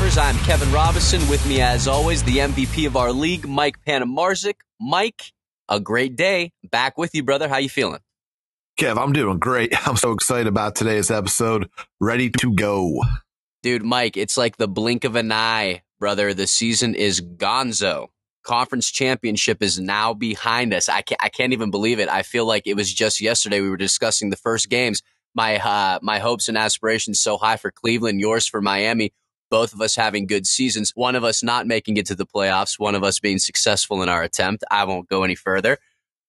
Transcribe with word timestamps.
I'm 0.00 0.38
Kevin 0.38 0.72
Robinson. 0.72 1.20
With 1.28 1.46
me, 1.46 1.60
as 1.60 1.86
always, 1.86 2.22
the 2.24 2.38
MVP 2.38 2.86
of 2.86 2.96
our 2.96 3.12
league, 3.12 3.46
Mike 3.46 3.76
Panamarzik. 3.86 4.54
Mike, 4.80 5.32
a 5.68 5.78
great 5.78 6.16
day. 6.16 6.52
Back 6.68 6.98
with 6.98 7.14
you, 7.14 7.22
brother. 7.22 7.48
How 7.48 7.58
you 7.58 7.68
feeling? 7.68 8.00
Kev, 8.78 9.00
I'm 9.00 9.12
doing 9.12 9.38
great. 9.38 9.72
I'm 9.86 9.96
so 9.96 10.12
excited 10.12 10.46
about 10.46 10.74
today's 10.74 11.10
episode. 11.10 11.70
Ready 12.00 12.30
to 12.38 12.52
go. 12.54 13.02
Dude, 13.62 13.84
Mike, 13.84 14.16
it's 14.16 14.36
like 14.36 14.56
the 14.56 14.66
blink 14.66 15.04
of 15.04 15.16
an 15.16 15.30
eye, 15.30 15.82
brother. 16.00 16.34
The 16.34 16.46
season 16.46 16.94
is 16.94 17.20
gonzo. 17.20 18.08
Conference 18.42 18.90
championship 18.90 19.62
is 19.62 19.78
now 19.78 20.12
behind 20.14 20.72
us. 20.72 20.88
I 20.88 21.02
can't, 21.02 21.22
I 21.22 21.28
can't 21.28 21.52
even 21.52 21.70
believe 21.70 22.00
it. 22.00 22.08
I 22.08 22.22
feel 22.22 22.46
like 22.46 22.66
it 22.66 22.74
was 22.74 22.92
just 22.92 23.20
yesterday 23.20 23.60
we 23.60 23.68
were 23.70 23.76
discussing 23.76 24.30
the 24.30 24.36
first 24.36 24.70
games. 24.70 25.02
My 25.34 25.58
uh, 25.58 26.00
my 26.02 26.18
hopes 26.18 26.48
and 26.48 26.58
aspirations 26.58 27.20
so 27.20 27.36
high 27.36 27.58
for 27.58 27.70
Cleveland, 27.70 28.18
yours 28.18 28.48
for 28.48 28.60
Miami. 28.60 29.12
Both 29.50 29.74
of 29.74 29.80
us 29.80 29.96
having 29.96 30.26
good 30.26 30.46
seasons. 30.46 30.92
One 30.94 31.16
of 31.16 31.24
us 31.24 31.42
not 31.42 31.66
making 31.66 31.96
it 31.96 32.06
to 32.06 32.14
the 32.14 32.26
playoffs. 32.26 32.78
One 32.78 32.94
of 32.94 33.02
us 33.02 33.18
being 33.18 33.38
successful 33.38 34.02
in 34.02 34.08
our 34.08 34.22
attempt. 34.22 34.64
I 34.70 34.84
won't 34.84 35.08
go 35.08 35.24
any 35.24 35.34
further. 35.34 35.78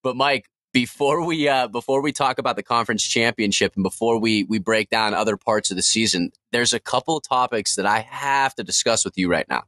But 0.03 0.16
Mike, 0.16 0.50
before 0.73 1.25
we 1.25 1.47
uh, 1.47 1.67
before 1.67 2.02
we 2.02 2.11
talk 2.11 2.39
about 2.39 2.55
the 2.55 2.64
conference 2.64 3.03
championship 3.03 3.73
and 3.75 3.83
before 3.83 4.19
we 4.19 4.44
we 4.45 4.58
break 4.58 4.89
down 4.89 5.14
other 5.14 5.38
parts 5.38 5.69
of 5.69 5.77
the 5.77 5.83
season, 5.83 6.31
there's 6.52 6.73
a 6.73 6.80
couple 6.80 7.19
topics 7.19 7.75
that 7.75 7.86
I 7.86 7.99
have 7.99 8.55
to 8.55 8.64
discuss 8.64 9.05
with 9.05 9.17
you 9.17 9.30
right 9.30 9.47
now. 9.49 9.64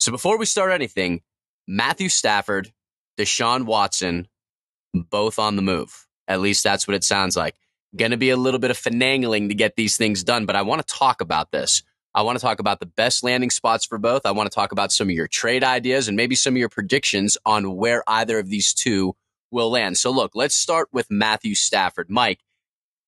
So 0.00 0.12
before 0.12 0.38
we 0.38 0.46
start 0.46 0.72
anything, 0.72 1.22
Matthew 1.66 2.08
Stafford, 2.08 2.72
Deshaun 3.18 3.64
Watson, 3.64 4.28
both 4.92 5.38
on 5.38 5.56
the 5.56 5.62
move. 5.62 6.06
At 6.28 6.40
least 6.40 6.64
that's 6.64 6.86
what 6.86 6.94
it 6.94 7.04
sounds 7.04 7.36
like. 7.36 7.56
Going 7.96 8.10
to 8.10 8.16
be 8.16 8.30
a 8.30 8.36
little 8.36 8.60
bit 8.60 8.70
of 8.70 8.78
finagling 8.78 9.48
to 9.48 9.54
get 9.54 9.76
these 9.76 9.96
things 9.96 10.24
done, 10.24 10.46
but 10.46 10.56
I 10.56 10.62
want 10.62 10.86
to 10.86 10.94
talk 10.94 11.20
about 11.20 11.52
this. 11.52 11.82
I 12.14 12.22
want 12.22 12.38
to 12.38 12.42
talk 12.42 12.60
about 12.60 12.80
the 12.80 12.86
best 12.86 13.24
landing 13.24 13.50
spots 13.50 13.84
for 13.84 13.98
both. 13.98 14.24
I 14.24 14.30
want 14.30 14.50
to 14.50 14.54
talk 14.54 14.72
about 14.72 14.92
some 14.92 15.08
of 15.08 15.14
your 15.14 15.26
trade 15.26 15.64
ideas 15.64 16.06
and 16.06 16.16
maybe 16.16 16.36
some 16.36 16.54
of 16.54 16.58
your 16.58 16.68
predictions 16.68 17.36
on 17.44 17.74
where 17.76 18.04
either 18.06 18.38
of 18.38 18.48
these 18.48 18.72
two 18.72 19.16
will 19.50 19.70
land. 19.70 19.98
So 19.98 20.10
look, 20.10 20.32
let's 20.34 20.54
start 20.54 20.88
with 20.92 21.06
Matthew 21.10 21.54
Stafford. 21.54 22.08
Mike, 22.08 22.40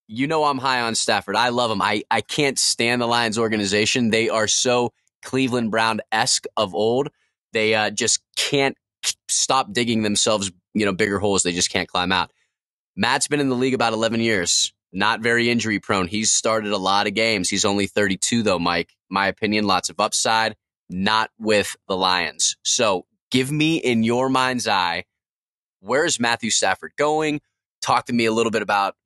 you 0.08 0.26
know 0.26 0.44
I'm 0.44 0.58
high 0.58 0.80
on 0.80 0.94
Stafford. 0.94 1.36
I 1.36 1.50
love 1.50 1.70
him. 1.70 1.82
I, 1.82 2.02
I 2.10 2.20
can't 2.20 2.58
stand 2.58 3.02
the 3.02 3.06
Lions 3.06 3.38
organization. 3.38 4.10
They 4.10 4.28
are 4.28 4.48
so 4.48 4.92
Cleveland 5.22 5.70
Brown 5.70 6.00
esque 6.12 6.46
of 6.56 6.74
old. 6.74 7.08
They 7.52 7.74
uh, 7.74 7.90
just 7.90 8.20
can't 8.36 8.76
stop 9.28 9.72
digging 9.72 10.02
themselves, 10.02 10.50
you 10.74 10.84
know, 10.84 10.92
bigger 10.92 11.18
holes. 11.18 11.42
They 11.42 11.52
just 11.52 11.70
can't 11.70 11.88
climb 11.88 12.12
out. 12.12 12.32
Matt's 12.96 13.28
been 13.28 13.40
in 13.40 13.48
the 13.48 13.56
league 13.56 13.74
about 13.74 13.92
11 13.92 14.20
years, 14.20 14.72
not 14.92 15.20
very 15.20 15.50
injury 15.50 15.78
prone. 15.80 16.06
He's 16.06 16.32
started 16.32 16.72
a 16.72 16.78
lot 16.78 17.06
of 17.06 17.14
games. 17.14 17.48
He's 17.48 17.64
only 17.64 17.86
32 17.86 18.42
though, 18.42 18.58
Mike. 18.58 18.94
My 19.10 19.26
opinion, 19.26 19.66
lots 19.66 19.90
of 19.90 20.00
upside, 20.00 20.56
not 20.88 21.30
with 21.38 21.76
the 21.88 21.96
Lions. 21.96 22.56
So 22.64 23.06
give 23.30 23.52
me 23.52 23.76
in 23.76 24.02
your 24.02 24.28
mind's 24.28 24.66
eye 24.66 25.04
where 25.80 26.04
is 26.04 26.18
Matthew 26.18 26.50
Stafford 26.50 26.92
going? 26.98 27.40
Talk 27.80 28.06
to 28.06 28.12
me 28.12 28.26
a 28.26 28.32
little 28.32 28.50
bit 28.50 28.62
about, 28.62 28.96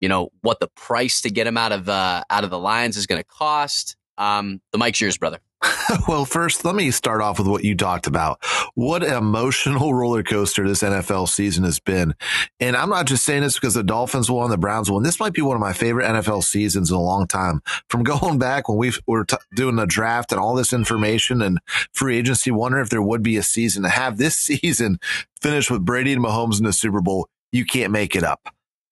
you 0.00 0.08
know, 0.08 0.30
what 0.40 0.60
the 0.60 0.68
price 0.68 1.20
to 1.22 1.30
get 1.30 1.46
him 1.46 1.56
out 1.56 1.72
of 1.72 1.88
uh, 1.88 2.24
out 2.30 2.44
of 2.44 2.50
the 2.50 2.58
Lions 2.58 2.96
is 2.96 3.06
going 3.06 3.20
to 3.20 3.26
cost. 3.26 3.96
Um, 4.18 4.60
the 4.72 4.78
mic's 4.78 5.00
yours, 5.00 5.18
brother. 5.18 5.38
well, 6.08 6.24
first, 6.24 6.64
let 6.64 6.74
me 6.74 6.90
start 6.90 7.20
off 7.20 7.38
with 7.38 7.46
what 7.46 7.64
you 7.64 7.76
talked 7.76 8.06
about. 8.06 8.42
What 8.74 9.02
emotional 9.02 9.92
roller 9.92 10.22
coaster 10.22 10.66
this 10.66 10.82
NFL 10.82 11.28
season 11.28 11.64
has 11.64 11.78
been. 11.78 12.14
And 12.60 12.76
I'm 12.76 12.88
not 12.88 13.06
just 13.06 13.24
saying 13.24 13.42
this 13.42 13.54
because 13.54 13.74
the 13.74 13.82
Dolphins 13.82 14.30
won, 14.30 14.50
the 14.50 14.56
Browns 14.56 14.90
won. 14.90 15.02
This 15.02 15.20
might 15.20 15.34
be 15.34 15.42
one 15.42 15.56
of 15.56 15.60
my 15.60 15.72
favorite 15.72 16.06
NFL 16.06 16.44
seasons 16.44 16.90
in 16.90 16.96
a 16.96 17.00
long 17.00 17.26
time. 17.26 17.60
From 17.88 18.02
going 18.02 18.38
back 18.38 18.68
when 18.68 18.78
we 18.78 18.92
were 19.06 19.24
t- 19.24 19.36
doing 19.54 19.76
the 19.76 19.86
draft 19.86 20.32
and 20.32 20.40
all 20.40 20.54
this 20.54 20.72
information 20.72 21.42
and 21.42 21.58
free 21.92 22.16
agency, 22.16 22.50
wondering 22.50 22.84
if 22.84 22.90
there 22.90 23.02
would 23.02 23.22
be 23.22 23.36
a 23.36 23.42
season 23.42 23.82
to 23.82 23.90
have 23.90 24.16
this 24.16 24.36
season 24.36 24.98
finish 25.42 25.70
with 25.70 25.84
Brady 25.84 26.12
and 26.12 26.24
Mahomes 26.24 26.58
in 26.58 26.64
the 26.64 26.72
Super 26.72 27.00
Bowl. 27.00 27.28
You 27.52 27.66
can't 27.66 27.92
make 27.92 28.16
it 28.16 28.24
up. 28.24 28.48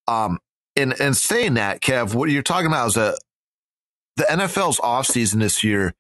Um, 0.07 0.39
and, 0.77 0.99
and 1.01 1.17
saying 1.17 1.55
that, 1.55 1.81
Kev, 1.81 2.15
what 2.15 2.31
you're 2.31 2.43
talking 2.43 2.67
about 2.67 2.89
is 2.89 2.97
a, 2.97 3.15
the 4.17 4.25
NFL's 4.25 4.79
offseason 4.79 5.39
this 5.39 5.63
year 5.63 5.95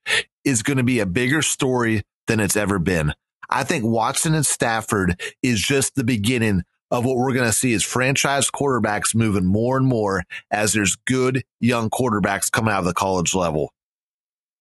is 0.49 0.63
going 0.63 0.79
to 0.79 0.83
be 0.83 1.01
a 1.01 1.07
bigger 1.07 1.43
story 1.43 2.03
than 2.27 2.41
it's 2.41 2.57
ever 2.57 2.79
been. 2.79 3.13
I 3.51 3.65
think 3.65 3.85
Watson 3.85 4.35
and 4.35 4.47
Stafford 4.47 5.21
is 5.43 5.61
just 5.61 5.95
the 5.95 6.05
beginning 6.05 6.63
of 6.91 7.05
what 7.05 7.17
we're 7.17 7.35
going 7.35 7.47
to 7.47 7.53
see 7.53 7.75
as 7.75 7.85
franchise 7.85 8.51
quarterbacks 8.51 9.15
moving 9.15 9.45
more 9.45 9.77
and 9.77 9.87
more 9.87 10.25
as 10.51 10.73
there's 10.73 10.97
good 11.07 11.43
young 11.61 11.91
quarterbacks 11.91 12.51
coming 12.51 12.73
out 12.73 12.81
of 12.81 12.85
the 12.87 12.95
college 12.95 13.35
level. 13.35 13.73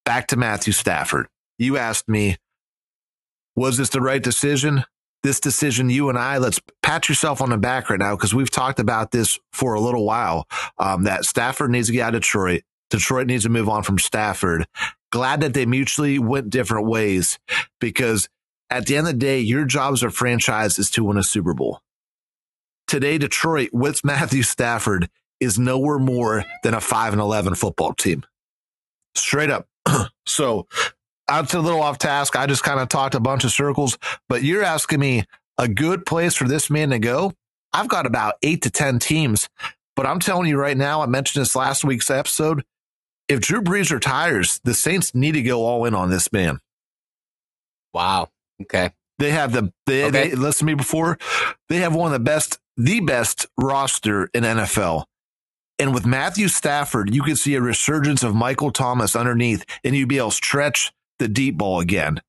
Back 0.04 0.28
to 0.28 0.36
Matthew 0.36 0.74
Stafford. 0.74 1.28
You 1.58 1.78
asked 1.78 2.10
me, 2.10 2.38
was 3.56 3.78
this 3.78 3.90
the 3.90 4.02
right 4.02 4.22
decision? 4.22 4.84
This 5.24 5.40
decision, 5.40 5.90
you 5.90 6.10
and 6.10 6.18
I, 6.18 6.38
let's 6.38 6.60
pat 6.84 7.10
yourself 7.10 7.42
on 7.42 7.50
the 7.50 7.58
back 7.58 7.90
right 7.90 8.00
now 8.00 8.16
because 8.16 8.34
we've 8.34 8.52
talked 8.52 8.80
about 8.80 9.12
this 9.12 9.40
for 9.52 9.74
a 9.74 9.80
little 9.80 10.06
while. 10.06 10.48
Um, 10.78 11.04
that 11.04 11.26
Stafford 11.26 11.72
needs 11.72 11.88
to 11.88 11.94
get 11.94 12.02
out 12.02 12.16
of 12.16 12.22
Detroit. 12.22 12.64
Detroit 12.90 13.28
needs 13.28 13.44
to 13.44 13.50
move 13.50 13.68
on 13.68 13.84
from 13.84 13.98
Stafford. 14.00 14.66
Glad 15.12 15.42
that 15.42 15.54
they 15.54 15.66
mutually 15.66 16.20
went 16.20 16.50
different 16.50 16.88
ways 16.88 17.40
because 17.80 18.28
at 18.70 18.86
the 18.86 18.98
end 18.98 19.08
of 19.08 19.14
the 19.14 19.20
day, 19.20 19.40
your 19.40 19.66
job 19.66 19.94
as 19.94 20.04
a 20.04 20.10
franchise 20.10 20.78
is 20.78 20.90
to 20.92 21.04
win 21.04 21.18
a 21.18 21.24
Super 21.24 21.54
Bowl. 21.54 21.82
Today, 22.88 23.18
Detroit 23.18 23.70
with 23.74 24.04
Matthew 24.04 24.44
Stafford 24.44 25.10
is 25.40 25.60
nowhere 25.60 26.00
more 26.00 26.46
than 26.64 26.74
a 26.74 26.82
5 26.82 27.14
and 27.14 27.22
11 27.22 27.56
football 27.56 27.94
team. 27.94 28.26
Straight 29.16 29.50
up. 29.50 29.68
so, 30.26 30.68
to 31.28 31.60
a 31.60 31.60
little 31.60 31.82
off 31.82 31.98
task. 31.98 32.36
I 32.36 32.46
just 32.46 32.64
kind 32.64 32.80
of 32.80 32.90
talked 32.90 33.16
a 33.16 33.20
bunch 33.20 33.44
of 33.44 33.52
circles, 33.52 33.98
but 34.30 34.44
you're 34.44 34.64
asking 34.64 35.00
me 35.00 35.26
a 35.58 35.68
good 35.68 36.06
place 36.06 36.36
for 36.36 36.48
this 36.48 36.70
man 36.70 36.90
to 36.92 37.00
go. 37.00 37.34
I've 37.74 37.90
got 37.90 38.06
about 38.06 38.36
eight 38.42 38.62
to 38.64 38.72
10 38.72 39.00
teams, 39.00 39.50
but 39.96 40.06
I'm 40.06 40.20
telling 40.20 40.48
you 40.48 40.58
right 40.58 40.78
now, 40.78 41.02
I 41.02 41.06
mentioned 41.06 41.42
this 41.42 41.56
last 41.56 41.84
week's 41.84 42.10
episode 42.10 42.64
if 43.28 43.42
Drew 43.42 43.62
Brees 43.62 43.92
retires, 43.92 44.60
the 44.64 44.74
Saints 44.74 45.14
need 45.14 45.34
to 45.34 45.42
go 45.42 45.66
all 45.66 45.86
in 45.86 45.94
on 45.94 46.10
this 46.10 46.32
man. 46.32 46.60
Wow. 47.94 48.30
Okay. 48.62 48.92
They 49.20 49.32
have 49.32 49.52
the 49.52 49.72
they, 49.86 50.06
okay. 50.06 50.30
they 50.30 50.36
listen 50.36 50.68
to 50.68 50.72
me 50.72 50.76
before. 50.76 51.18
They 51.70 51.78
have 51.78 51.96
one 51.96 52.08
of 52.08 52.14
the 52.14 52.24
best, 52.24 52.60
the 52.76 53.00
best 53.00 53.48
roster 53.58 54.30
in 54.34 54.44
NFL. 54.44 55.06
And 55.80 55.94
with 55.94 56.06
Matthew 56.06 56.48
Stafford, 56.48 57.14
you 57.14 57.22
could 57.24 57.38
see 57.38 57.56
a 57.56 57.62
resurgence 57.62 58.24
of 58.24 58.36
Michael 58.36 58.72
Thomas 58.72 59.16
underneath, 59.16 59.64
and 59.84 59.96
you'd 59.96 60.10
be 60.10 60.18
able 60.18 60.30
to 60.30 60.36
stretch 60.36 60.92
the 61.20 61.28
deep 61.28 61.58
ball 61.58 61.80
again. 61.80 62.22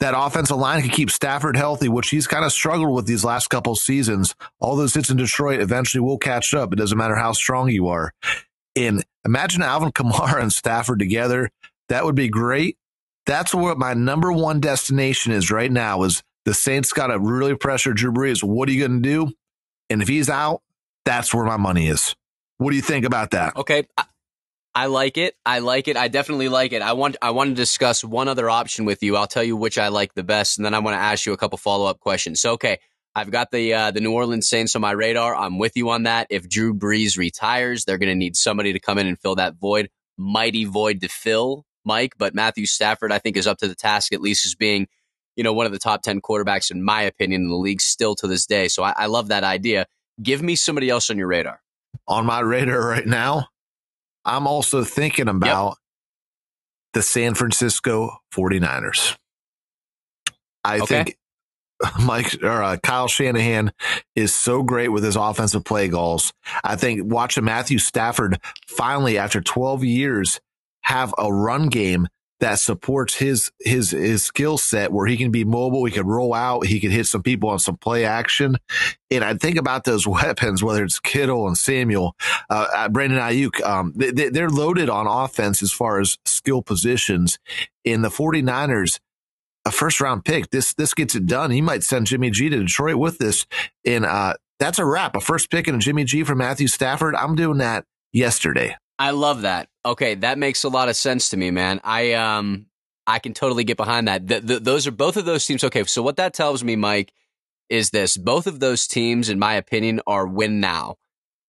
That 0.00 0.14
offensive 0.16 0.56
line 0.56 0.82
can 0.82 0.90
keep 0.90 1.10
Stafford 1.10 1.56
healthy, 1.56 1.88
which 1.88 2.10
he's 2.10 2.26
kind 2.26 2.44
of 2.44 2.52
struggled 2.52 2.94
with 2.94 3.06
these 3.06 3.24
last 3.24 3.48
couple 3.48 3.74
seasons. 3.74 4.34
All 4.58 4.76
those 4.76 4.94
hits 4.94 5.10
in 5.10 5.16
Detroit 5.16 5.60
eventually 5.60 6.00
will 6.00 6.18
catch 6.18 6.52
up. 6.52 6.72
It 6.72 6.76
doesn't 6.76 6.98
matter 6.98 7.14
how 7.14 7.32
strong 7.32 7.70
you 7.70 7.88
are. 7.88 8.12
And 8.76 9.04
imagine 9.24 9.62
Alvin 9.62 9.92
Kamara 9.92 10.40
and 10.40 10.52
Stafford 10.52 10.98
together. 10.98 11.50
That 11.88 12.04
would 12.04 12.14
be 12.14 12.28
great. 12.28 12.76
That's 13.26 13.54
what 13.54 13.78
my 13.78 13.94
number 13.94 14.32
one 14.32 14.60
destination 14.60 15.32
is 15.32 15.50
right 15.50 15.70
now 15.70 16.02
is 16.02 16.22
the 16.44 16.54
Saints 16.54 16.92
got 16.92 17.06
to 17.08 17.18
really 17.18 17.54
pressure 17.54 17.92
Drew 17.92 18.12
Brees. 18.12 18.42
What 18.42 18.68
are 18.68 18.72
you 18.72 18.86
going 18.86 19.02
to 19.02 19.08
do? 19.08 19.32
And 19.88 20.02
if 20.02 20.08
he's 20.08 20.28
out, 20.28 20.62
that's 21.04 21.32
where 21.32 21.44
my 21.44 21.56
money 21.56 21.88
is. 21.88 22.14
What 22.58 22.70
do 22.70 22.76
you 22.76 22.82
think 22.82 23.04
about 23.04 23.30
that? 23.30 23.56
Okay. 23.56 23.86
I, 23.96 24.04
I 24.74 24.86
like 24.86 25.16
it. 25.18 25.36
I 25.46 25.60
like 25.60 25.86
it. 25.88 25.96
I 25.96 26.08
definitely 26.08 26.48
like 26.48 26.72
it. 26.72 26.82
I 26.82 26.94
want 26.94 27.16
I 27.22 27.30
want 27.30 27.50
to 27.50 27.54
discuss 27.54 28.02
one 28.02 28.26
other 28.26 28.50
option 28.50 28.84
with 28.84 29.02
you. 29.02 29.16
I'll 29.16 29.28
tell 29.28 29.44
you 29.44 29.56
which 29.56 29.78
I 29.78 29.88
like 29.88 30.14
the 30.14 30.24
best, 30.24 30.58
and 30.58 30.66
then 30.66 30.74
I 30.74 30.80
want 30.80 30.96
to 30.96 31.00
ask 31.00 31.26
you 31.26 31.32
a 31.32 31.36
couple 31.36 31.58
follow 31.58 31.86
up 31.86 32.00
questions. 32.00 32.40
So, 32.40 32.52
okay, 32.54 32.80
I've 33.16 33.30
got 33.30 33.50
the 33.50 33.72
uh, 33.72 33.90
the 33.92 34.00
New 34.00 34.12
Orleans 34.12 34.48
Saints 34.48 34.74
on 34.74 34.82
my 34.82 34.90
radar. 34.90 35.36
I'm 35.36 35.58
with 35.58 35.76
you 35.76 35.90
on 35.90 36.02
that. 36.02 36.26
If 36.30 36.48
Drew 36.48 36.74
Brees 36.74 37.16
retires, 37.16 37.84
they're 37.84 37.98
going 37.98 38.08
to 38.08 38.14
need 38.14 38.36
somebody 38.36 38.72
to 38.72 38.80
come 38.80 38.98
in 38.98 39.06
and 39.06 39.18
fill 39.18 39.36
that 39.36 39.54
void. 39.54 39.88
Mighty 40.16 40.64
void 40.64 41.00
to 41.02 41.08
fill, 41.08 41.64
Mike. 41.84 42.14
But 42.18 42.34
Matthew 42.34 42.66
Stafford, 42.66 43.12
I 43.12 43.18
think, 43.18 43.36
is 43.36 43.46
up 43.46 43.58
to 43.58 43.68
the 43.68 43.74
task 43.74 44.12
at 44.12 44.20
least 44.20 44.44
as 44.46 44.54
being, 44.54 44.88
you 45.36 45.44
know, 45.44 45.52
one 45.52 45.66
of 45.66 45.72
the 45.72 45.78
top 45.78 46.02
ten 46.02 46.20
quarterbacks 46.20 46.70
in 46.70 46.82
my 46.82 47.02
opinion 47.02 47.42
in 47.42 47.48
the 47.48 47.56
league 47.56 47.80
still 47.80 48.16
to 48.16 48.26
this 48.26 48.46
day. 48.46 48.66
So 48.66 48.82
I, 48.82 48.94
I 48.96 49.06
love 49.06 49.28
that 49.28 49.44
idea. 49.44 49.86
Give 50.22 50.42
me 50.42 50.56
somebody 50.56 50.90
else 50.90 51.08
on 51.08 51.18
your 51.18 51.28
radar. 51.28 51.60
On 52.08 52.26
my 52.26 52.40
radar 52.40 52.84
right 52.84 53.06
now, 53.06 53.46
I'm 54.24 54.46
also 54.46 54.82
thinking 54.82 55.28
about 55.28 55.68
yep. 55.68 55.76
the 56.94 57.02
San 57.02 57.34
Francisco 57.34 58.18
49ers. 58.34 59.16
I 60.64 60.80
okay. 60.80 60.86
think 60.86 61.18
Mike 62.02 62.42
or 62.42 62.62
uh, 62.62 62.76
Kyle 62.78 63.08
Shanahan 63.08 63.72
is 64.14 64.34
so 64.34 64.62
great 64.62 64.88
with 64.88 65.04
his 65.04 65.16
offensive 65.16 65.64
play 65.64 65.88
goals. 65.88 66.32
I 66.62 66.76
think 66.76 67.02
watching 67.04 67.44
Matthew 67.44 67.78
Stafford 67.78 68.38
finally, 68.66 69.18
after 69.18 69.40
12 69.40 69.84
years, 69.84 70.40
have 70.82 71.14
a 71.16 71.32
run 71.32 71.68
game 71.68 72.08
that 72.40 72.58
supports 72.58 73.14
his 73.14 73.50
his 73.60 73.92
his 73.92 74.22
skill 74.22 74.58
set 74.58 74.92
where 74.92 75.06
he 75.06 75.16
can 75.16 75.30
be 75.30 75.44
mobile, 75.44 75.84
he 75.84 75.92
can 75.92 76.06
roll 76.06 76.34
out, 76.34 76.66
he 76.66 76.80
can 76.80 76.90
hit 76.90 77.06
some 77.06 77.22
people 77.22 77.48
on 77.48 77.58
some 77.58 77.76
play 77.76 78.04
action. 78.04 78.56
And 79.10 79.24
I 79.24 79.34
think 79.34 79.56
about 79.56 79.84
those 79.84 80.06
weapons, 80.06 80.62
whether 80.62 80.84
it's 80.84 80.98
Kittle 80.98 81.46
and 81.46 81.56
Samuel, 81.56 82.14
uh, 82.50 82.66
uh 82.74 82.88
Brandon 82.88 83.18
Aiyuk, 83.18 83.62
um, 83.62 83.92
they, 83.96 84.28
they're 84.28 84.50
loaded 84.50 84.90
on 84.90 85.06
offense 85.06 85.62
as 85.62 85.72
far 85.72 86.00
as 86.00 86.18
skill 86.24 86.60
positions. 86.60 87.38
In 87.84 88.02
the 88.02 88.08
49ers, 88.08 88.98
a 89.64 89.70
first 89.70 90.00
round 90.00 90.24
pick, 90.24 90.50
this 90.50 90.74
this 90.74 90.94
gets 90.94 91.14
it 91.14 91.26
done. 91.26 91.50
He 91.50 91.60
might 91.60 91.82
send 91.82 92.06
Jimmy 92.06 92.30
G 92.30 92.48
to 92.48 92.58
Detroit 92.58 92.96
with 92.96 93.18
this. 93.18 93.46
And 93.84 94.04
uh, 94.04 94.34
that's 94.58 94.78
a 94.78 94.84
wrap. 94.84 95.16
A 95.16 95.20
first 95.20 95.50
pick 95.50 95.66
and 95.66 95.76
a 95.76 95.80
Jimmy 95.80 96.04
G 96.04 96.24
for 96.24 96.34
Matthew 96.34 96.68
Stafford. 96.68 97.14
I'm 97.14 97.34
doing 97.34 97.58
that 97.58 97.84
yesterday. 98.12 98.76
I 98.98 99.10
love 99.10 99.42
that. 99.42 99.68
Okay, 99.84 100.14
that 100.16 100.38
makes 100.38 100.64
a 100.64 100.68
lot 100.68 100.88
of 100.88 100.96
sense 100.96 101.30
to 101.30 101.36
me, 101.36 101.50
man. 101.50 101.80
I 101.82 102.12
um 102.12 102.66
I 103.06 103.18
can 103.18 103.34
totally 103.34 103.64
get 103.64 103.76
behind 103.76 104.08
that. 104.08 104.26
The, 104.26 104.40
the, 104.40 104.60
those 104.60 104.86
are 104.86 104.92
both 104.92 105.16
of 105.16 105.24
those 105.24 105.44
teams. 105.44 105.64
Okay, 105.64 105.84
so 105.84 106.02
what 106.02 106.16
that 106.16 106.32
tells 106.32 106.64
me, 106.64 106.76
Mike, 106.76 107.12
is 107.68 107.90
this: 107.90 108.16
both 108.16 108.46
of 108.46 108.60
those 108.60 108.86
teams, 108.86 109.28
in 109.28 109.38
my 109.38 109.54
opinion, 109.54 110.00
are 110.06 110.26
win 110.26 110.60
now, 110.60 110.96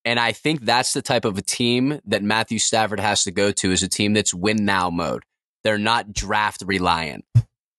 and 0.04 0.20
I 0.20 0.32
think 0.32 0.62
that's 0.62 0.94
the 0.94 1.02
type 1.02 1.26
of 1.26 1.38
a 1.38 1.42
team 1.42 2.02
that 2.06 2.24
Matthew 2.24 2.60
Stafford 2.60 3.00
has 3.00 3.24
to 3.26 3.32
go 3.32 3.52
to. 3.52 3.72
Is 3.72 3.84
a 3.84 3.90
team 3.90 4.14
that's 4.14 4.34
win 4.34 4.66
now 4.66 4.90
mode. 4.90 5.24
They're 5.64 5.78
not 5.78 6.14
draft 6.14 6.64
reliant 6.66 7.26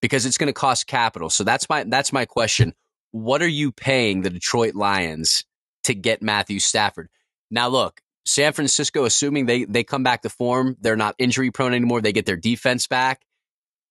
because 0.06 0.24
it's 0.24 0.38
going 0.38 0.46
to 0.46 0.52
cost 0.52 0.86
capital. 0.86 1.28
So 1.28 1.42
that's 1.42 1.68
my 1.68 1.82
that's 1.82 2.12
my 2.12 2.26
question. 2.26 2.74
What 3.10 3.42
are 3.42 3.48
you 3.48 3.72
paying 3.72 4.22
the 4.22 4.30
Detroit 4.30 4.76
Lions 4.76 5.44
to 5.82 5.94
get 5.94 6.22
Matthew 6.22 6.60
Stafford? 6.60 7.08
Now, 7.50 7.66
look, 7.66 8.00
San 8.24 8.52
Francisco, 8.52 9.04
assuming 9.04 9.46
they 9.46 9.64
they 9.64 9.82
come 9.82 10.04
back 10.04 10.22
to 10.22 10.28
form, 10.28 10.76
they're 10.80 10.94
not 10.94 11.16
injury 11.18 11.50
prone 11.50 11.74
anymore. 11.74 12.00
They 12.00 12.12
get 12.12 12.24
their 12.24 12.36
defense 12.36 12.86
back. 12.86 13.22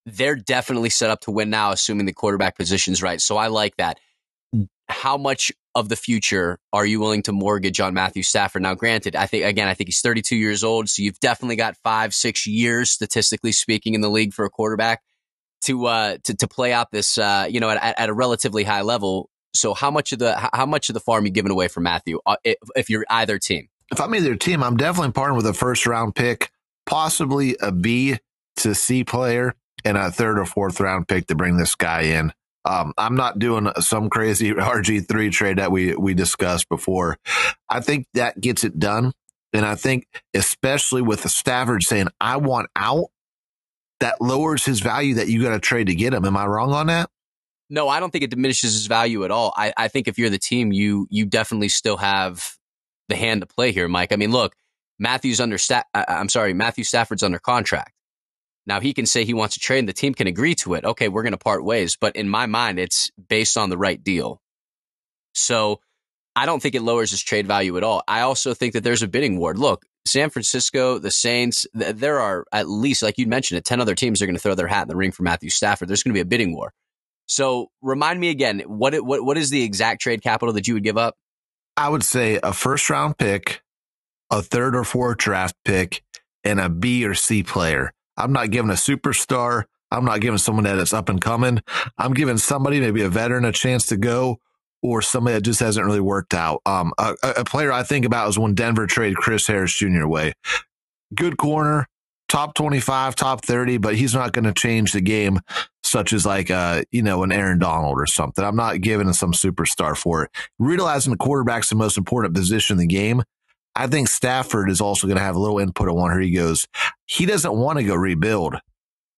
They're 0.05 0.37
definitely 0.37 0.89
set 0.89 1.09
up 1.09 1.19
to 1.21 1.31
win 1.31 1.49
now, 1.49 1.73
assuming 1.73 2.05
the 2.05 2.13
quarterback 2.13 2.57
position's 2.57 3.03
right. 3.03 3.19
So 3.19 3.35
I 3.35 3.47
like 3.47 3.75
that. 3.75 3.99
How 4.87 5.17
much 5.17 5.51
of 5.73 5.89
the 5.89 5.97
future 5.97 6.59
are 6.71 6.85
you 6.85 7.01
willing 7.01 7.23
to 7.23 7.33
mortgage 7.33 7.81
on 7.81 7.93
Matthew 7.93 8.23
Stafford? 8.23 8.61
Now, 8.61 8.75
granted, 8.75 9.17
I 9.17 9.25
think 9.25 9.43
again, 9.43 9.67
I 9.67 9.73
think 9.73 9.89
he's 9.89 9.99
32 9.99 10.37
years 10.37 10.63
old, 10.63 10.87
so 10.87 11.01
you've 11.01 11.19
definitely 11.19 11.57
got 11.57 11.75
five, 11.83 12.13
six 12.13 12.47
years, 12.47 12.89
statistically 12.89 13.51
speaking, 13.51 13.95
in 13.95 14.01
the 14.01 14.09
league 14.09 14.33
for 14.33 14.45
a 14.45 14.49
quarterback 14.49 15.01
to 15.65 15.85
uh 15.85 16.17
to 16.23 16.35
to 16.35 16.47
play 16.47 16.73
out 16.73 16.91
this 16.91 17.17
uh 17.17 17.47
you 17.49 17.59
know 17.59 17.69
at, 17.69 17.99
at 17.99 18.09
a 18.09 18.13
relatively 18.13 18.63
high 18.63 18.81
level. 18.81 19.29
So 19.53 19.73
how 19.73 19.91
much 19.91 20.11
of 20.11 20.19
the 20.19 20.49
how 20.53 20.65
much 20.65 20.89
of 20.89 20.93
the 20.93 20.99
farm 20.99 21.25
you 21.25 21.31
giving 21.31 21.51
away 21.51 21.67
for 21.67 21.79
Matthew 21.79 22.19
uh, 22.25 22.35
if, 22.43 22.57
if 22.75 22.89
you're 22.89 23.05
either 23.09 23.39
team? 23.39 23.69
if 23.91 24.01
I'm 24.01 24.13
either 24.15 24.35
team, 24.35 24.63
I'm 24.63 24.77
definitely 24.77 25.11
partnering 25.11 25.37
with 25.37 25.47
a 25.47 25.53
first 25.53 25.85
round 25.85 26.15
pick, 26.15 26.51
possibly 26.85 27.55
a 27.61 27.71
B 27.71 28.17
to 28.57 28.75
C 28.75 29.03
player, 29.03 29.53
and 29.83 29.97
a 29.97 30.11
third 30.11 30.39
or 30.39 30.45
fourth 30.45 30.79
round 30.79 31.07
pick 31.07 31.27
to 31.27 31.35
bring 31.35 31.57
this 31.57 31.75
guy 31.75 32.01
in. 32.01 32.33
Um, 32.65 32.93
I'm 32.97 33.15
not 33.15 33.37
doing 33.37 33.71
some 33.79 34.09
crazy 34.09 34.51
RG3 34.53 35.31
trade 35.31 35.57
that 35.59 35.71
we, 35.71 35.95
we 35.95 36.13
discussed 36.13 36.67
before. 36.67 37.17
I 37.69 37.79
think 37.79 38.07
that 38.15 38.41
gets 38.41 38.63
it 38.63 38.79
done. 38.79 39.13
And 39.53 39.65
I 39.65 39.75
think, 39.75 40.07
especially 40.33 41.01
with 41.01 41.23
the 41.23 41.29
Stafford 41.29 41.83
saying, 41.83 42.07
I 42.19 42.37
want 42.37 42.69
out, 42.75 43.05
that 43.99 44.21
lowers 44.21 44.65
his 44.65 44.79
value 44.79 45.15
that 45.15 45.27
you 45.27 45.41
got 45.41 45.51
to 45.51 45.59
trade 45.59 45.87
to 45.87 45.95
get 45.95 46.13
him. 46.13 46.25
Am 46.25 46.37
I 46.37 46.45
wrong 46.45 46.73
on 46.73 46.87
that? 46.87 47.09
No, 47.69 47.89
I 47.89 47.99
don't 47.99 48.11
think 48.11 48.23
it 48.23 48.29
diminishes 48.29 48.73
his 48.73 48.87
value 48.87 49.25
at 49.25 49.31
all. 49.31 49.53
I, 49.55 49.73
I 49.75 49.87
think 49.87 50.07
if 50.07 50.19
you're 50.19 50.29
the 50.29 50.37
team, 50.37 50.71
you 50.71 51.07
you 51.09 51.25
definitely 51.25 51.69
still 51.69 51.97
have 51.97 52.55
the 53.09 53.15
hand 53.15 53.41
to 53.41 53.47
play 53.47 53.71
here, 53.71 53.87
Mike. 53.87 54.11
I 54.11 54.15
mean, 54.17 54.31
look, 54.31 54.55
Matthew's 54.99 55.39
under, 55.39 55.57
I'm 55.93 56.29
sorry, 56.29 56.53
Matthew 56.53 56.83
Stafford's 56.83 57.23
under 57.23 57.39
contract. 57.39 57.91
Now 58.67 58.79
he 58.79 58.93
can 58.93 59.05
say 59.05 59.25
he 59.25 59.33
wants 59.33 59.55
to 59.55 59.59
trade 59.59 59.79
and 59.79 59.89
the 59.89 59.93
team 59.93 60.13
can 60.13 60.27
agree 60.27 60.55
to 60.55 60.73
it. 60.73 60.85
Okay, 60.85 61.07
we're 61.07 61.23
going 61.23 61.33
to 61.33 61.37
part 61.37 61.63
ways. 61.63 61.97
But 61.99 62.15
in 62.15 62.27
my 62.29 62.45
mind, 62.45 62.79
it's 62.79 63.11
based 63.29 63.57
on 63.57 63.69
the 63.69 63.77
right 63.77 64.03
deal. 64.03 64.41
So 65.33 65.81
I 66.35 66.45
don't 66.45 66.61
think 66.61 66.75
it 66.75 66.81
lowers 66.81 67.11
his 67.11 67.21
trade 67.21 67.45
value 67.45 67.77
at 67.77 67.83
all. 67.83 68.03
I 68.07 68.21
also 68.21 68.53
think 68.53 68.73
that 68.73 68.83
there's 68.83 69.03
a 69.03 69.07
bidding 69.07 69.37
war. 69.37 69.53
Look, 69.53 69.85
San 70.05 70.29
Francisco, 70.29 70.99
the 70.99 71.11
Saints, 71.11 71.65
th- 71.77 71.95
there 71.95 72.19
are 72.19 72.45
at 72.51 72.69
least, 72.69 73.01
like 73.01 73.17
you 73.17 73.27
mentioned, 73.27 73.57
it, 73.57 73.65
10 73.65 73.81
other 73.81 73.95
teams 73.95 74.21
are 74.21 74.25
going 74.25 74.35
to 74.35 74.41
throw 74.41 74.55
their 74.55 74.67
hat 74.67 74.83
in 74.83 74.87
the 74.87 74.95
ring 74.95 75.11
for 75.11 75.23
Matthew 75.23 75.49
Stafford. 75.49 75.87
There's 75.87 76.03
going 76.03 76.11
to 76.11 76.17
be 76.17 76.21
a 76.21 76.25
bidding 76.25 76.55
war. 76.55 76.73
So 77.27 77.71
remind 77.81 78.19
me 78.19 78.29
again, 78.29 78.59
what, 78.67 78.93
what, 79.03 79.25
what 79.25 79.37
is 79.37 79.49
the 79.49 79.63
exact 79.63 80.01
trade 80.01 80.21
capital 80.21 80.53
that 80.53 80.67
you 80.67 80.75
would 80.75 80.83
give 80.83 80.97
up? 80.97 81.15
I 81.75 81.89
would 81.89 82.03
say 82.03 82.39
a 82.41 82.53
first 82.53 82.89
round 82.89 83.17
pick, 83.17 83.63
a 84.29 84.41
third 84.41 84.75
or 84.75 84.83
fourth 84.83 85.17
draft 85.17 85.55
pick, 85.65 86.03
and 86.43 86.59
a 86.59 86.69
B 86.69 87.05
or 87.05 87.15
C 87.15 87.43
player. 87.43 87.91
I'm 88.15 88.31
not 88.31 88.51
giving 88.51 88.69
a 88.69 88.75
superstar. 88.75 89.63
I'm 89.91 90.05
not 90.05 90.21
giving 90.21 90.37
someone 90.37 90.63
that 90.65 90.77
is 90.77 90.93
up 90.93 91.09
and 91.09 91.19
coming. 91.21 91.61
I'm 91.97 92.13
giving 92.13 92.37
somebody, 92.37 92.79
maybe 92.79 93.01
a 93.01 93.09
veteran, 93.09 93.45
a 93.45 93.51
chance 93.51 93.87
to 93.87 93.97
go, 93.97 94.39
or 94.85 95.01
somebody 95.01 95.35
that 95.35 95.41
just 95.41 95.59
hasn't 95.59 95.85
really 95.85 95.99
worked 95.99 96.33
out. 96.33 96.61
Um, 96.65 96.93
a, 96.97 97.15
a 97.23 97.45
player 97.45 97.71
I 97.71 97.83
think 97.83 98.05
about 98.05 98.29
is 98.29 98.39
when 98.39 98.53
Denver 98.53 98.87
traded 98.87 99.17
Chris 99.17 99.47
Harris 99.47 99.73
Jr. 99.73 100.01
away. 100.01 100.33
Good 101.13 101.37
corner, 101.37 101.87
top 102.29 102.53
25, 102.53 103.15
top 103.15 103.43
30, 103.45 103.77
but 103.77 103.95
he's 103.95 104.13
not 104.13 104.33
going 104.33 104.45
to 104.45 104.53
change 104.53 104.91
the 104.91 105.01
game, 105.01 105.39
such 105.83 106.13
as 106.13 106.25
like, 106.25 106.51
uh, 106.51 106.83
you 106.91 107.01
know, 107.01 107.23
an 107.23 107.31
Aaron 107.31 107.59
Donald 107.59 107.99
or 107.99 108.05
something. 108.05 108.43
I'm 108.43 108.55
not 108.55 108.81
giving 108.81 109.07
him 109.07 109.13
some 109.13 109.31
superstar 109.31 109.95
for 109.97 110.23
it. 110.23 110.31
Realizing 110.59 111.11
the 111.11 111.17
quarterback's 111.17 111.69
the 111.69 111.75
most 111.75 111.97
important 111.97 112.33
position 112.33 112.75
in 112.75 112.79
the 112.79 112.87
game. 112.87 113.23
I 113.75 113.87
think 113.87 114.07
Stafford 114.07 114.69
is 114.69 114.79
also 114.79 115.07
going 115.07 115.17
to 115.17 115.23
have 115.23 115.35
a 115.35 115.39
little 115.39 115.59
input 115.59 115.89
on 115.89 115.95
where 115.95 116.19
he 116.19 116.31
goes. 116.31 116.65
He 117.07 117.25
doesn't 117.25 117.55
want 117.55 117.77
to 117.77 117.83
go 117.83 117.95
rebuild. 117.95 118.55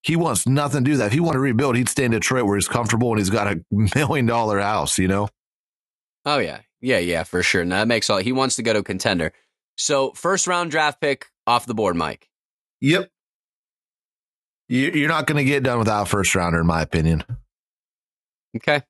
He 0.01 0.15
wants 0.15 0.47
nothing 0.47 0.83
to 0.83 0.91
do 0.91 0.97
that. 0.97 1.07
If 1.07 1.13
he 1.13 1.19
wanted 1.19 1.33
to 1.33 1.39
rebuild, 1.41 1.75
he'd 1.75 1.89
stay 1.89 2.05
in 2.05 2.11
Detroit 2.11 2.45
where 2.45 2.55
he's 2.55 2.67
comfortable 2.67 3.09
and 3.11 3.19
he's 3.19 3.29
got 3.29 3.47
a 3.47 3.63
million 3.95 4.25
dollar 4.25 4.59
house, 4.59 4.97
you 4.97 5.07
know? 5.07 5.27
Oh, 6.27 6.39
yeah. 6.39 6.59
Yeah, 6.81 6.99
yeah, 6.99 7.23
for 7.23 7.41
sure. 7.41 7.63
Now 7.63 7.77
that 7.77 7.87
makes 7.87 8.09
all 8.09 8.17
he 8.17 8.33
wants 8.33 8.57
to 8.57 8.63
go 8.63 8.73
to 8.73 8.79
a 8.79 8.83
contender. 8.83 9.31
So, 9.77 10.11
first 10.11 10.45
round 10.45 10.71
draft 10.71 10.99
pick 10.99 11.27
off 11.47 11.65
the 11.65 11.73
board, 11.73 11.95
Mike. 11.95 12.27
Yep. 12.81 13.09
You're 14.69 15.07
not 15.07 15.25
going 15.25 15.37
to 15.37 15.49
get 15.49 15.63
done 15.63 15.79
without 15.79 16.09
first 16.09 16.35
rounder, 16.35 16.59
in 16.59 16.67
my 16.67 16.81
opinion. 16.81 17.23
Okay, 18.57 18.81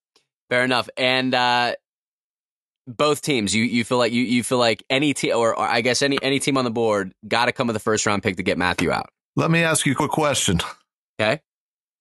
fair 0.50 0.64
enough. 0.64 0.90
And 0.98 1.36
uh, 1.36 1.76
both 2.88 3.22
teams, 3.22 3.54
you 3.54 3.64
you 3.64 3.84
feel 3.84 4.00
like 4.00 4.12
you 4.12 4.24
you 4.24 4.44
feel 4.44 4.58
like 4.58 4.84
any 4.90 5.14
team, 5.14 5.36
or, 5.36 5.58
or 5.58 5.68
I 5.68 5.82
guess 5.82 6.02
any 6.02 6.18
any 6.22 6.40
team 6.40 6.58
on 6.58 6.64
the 6.64 6.72
board, 6.72 7.14
got 7.28 7.46
to 7.46 7.52
come 7.52 7.68
with 7.68 7.76
a 7.76 7.80
first 7.80 8.06
round 8.08 8.24
pick 8.24 8.38
to 8.38 8.44
get 8.44 8.58
Matthew 8.58 8.92
out. 8.92 9.10
Let 9.36 9.52
me 9.52 9.62
ask 9.62 9.86
you 9.86 9.92
a 9.92 9.96
quick 9.96 10.12
question. 10.12 10.60
Okay. 11.20 11.42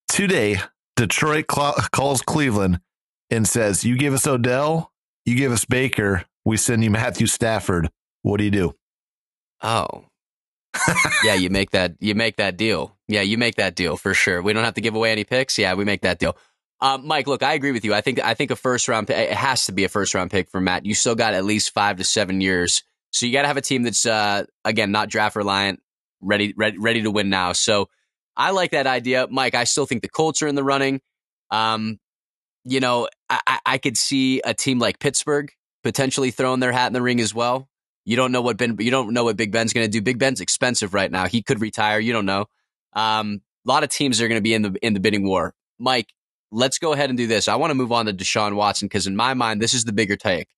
Today, 0.08 0.58
Detroit 0.96 1.46
calls 1.46 2.22
Cleveland 2.22 2.80
and 3.28 3.46
says, 3.46 3.84
"You 3.84 3.98
give 3.98 4.14
us 4.14 4.26
Odell, 4.26 4.92
you 5.26 5.36
give 5.36 5.52
us 5.52 5.64
Baker, 5.64 6.24
we 6.44 6.56
send 6.56 6.82
you 6.82 6.90
Matthew 6.90 7.26
Stafford. 7.26 7.90
What 8.22 8.38
do 8.38 8.44
you 8.44 8.50
do?" 8.50 8.74
Oh, 9.62 10.04
yeah, 11.24 11.34
you 11.34 11.50
make 11.50 11.70
that 11.70 11.96
you 12.00 12.14
make 12.14 12.36
that 12.36 12.56
deal. 12.56 12.96
Yeah, 13.08 13.22
you 13.22 13.38
make 13.38 13.56
that 13.56 13.74
deal 13.74 13.96
for 13.96 14.14
sure. 14.14 14.42
We 14.42 14.52
don't 14.52 14.64
have 14.64 14.74
to 14.74 14.80
give 14.80 14.94
away 14.94 15.12
any 15.12 15.24
picks. 15.24 15.58
Yeah, 15.58 15.74
we 15.74 15.84
make 15.84 16.02
that 16.02 16.18
deal. 16.18 16.36
Um, 16.80 17.06
Mike, 17.06 17.26
look, 17.26 17.42
I 17.42 17.54
agree 17.54 17.72
with 17.72 17.84
you. 17.84 17.94
I 17.94 18.00
think 18.00 18.20
I 18.20 18.34
think 18.34 18.50
a 18.50 18.56
first 18.56 18.88
round 18.88 19.06
pick, 19.06 19.16
it 19.16 19.36
has 19.36 19.66
to 19.66 19.72
be 19.72 19.84
a 19.84 19.88
first 19.88 20.14
round 20.14 20.30
pick 20.30 20.50
for 20.50 20.60
Matt. 20.60 20.84
You 20.84 20.94
still 20.94 21.14
got 21.14 21.34
at 21.34 21.44
least 21.44 21.72
five 21.72 21.96
to 21.96 22.04
seven 22.04 22.40
years, 22.40 22.82
so 23.10 23.26
you 23.26 23.32
got 23.32 23.42
to 23.42 23.48
have 23.48 23.56
a 23.56 23.62
team 23.62 23.82
that's 23.82 24.04
uh, 24.04 24.44
again 24.64 24.92
not 24.92 25.08
draft 25.08 25.36
reliant, 25.36 25.80
ready 26.20 26.52
ready 26.56 26.78
ready 26.78 27.02
to 27.02 27.10
win 27.10 27.30
now. 27.30 27.52
So 27.52 27.88
I 28.36 28.50
like 28.50 28.72
that 28.72 28.86
idea, 28.86 29.26
Mike. 29.30 29.54
I 29.54 29.64
still 29.64 29.86
think 29.86 30.02
the 30.02 30.08
Colts 30.08 30.42
are 30.42 30.48
in 30.48 30.54
the 30.54 30.64
running. 30.64 31.00
Um, 31.50 31.98
you 32.64 32.80
know, 32.80 33.08
I, 33.28 33.58
I 33.66 33.78
could 33.78 33.96
see 33.96 34.40
a 34.44 34.54
team 34.54 34.78
like 34.78 34.98
Pittsburgh 34.98 35.50
potentially 35.82 36.30
throwing 36.30 36.60
their 36.60 36.72
hat 36.72 36.88
in 36.88 36.92
the 36.92 37.02
ring 37.02 37.20
as 37.20 37.34
well. 37.34 37.68
You 38.04 38.16
don't 38.16 38.30
know 38.32 38.40
what 38.40 38.56
Ben. 38.56 38.76
You 38.78 38.90
don't 38.90 39.12
know 39.12 39.24
what 39.24 39.36
Big 39.36 39.50
Ben's 39.52 39.72
going 39.72 39.84
to 39.84 39.90
do. 39.90 40.00
Big 40.00 40.18
Ben's 40.18 40.40
expensive 40.40 40.94
right 40.94 41.10
now. 41.10 41.26
He 41.26 41.42
could 41.42 41.60
retire. 41.60 41.98
You 41.98 42.12
don't 42.12 42.26
know. 42.26 42.46
Um, 42.92 43.40
a 43.66 43.68
lot 43.68 43.82
of 43.82 43.90
teams 43.90 44.20
are 44.20 44.28
going 44.28 44.38
to 44.38 44.42
be 44.42 44.54
in 44.54 44.62
the 44.62 44.76
in 44.80 44.94
the 44.94 45.00
bidding 45.00 45.26
war. 45.26 45.54
Mike, 45.78 46.12
let's 46.52 46.78
go 46.78 46.92
ahead 46.92 47.10
and 47.10 47.18
do 47.18 47.26
this. 47.26 47.48
I 47.48 47.56
want 47.56 47.70
to 47.70 47.74
move 47.74 47.92
on 47.92 48.06
to 48.06 48.12
Deshaun 48.12 48.54
Watson 48.54 48.86
because 48.86 49.06
in 49.06 49.16
my 49.16 49.34
mind, 49.34 49.60
this 49.60 49.74
is 49.74 49.84
the 49.84 49.92
bigger 49.92 50.16
take. 50.16 50.48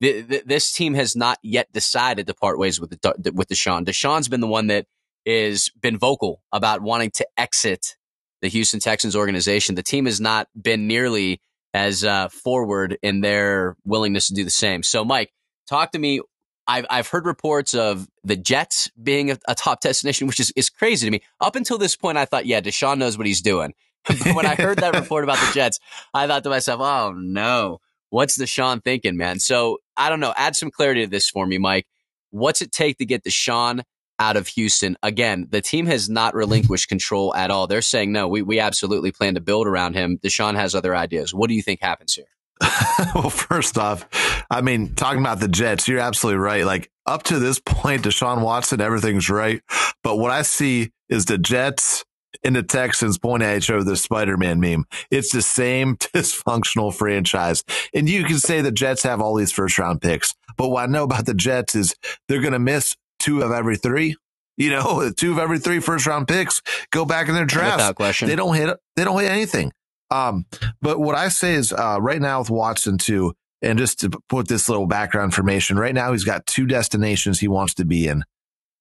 this 0.00 0.72
team 0.72 0.94
has 0.94 1.16
not 1.16 1.38
yet 1.42 1.72
decided 1.72 2.26
to 2.26 2.34
part 2.34 2.58
ways 2.58 2.78
with 2.78 2.90
the, 2.90 3.32
with 3.34 3.48
Deshaun. 3.48 3.84
Deshaun's 3.84 4.28
been 4.28 4.40
the 4.40 4.46
one 4.46 4.68
that 4.68 4.86
is 5.24 5.70
been 5.80 5.98
vocal 5.98 6.42
about 6.52 6.82
wanting 6.82 7.10
to 7.12 7.26
exit 7.36 7.96
the 8.40 8.48
Houston 8.48 8.80
Texans 8.80 9.16
organization. 9.16 9.74
The 9.74 9.82
team 9.82 10.06
has 10.06 10.20
not 10.20 10.48
been 10.60 10.86
nearly 10.86 11.40
as 11.74 12.04
uh, 12.04 12.28
forward 12.28 12.98
in 13.02 13.20
their 13.20 13.76
willingness 13.84 14.28
to 14.28 14.34
do 14.34 14.44
the 14.44 14.50
same. 14.50 14.82
So, 14.82 15.04
Mike, 15.04 15.32
talk 15.68 15.92
to 15.92 15.98
me. 15.98 16.20
I've 16.66 16.86
I've 16.90 17.08
heard 17.08 17.24
reports 17.24 17.74
of 17.74 18.06
the 18.24 18.36
Jets 18.36 18.90
being 19.02 19.30
a, 19.30 19.38
a, 19.48 19.54
top 19.54 19.80
destination, 19.80 20.26
which 20.26 20.38
is, 20.38 20.52
is 20.54 20.68
crazy 20.68 21.06
to 21.06 21.10
me. 21.10 21.22
Up 21.40 21.56
until 21.56 21.78
this 21.78 21.96
point, 21.96 22.18
I 22.18 22.26
thought, 22.26 22.44
yeah, 22.44 22.60
Deshaun 22.60 22.98
knows 22.98 23.16
what 23.16 23.26
he's 23.26 23.40
doing. 23.40 23.72
when 24.34 24.44
I 24.46 24.54
heard 24.54 24.78
that 24.78 24.94
report 25.00 25.24
about 25.24 25.38
the 25.38 25.50
Jets, 25.54 25.80
I 26.12 26.26
thought 26.26 26.44
to 26.44 26.50
myself, 26.50 26.80
oh 26.82 27.12
no, 27.16 27.80
what's 28.10 28.38
Deshaun 28.38 28.84
thinking, 28.84 29.16
man? 29.16 29.38
So 29.38 29.78
I 29.96 30.08
don't 30.10 30.20
know. 30.20 30.34
Add 30.36 30.56
some 30.56 30.70
clarity 30.70 31.04
to 31.04 31.10
this 31.10 31.28
for 31.28 31.46
me, 31.46 31.58
Mike. 31.58 31.86
What's 32.30 32.60
it 32.60 32.72
take 32.72 32.98
to 32.98 33.06
get 33.06 33.24
Deshaun 33.24 33.82
out 34.18 34.36
of 34.36 34.48
Houston. 34.48 34.96
Again, 35.02 35.46
the 35.50 35.60
team 35.60 35.86
has 35.86 36.08
not 36.08 36.34
relinquished 36.34 36.88
control 36.88 37.34
at 37.34 37.50
all. 37.50 37.66
They're 37.66 37.82
saying, 37.82 38.12
no, 38.12 38.28
we, 38.28 38.42
we 38.42 38.58
absolutely 38.60 39.12
plan 39.12 39.34
to 39.34 39.40
build 39.40 39.66
around 39.66 39.94
him. 39.94 40.18
Deshaun 40.18 40.54
has 40.54 40.74
other 40.74 40.94
ideas. 40.94 41.32
What 41.34 41.48
do 41.48 41.54
you 41.54 41.62
think 41.62 41.80
happens 41.80 42.14
here? 42.14 42.26
well, 43.14 43.30
first 43.30 43.78
off, 43.78 44.06
I 44.50 44.60
mean, 44.62 44.94
talking 44.94 45.20
about 45.20 45.40
the 45.40 45.48
Jets, 45.48 45.86
you're 45.86 46.00
absolutely 46.00 46.38
right. 46.38 46.64
Like 46.64 46.90
up 47.06 47.22
to 47.24 47.38
this 47.38 47.60
point, 47.60 48.02
Deshaun 48.02 48.42
Watson, 48.42 48.80
everything's 48.80 49.30
right. 49.30 49.62
But 50.02 50.16
what 50.16 50.30
I 50.30 50.42
see 50.42 50.90
is 51.08 51.26
the 51.26 51.38
Jets 51.38 52.04
and 52.44 52.56
the 52.56 52.62
Texans 52.62 53.18
point 53.18 53.42
at 53.42 53.56
each 53.56 53.70
other 53.70 53.84
the 53.84 53.96
Spider-Man 53.96 54.60
meme. 54.60 54.84
It's 55.10 55.32
the 55.32 55.42
same 55.42 55.96
dysfunctional 55.98 56.94
franchise. 56.94 57.64
And 57.94 58.08
you 58.08 58.24
can 58.24 58.38
say 58.38 58.60
the 58.60 58.72
Jets 58.72 59.02
have 59.02 59.20
all 59.20 59.34
these 59.34 59.52
first 59.52 59.78
round 59.78 60.00
picks. 60.00 60.34
But 60.56 60.68
what 60.68 60.88
I 60.88 60.92
know 60.92 61.04
about 61.04 61.26
the 61.26 61.34
Jets 61.34 61.74
is 61.74 61.94
they're 62.26 62.40
going 62.40 62.52
to 62.52 62.58
miss 62.58 62.96
two 63.18 63.42
of 63.42 63.52
every 63.52 63.76
three. 63.76 64.16
You 64.56 64.70
know, 64.70 65.10
two 65.16 65.32
of 65.32 65.38
every 65.38 65.58
three 65.58 65.80
first 65.80 66.06
round 66.06 66.28
picks 66.28 66.62
go 66.90 67.04
back 67.04 67.28
in 67.28 67.34
their 67.34 67.46
draft. 67.46 67.76
Without 67.76 67.96
question. 67.96 68.28
They 68.28 68.36
don't 68.36 68.54
hit, 68.54 68.76
they 68.96 69.04
don't 69.04 69.20
hit 69.20 69.30
anything. 69.30 69.72
Um, 70.10 70.46
but 70.80 70.98
what 70.98 71.14
I 71.14 71.28
say 71.28 71.54
is, 71.54 71.72
uh, 71.72 71.98
right 72.00 72.20
now 72.20 72.40
with 72.40 72.50
Watson 72.50 72.98
too, 72.98 73.34
and 73.60 73.78
just 73.78 74.00
to 74.00 74.10
put 74.28 74.48
this 74.48 74.68
little 74.68 74.86
background 74.86 75.26
information, 75.26 75.78
right 75.78 75.94
now 75.94 76.12
he's 76.12 76.24
got 76.24 76.46
two 76.46 76.66
destinations 76.66 77.40
he 77.40 77.48
wants 77.48 77.74
to 77.74 77.84
be 77.84 78.06
in 78.06 78.24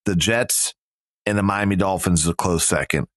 the 0.05 0.15
Jets 0.15 0.73
and 1.25 1.37
the 1.37 1.43
Miami 1.43 1.75
Dolphins 1.75 2.21
is 2.21 2.27
a 2.27 2.33
close 2.33 2.65
second. 2.65 3.07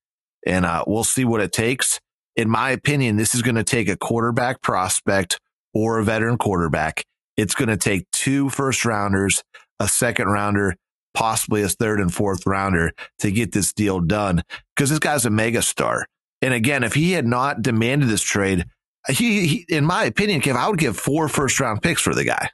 And, 0.44 0.64
uh, 0.66 0.84
we'll 0.86 1.04
see 1.04 1.24
what 1.24 1.40
it 1.40 1.52
takes. 1.52 2.00
In 2.34 2.48
my 2.48 2.70
opinion, 2.70 3.16
this 3.16 3.34
is 3.34 3.42
going 3.42 3.56
to 3.56 3.64
take 3.64 3.88
a 3.88 3.96
quarterback 3.96 4.62
prospect 4.62 5.38
or 5.72 5.98
a 5.98 6.04
veteran 6.04 6.38
quarterback. 6.38 7.04
It's 7.36 7.54
going 7.54 7.68
to 7.68 7.76
take 7.76 8.10
two 8.10 8.50
first 8.50 8.84
rounders, 8.84 9.42
a 9.78 9.86
second 9.86 10.28
rounder, 10.28 10.74
possibly 11.14 11.62
a 11.62 11.68
third 11.68 12.00
and 12.00 12.12
fourth 12.12 12.46
rounder 12.46 12.92
to 13.18 13.30
get 13.30 13.52
this 13.52 13.72
deal 13.72 14.00
done 14.00 14.42
because 14.74 14.90
this 14.90 14.98
guy's 14.98 15.24
a 15.24 15.30
mega 15.30 15.62
star. 15.62 16.06
And 16.42 16.54
again, 16.54 16.82
if 16.84 16.94
he 16.94 17.12
had 17.12 17.26
not 17.26 17.62
demanded 17.62 18.08
this 18.08 18.22
trade, 18.22 18.66
he, 19.08 19.46
he, 19.46 19.66
in 19.68 19.84
my 19.84 20.04
opinion, 20.04 20.40
Kev, 20.40 20.56
I 20.56 20.68
would 20.68 20.78
give 20.78 20.96
four 20.96 21.28
first 21.28 21.58
round 21.60 21.82
picks 21.82 22.02
for 22.02 22.14
the 22.14 22.24
guy. 22.24 22.50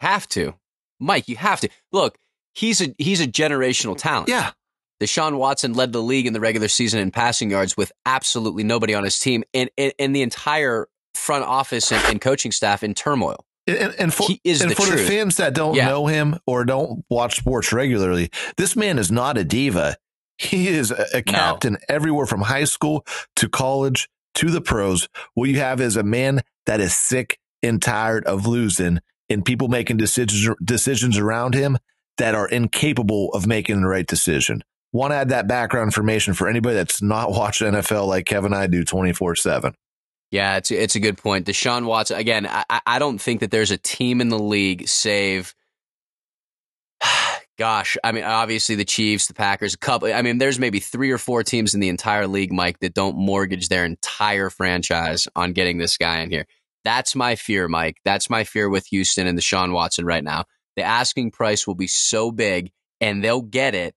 Have 0.00 0.28
to, 0.28 0.54
Mike. 1.00 1.28
You 1.28 1.36
have 1.36 1.60
to 1.60 1.68
look. 1.92 2.16
He's 2.54 2.80
a 2.80 2.94
he's 2.98 3.20
a 3.20 3.26
generational 3.26 3.96
talent. 3.96 4.28
Yeah. 4.28 4.52
Deshaun 5.00 5.36
Watson 5.36 5.74
led 5.74 5.92
the 5.92 6.02
league 6.02 6.26
in 6.26 6.32
the 6.32 6.40
regular 6.40 6.68
season 6.68 7.00
in 7.00 7.10
passing 7.10 7.50
yards 7.50 7.76
with 7.76 7.92
absolutely 8.06 8.64
nobody 8.64 8.94
on 8.94 9.04
his 9.04 9.18
team, 9.18 9.44
and 9.54 9.70
and, 9.78 9.92
and 9.98 10.14
the 10.14 10.22
entire 10.22 10.88
front 11.14 11.44
office 11.44 11.92
and, 11.92 12.02
and 12.06 12.20
coaching 12.20 12.52
staff 12.52 12.82
in 12.82 12.94
turmoil. 12.94 13.45
And, 13.66 13.94
and 13.98 14.14
for, 14.14 14.28
and 14.30 14.70
the 14.70 14.74
for 14.76 14.86
the 14.86 14.98
fans 14.98 15.36
that 15.38 15.54
don't 15.54 15.74
Yeah. 15.74 15.86
know 15.86 16.06
him 16.06 16.38
or 16.46 16.64
don't 16.64 17.04
watch 17.10 17.36
sports 17.38 17.72
regularly, 17.72 18.30
this 18.56 18.76
man 18.76 18.98
is 18.98 19.10
not 19.10 19.36
a 19.36 19.44
diva. 19.44 19.96
He 20.38 20.68
is 20.68 20.90
a, 20.90 21.06
a 21.14 21.22
captain 21.22 21.78
everywhere 21.88 22.26
from 22.26 22.42
high 22.42 22.64
school 22.64 23.04
to 23.36 23.48
college 23.48 24.08
to 24.36 24.50
the 24.50 24.60
pros. 24.60 25.08
What 25.34 25.48
you 25.48 25.58
have 25.58 25.80
is 25.80 25.96
a 25.96 26.02
man 26.02 26.42
that 26.66 26.78
is 26.80 26.94
sick 26.94 27.38
and 27.62 27.80
tired 27.82 28.24
of 28.26 28.46
losing 28.46 29.00
and 29.28 29.44
people 29.44 29.66
making 29.68 29.96
decisions 29.96 30.48
decisions 30.62 31.18
around 31.18 31.54
him 31.54 31.78
that 32.18 32.34
are 32.34 32.46
incapable 32.48 33.30
of 33.32 33.46
making 33.46 33.80
the 33.80 33.88
right 33.88 34.06
decision. 34.06 34.62
Want 34.92 35.10
to 35.10 35.16
add 35.16 35.28
that 35.30 35.48
background 35.48 35.88
information 35.88 36.34
for 36.34 36.48
anybody 36.48 36.76
that's 36.76 37.02
not 37.02 37.30
watching 37.32 37.72
NFL 37.72 38.06
like 38.06 38.26
Kevin 38.26 38.52
and 38.52 38.60
I 38.62 38.66
do 38.68 38.84
24 38.84 39.34
7. 39.36 39.74
Yeah, 40.30 40.56
it's 40.56 40.70
it's 40.70 40.96
a 40.96 41.00
good 41.00 41.18
point. 41.18 41.46
Deshaun 41.46 41.86
Watson 41.86 42.18
again. 42.18 42.46
I 42.46 42.64
I- 42.84 42.98
don't 42.98 43.18
think 43.18 43.40
that 43.40 43.50
there's 43.50 43.70
a 43.70 43.76
team 43.78 44.20
in 44.20 44.28
the 44.28 44.38
league 44.38 44.88
save. 44.88 45.54
Gosh, 47.58 47.96
I 48.04 48.12
mean, 48.12 48.24
obviously 48.24 48.74
the 48.74 48.84
Chiefs, 48.84 49.28
the 49.28 49.34
Packers, 49.34 49.72
a 49.72 49.78
couple. 49.78 50.12
I 50.12 50.20
mean, 50.20 50.36
there's 50.38 50.58
maybe 50.58 50.78
three 50.78 51.10
or 51.10 51.16
four 51.18 51.42
teams 51.42 51.72
in 51.72 51.80
the 51.80 51.88
entire 51.88 52.26
league, 52.26 52.52
Mike, 52.52 52.80
that 52.80 52.92
don't 52.92 53.16
mortgage 53.16 53.68
their 53.68 53.86
entire 53.86 54.50
franchise 54.50 55.26
on 55.34 55.52
getting 55.54 55.78
this 55.78 55.96
guy 55.96 56.20
in 56.20 56.30
here. 56.30 56.44
That's 56.84 57.14
my 57.16 57.34
fear, 57.34 57.66
Mike. 57.66 57.96
That's 58.04 58.28
my 58.28 58.44
fear 58.44 58.68
with 58.68 58.86
Houston 58.88 59.26
and 59.26 59.38
the 59.38 59.42
Deshaun 59.42 59.72
Watson 59.72 60.04
right 60.04 60.22
now. 60.22 60.44
The 60.76 60.82
asking 60.82 61.30
price 61.30 61.66
will 61.66 61.74
be 61.74 61.86
so 61.86 62.30
big, 62.30 62.70
and 63.00 63.24
they'll 63.24 63.40
get 63.42 63.74
it, 63.74 63.94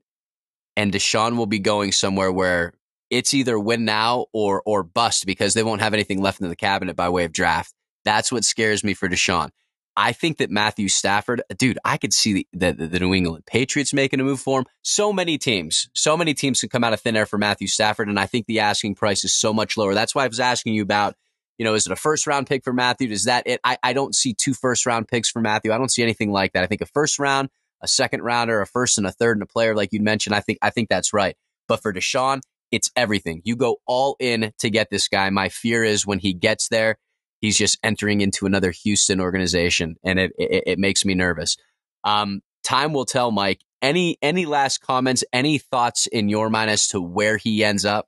and 0.78 0.94
Deshaun 0.94 1.36
will 1.36 1.46
be 1.46 1.60
going 1.60 1.92
somewhere 1.92 2.32
where 2.32 2.74
it's 3.10 3.34
either 3.34 3.60
win 3.60 3.86
now 3.86 4.28
or 4.34 4.62
or 4.66 4.84
bust 4.84 5.25
because 5.25 5.54
they 5.54 5.63
won't 5.63 5.82
have 5.82 5.94
anything 5.94 6.22
left 6.22 6.42
in 6.42 6.50
the 6.50 6.56
cabinet 6.56 6.96
by 6.96 7.10
way 7.10 7.25
of 7.25 7.32
draft. 7.32 7.74
That's 8.06 8.32
what 8.32 8.46
scares 8.46 8.84
me 8.84 8.94
for 8.94 9.10
Deshaun. 9.10 9.50
I 9.98 10.13
think 10.13 10.38
that 10.38 10.50
Matthew 10.50 10.88
Stafford, 10.88 11.42
dude, 11.58 11.78
I 11.84 11.98
could 11.98 12.13
see 12.13 12.48
the, 12.54 12.72
the, 12.72 12.88
the 12.88 13.00
New 13.00 13.13
England 13.13 13.46
Patriots 13.46 13.94
making 13.94 14.22
a 14.22 14.24
move 14.24 14.39
for 14.39 14.60
him. 14.60 14.66
So 14.82 15.12
many 15.12 15.38
teams, 15.38 15.89
so 15.94 16.16
many 16.16 16.34
teams 16.34 16.62
can 16.62 16.70
come 16.70 16.86
out 16.86 16.94
of 16.94 17.01
thin 17.01 17.18
air 17.18 17.25
for 17.25 17.38
Matthew 17.38 17.68
Stafford, 17.68 18.08
and 18.08 18.18
I 18.18 18.25
think 18.25 18.46
the 18.46 18.62
asking 18.62 18.96
price 18.96 19.25
is 19.25 19.34
so 19.34 19.51
much 19.51 19.75
lower. 19.75 19.94
That's 19.94 20.16
why 20.16 20.24
I 20.24 20.28
was 20.28 20.39
asking 20.39 20.74
you 20.74 20.84
about, 20.84 21.16
you 21.58 21.66
know, 21.66 21.74
is 21.74 21.86
it 21.86 21.92
a 21.92 21.98
first 21.98 22.28
round 22.28 22.48
pick 22.48 22.63
for 22.63 22.72
Matthew? 22.72 23.10
Is 23.10 23.25
that 23.25 23.46
it? 23.46 23.60
I, 23.66 23.78
I 23.84 23.92
don't 23.92 24.16
see 24.16 24.34
two 24.34 24.54
first 24.54 24.86
round 24.86 25.10
picks 25.10 25.30
for 25.30 25.42
Matthew. 25.42 25.74
I 25.74 25.78
don't 25.78 25.92
see 25.92 26.04
anything 26.04 26.32
like 26.32 26.54
that. 26.54 26.63
I 26.63 26.68
think 26.68 26.80
a 26.80 26.86
first 26.86 27.20
round, 27.20 27.50
a 27.82 27.88
second 27.88 28.22
rounder, 28.22 28.62
a 28.62 28.68
first 28.68 28.98
and 28.98 29.06
a 29.06 29.12
third, 29.12 29.36
and 29.36 29.44
a 29.44 29.48
player 29.48 29.75
like 29.75 29.89
you 29.92 30.00
mentioned. 30.00 30.34
I 30.34 30.39
think 30.39 30.60
I 30.62 30.70
think 30.70 30.88
that's 30.88 31.12
right. 31.12 31.36
But 31.68 31.82
for 31.82 31.92
Deshaun, 31.92 32.39
it's 32.72 32.92
everything. 32.96 33.42
You 33.44 33.56
go 33.56 33.78
all 33.86 34.16
in 34.20 34.52
to 34.60 34.70
get 34.70 34.90
this 34.90 35.08
guy. 35.08 35.30
My 35.30 35.50
fear 35.50 35.84
is 35.84 36.06
when 36.06 36.20
he 36.20 36.34
gets 36.34 36.70
there, 36.70 36.98
he's 37.42 37.58
just 37.58 37.78
entering 37.84 38.22
into 38.22 38.46
another 38.46 38.72
Houston 38.72 39.20
organization, 39.20 39.96
and 40.04 40.20
it 40.20 40.32
it, 40.38 40.64
it 40.68 40.80
makes 40.80 41.06
me 41.06 41.16
nervous. 41.16 41.58
Um, 42.04 42.42
time 42.64 42.94
will 42.94 43.06
tell, 43.06 43.32
Mike. 43.32 43.62
Any 43.82 44.18
any 44.22 44.46
last 44.46 44.80
comments? 44.82 45.24
Any 45.32 45.58
thoughts 45.58 46.08
in 46.08 46.30
your 46.30 46.50
mind 46.50 46.70
as 46.70 46.88
to 46.88 47.02
where 47.02 47.38
he 47.38 47.64
ends 47.64 47.86
up? 47.86 48.08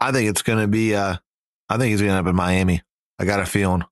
I 0.00 0.12
think 0.12 0.30
it's 0.30 0.42
going 0.42 0.58
to 0.58 0.66
be, 0.66 0.94
uh, 0.94 1.16
I 1.68 1.76
think 1.76 1.90
he's 1.90 2.00
going 2.00 2.10
to 2.10 2.16
end 2.16 2.26
up 2.26 2.30
in 2.30 2.36
Miami. 2.36 2.80
I 3.18 3.26
got 3.26 3.40
a 3.40 3.46
feeling. 3.46 3.84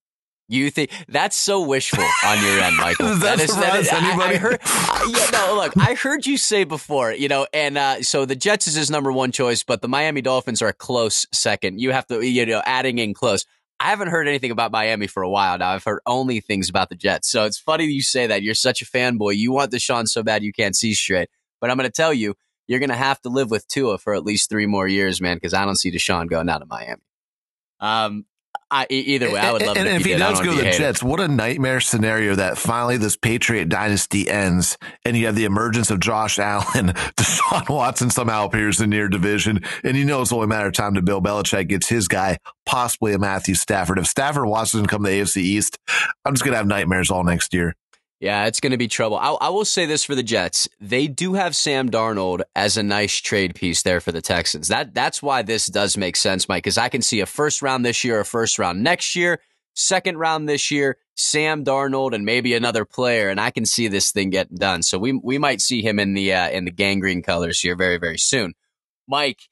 You 0.51 0.71
think 0.71 0.91
that's 1.09 1.37
so 1.37 1.61
wishful 1.61 2.03
on 2.25 2.43
your 2.43 2.59
end, 2.61 2.77
Michael? 2.81 3.07
Does 3.09 3.21
that 3.21 3.39
surprise 3.41 3.89
I- 3.91 3.97
I, 3.97 4.09
anybody? 4.09 4.37
heard, 4.37 4.59
I- 4.65 5.15
yeah, 5.15 5.31
no, 5.47 5.55
look, 5.57 5.75
I 5.77 5.95
heard 5.95 6.27
you 6.27 6.37
say 6.39 6.65
before, 6.65 7.13
you 7.13 7.29
know, 7.29 7.47
and 7.53 7.77
uh, 7.77 8.03
so 8.03 8.25
the 8.25 8.35
Jets 8.37 8.67
is 8.67 8.75
his 8.75 8.91
number 8.91 9.13
one 9.13 9.31
choice, 9.31 9.63
but 9.63 9.83
the 9.83 9.89
Miami 9.89 10.23
Dolphins 10.23 10.63
are 10.63 10.69
a 10.69 10.73
close 10.73 11.27
second. 11.33 11.81
You 11.81 11.93
have 11.93 12.07
to, 12.07 12.23
you 12.27 12.47
know, 12.47 12.63
adding 12.65 12.99
in 12.99 13.13
close. 13.13 13.45
I 13.81 13.91
haven't 13.91 14.09
heard 14.09 14.27
anything 14.27 14.51
about 14.51 14.73
Miami 14.73 15.07
for 15.07 15.23
a 15.23 15.29
while 15.31 15.57
now. 15.59 15.71
I've 15.71 15.85
heard 15.85 16.01
only 16.07 16.41
things 16.41 16.69
about 16.69 16.89
the 16.89 16.97
Jets. 16.97 17.31
So 17.31 17.45
it's 17.45 17.59
funny 17.59 17.85
you 17.85 18.03
say 18.03 18.27
that. 18.27 18.43
You're 18.43 18.55
such 18.55 18.83
a 18.83 18.87
fanboy. 18.87 19.37
You 19.37 19.53
want 19.53 19.71
Deshaun 19.71 20.09
so 20.09 20.23
bad 20.23 20.43
you 20.43 20.53
can't 20.53 20.75
see 20.75 20.95
straight. 20.95 21.29
But 21.61 21.71
I'm 21.71 21.77
going 21.77 21.89
to 21.89 21.93
tell 21.93 22.13
you, 22.13 22.35
you're 22.67 22.81
going 22.81 22.89
to 22.91 22.97
have 22.97 23.21
to 23.21 23.29
live 23.29 23.51
with 23.53 23.69
Tua 23.69 23.99
for 23.99 24.15
at 24.15 24.25
least 24.25 24.49
three 24.51 24.67
more 24.67 24.89
years, 24.89 25.21
man, 25.21 25.37
because 25.37 25.55
I 25.55 25.65
don't 25.65 25.77
see 25.79 25.93
Deshaun 25.93 26.29
going 26.29 26.49
out 26.49 26.59
to 26.59 26.67
Miami. 26.67 27.03
Um, 27.81 28.25
I, 28.71 28.87
either 28.91 29.33
way, 29.33 29.41
I 29.41 29.53
would 29.53 29.63
love 29.63 29.79
and, 29.79 29.87
it 29.87 29.91
and 29.93 30.01
if, 30.01 30.07
he 30.07 30.15
does 30.15 30.41
go 30.41 30.55
to 30.55 30.63
the. 30.63 30.73
Jets, 30.73 31.03
what 31.03 31.21
a 31.21 31.29
nightmare 31.29 31.81
scenario 31.81 32.35
that 32.35 32.59
finally 32.59 32.99
this 32.99 33.17
Patriot 33.17 33.71
dynasty 33.71 34.29
ends 34.29 34.77
and 35.07 35.17
you 35.17 35.25
have 35.25 35.37
the 35.37 35.47
emergence 35.47 35.91
of 35.91 36.01
Josh 36.01 36.39
Allen. 36.39 36.89
Deshaun 37.17 37.69
Watson 37.71 38.11
somehow 38.11 38.45
appears 38.45 38.81
in 38.81 38.93
your 38.93 39.09
division. 39.09 39.61
And 39.85 39.97
you 39.97 40.05
know 40.05 40.21
it's 40.21 40.33
only 40.33 40.45
a 40.45 40.49
matter 40.49 40.67
of 40.67 40.75
time 40.75 40.95
to 40.95 41.03
Bill 41.03 41.23
Belichick 41.23 41.69
gets 41.69 41.89
his 41.89 42.09
guy, 42.09 42.37
possibly 42.67 43.15
a 43.15 43.19
Matthew 43.19 43.55
Stafford. 43.55 43.99
If 43.99 44.07
Stafford 44.07 44.43
and 44.43 44.51
Watson 44.51 44.87
come 44.87 45.03
to 45.03 45.11
the 45.11 45.21
AFC 45.21 45.39
East, 45.39 45.79
I'm 46.27 46.35
just 46.35 46.45
going 46.45 46.53
to 46.53 46.59
have 46.59 46.67
nightmares 46.67 47.11
all 47.11 47.25
next 47.25 47.55
year. 47.55 47.75
Yeah, 48.21 48.47
it's 48.47 48.59
going 48.59 48.73
to 48.73 48.79
be 48.79 48.89
trouble. 48.89 49.17
I, 49.17 49.31
I 49.41 49.49
will 49.51 49.65
say 49.65 49.87
this 49.87 50.03
for 50.03 50.17
the 50.17 50.25
Jets: 50.25 50.69
they 50.81 51.07
do 51.07 51.35
have 51.35 51.55
Sam 51.55 51.89
Darnold 51.89 52.43
as 52.57 52.77
a 52.77 52.83
nice 52.83 53.17
trade 53.17 53.55
piece 53.55 53.83
there 53.83 54.01
for 54.01 54.11
the 54.11 54.21
Texans. 54.21 54.69
That 54.69 54.93
that's 54.93 55.23
why 55.23 55.43
this 55.43 55.67
does 55.67 55.97
make 55.97 56.17
sense, 56.17 56.49
Mike. 56.49 56.65
Because 56.65 56.79
I 56.79 56.89
can 56.89 57.03
see 57.03 57.21
a 57.21 57.27
first 57.27 57.63
round 57.63 57.85
this 57.85 58.03
year, 58.03 58.21
a 58.21 58.25
first 58.25 58.59
round 58.59 58.83
next 58.83 59.15
year, 59.15 59.41
second 59.75 60.19
round 60.19 60.49
this 60.49 60.71
year, 60.73 60.99
Sam 61.15 61.65
Darnold, 61.65 62.13
and 62.13 62.25
maybe 62.25 62.55
another 62.55 62.85
player, 62.85 63.29
and 63.29 63.41
I 63.41 63.51
can 63.51 63.65
see 63.65 63.87
this 63.87 64.11
thing 64.11 64.31
getting 64.31 64.57
done. 64.57 64.83
So 64.83 64.99
we 64.99 65.13
we 65.13 65.39
might 65.39 65.61
see 65.61 65.81
him 65.81 66.01
in 66.01 66.15
the 66.15 66.33
uh, 66.33 66.51
in 66.51 66.65
the 66.65 66.73
gang 66.73 66.99
green 66.99 67.23
colors 67.23 67.61
here 67.61 67.77
very 67.77 67.99
very 67.99 68.19
soon. 68.19 68.55
Mike, 69.07 69.43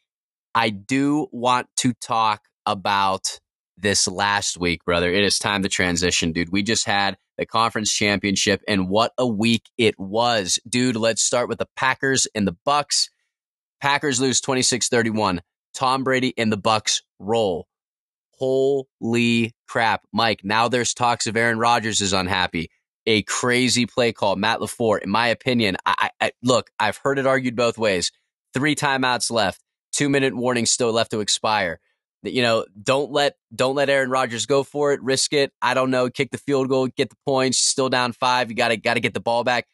I 0.56 0.70
do 0.70 1.28
want 1.30 1.68
to 1.76 1.92
talk 1.94 2.42
about 2.66 3.38
this 3.76 4.08
last 4.08 4.58
week, 4.58 4.84
brother. 4.84 5.10
It 5.10 5.24
is 5.24 5.38
time 5.38 5.62
to 5.62 5.68
transition, 5.68 6.32
dude. 6.32 6.50
We 6.50 6.62
just 6.62 6.86
had 6.86 7.16
the 7.36 7.46
conference 7.46 7.92
championship 7.92 8.62
and 8.66 8.88
what 8.88 9.12
a 9.18 9.26
week 9.26 9.68
it 9.76 9.98
was. 9.98 10.58
Dude, 10.68 10.96
let's 10.96 11.22
start 11.22 11.48
with 11.48 11.58
the 11.58 11.68
Packers 11.76 12.26
and 12.34 12.46
the 12.46 12.56
Bucks. 12.64 13.10
Packers 13.80 14.20
lose 14.20 14.40
26-31. 14.40 15.40
Tom 15.74 16.04
Brady 16.04 16.32
and 16.38 16.50
the 16.50 16.56
Bucks 16.56 17.02
roll. 17.18 17.66
Holy 18.38 19.54
crap. 19.68 20.02
Mike, 20.12 20.40
now 20.44 20.68
there's 20.68 20.94
talks 20.94 21.26
of 21.26 21.36
Aaron 21.36 21.58
Rodgers 21.58 22.00
is 22.00 22.12
unhappy. 22.12 22.70
A 23.06 23.22
crazy 23.22 23.86
play 23.86 24.12
call. 24.12 24.36
Matt 24.36 24.60
LaFleur, 24.60 25.02
in 25.02 25.10
my 25.10 25.28
opinion, 25.28 25.76
I, 25.86 26.10
I 26.20 26.32
look, 26.42 26.70
I've 26.78 26.96
heard 26.98 27.18
it 27.18 27.26
argued 27.26 27.56
both 27.56 27.78
ways. 27.78 28.10
Three 28.52 28.74
timeouts 28.74 29.30
left, 29.30 29.60
two 29.92 30.08
minute 30.08 30.34
warning 30.34 30.66
still 30.66 30.92
left 30.92 31.12
to 31.12 31.20
expire. 31.20 31.78
You 32.26 32.42
know, 32.42 32.64
don't 32.82 33.12
let 33.12 33.36
don't 33.54 33.74
let 33.74 33.88
Aaron 33.90 34.10
Rodgers 34.10 34.46
go 34.46 34.62
for 34.62 34.92
it, 34.92 35.02
risk 35.02 35.32
it. 35.32 35.52
I 35.62 35.74
don't 35.74 35.90
know, 35.90 36.10
kick 36.10 36.30
the 36.30 36.38
field 36.38 36.68
goal, 36.68 36.88
get 36.88 37.10
the 37.10 37.16
points, 37.26 37.58
still 37.58 37.88
down 37.88 38.12
five. 38.12 38.50
You 38.50 38.56
gotta 38.56 38.76
gotta 38.76 39.00
get 39.00 39.14
the 39.14 39.20
ball 39.20 39.44
back. 39.44 39.66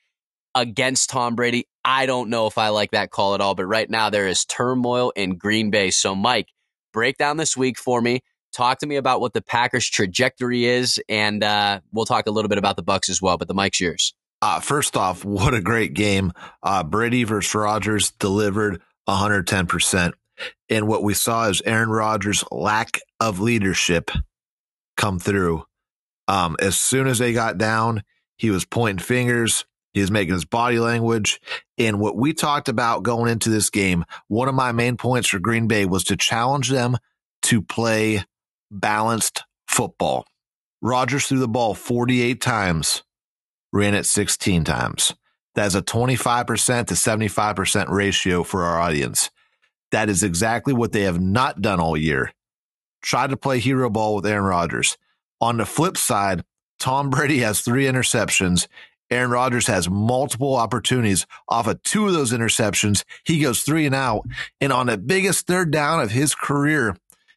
against 0.54 1.10
Tom 1.10 1.34
Brady. 1.34 1.66
I 1.84 2.06
don't 2.06 2.28
know 2.30 2.46
if 2.46 2.58
I 2.58 2.68
like 2.68 2.90
that 2.92 3.10
call 3.10 3.34
at 3.34 3.40
all, 3.40 3.54
but 3.54 3.64
right 3.66 3.88
now 3.88 4.10
there 4.10 4.28
is 4.28 4.44
turmoil 4.44 5.10
in 5.16 5.36
Green 5.36 5.70
Bay. 5.70 5.90
So, 5.90 6.14
Mike, 6.14 6.48
break 6.92 7.16
down 7.18 7.38
this 7.38 7.56
week 7.56 7.78
for 7.78 8.00
me. 8.02 8.20
Talk 8.52 8.78
to 8.80 8.86
me 8.86 8.96
about 8.96 9.20
what 9.22 9.32
the 9.32 9.40
Packers' 9.40 9.88
trajectory 9.88 10.66
is, 10.66 11.00
and 11.08 11.42
uh, 11.42 11.80
we'll 11.92 12.04
talk 12.04 12.26
a 12.26 12.30
little 12.30 12.50
bit 12.50 12.58
about 12.58 12.76
the 12.76 12.82
Bucks 12.82 13.08
as 13.08 13.22
well. 13.22 13.38
But 13.38 13.48
the 13.48 13.54
mic's 13.54 13.80
yours. 13.80 14.14
Uh, 14.42 14.60
first 14.60 14.96
off, 14.96 15.24
what 15.24 15.54
a 15.54 15.60
great 15.62 15.94
game! 15.94 16.32
Uh, 16.62 16.84
Brady 16.84 17.24
versus 17.24 17.54
Rodgers 17.54 18.10
delivered 18.12 18.82
110 19.06 19.66
percent, 19.66 20.14
and 20.68 20.88
what 20.88 21.02
we 21.02 21.14
saw 21.14 21.48
is 21.48 21.62
Aaron 21.64 21.90
Rodgers' 21.90 22.44
lack 22.50 23.00
of 23.20 23.40
leadership 23.40 24.10
come 24.96 25.18
through. 25.18 25.64
Um, 26.28 26.56
as 26.60 26.78
soon 26.78 27.06
as 27.06 27.18
they 27.18 27.32
got 27.32 27.58
down, 27.58 28.02
he 28.36 28.50
was 28.50 28.64
pointing 28.64 29.04
fingers. 29.04 29.64
He 29.92 30.00
was 30.00 30.10
making 30.10 30.34
his 30.34 30.44
body 30.44 30.78
language. 30.78 31.40
And 31.76 32.00
what 32.00 32.16
we 32.16 32.32
talked 32.32 32.68
about 32.68 33.02
going 33.02 33.30
into 33.30 33.50
this 33.50 33.70
game, 33.70 34.04
one 34.28 34.48
of 34.48 34.54
my 34.54 34.72
main 34.72 34.96
points 34.96 35.28
for 35.28 35.38
Green 35.38 35.68
Bay 35.68 35.84
was 35.84 36.04
to 36.04 36.16
challenge 36.16 36.70
them 36.70 36.96
to 37.42 37.60
play 37.60 38.24
balanced 38.70 39.44
football. 39.68 40.24
Rodgers 40.80 41.26
threw 41.26 41.38
the 41.38 41.48
ball 41.48 41.74
48 41.74 42.40
times, 42.40 43.02
ran 43.72 43.94
it 43.94 44.06
16 44.06 44.64
times. 44.64 45.14
That's 45.54 45.74
a 45.74 45.82
25% 45.82 46.86
to 46.86 46.94
75% 46.94 47.88
ratio 47.88 48.42
for 48.42 48.64
our 48.64 48.80
audience. 48.80 49.30
That 49.92 50.08
is 50.08 50.22
exactly 50.22 50.72
what 50.72 50.92
they 50.92 51.02
have 51.02 51.20
not 51.20 51.62
done 51.62 51.80
all 51.80 51.96
year. 51.96 52.32
Try 53.02 53.26
to 53.26 53.36
play 53.36 53.58
hero 53.58 53.90
ball 53.90 54.16
with 54.16 54.26
Aaron 54.26 54.44
Rodgers. 54.44 54.96
On 55.40 55.56
the 55.56 55.66
flip 55.66 55.96
side, 55.96 56.44
Tom 56.78 57.10
Brady 57.10 57.38
has 57.38 57.60
three 57.60 57.84
interceptions. 57.84 58.66
Aaron 59.10 59.30
Rodgers 59.30 59.66
has 59.66 59.90
multiple 59.90 60.56
opportunities 60.56 61.26
off 61.48 61.66
of 61.66 61.82
two 61.82 62.06
of 62.06 62.14
those 62.14 62.32
interceptions. 62.32 63.04
He 63.24 63.40
goes 63.40 63.60
three 63.60 63.84
and 63.84 63.94
out. 63.94 64.26
And 64.60 64.72
on 64.72 64.86
the 64.86 64.96
biggest 64.96 65.46
third 65.46 65.70
down 65.70 66.00
of 66.00 66.10
his 66.10 66.34
career, 66.34 66.96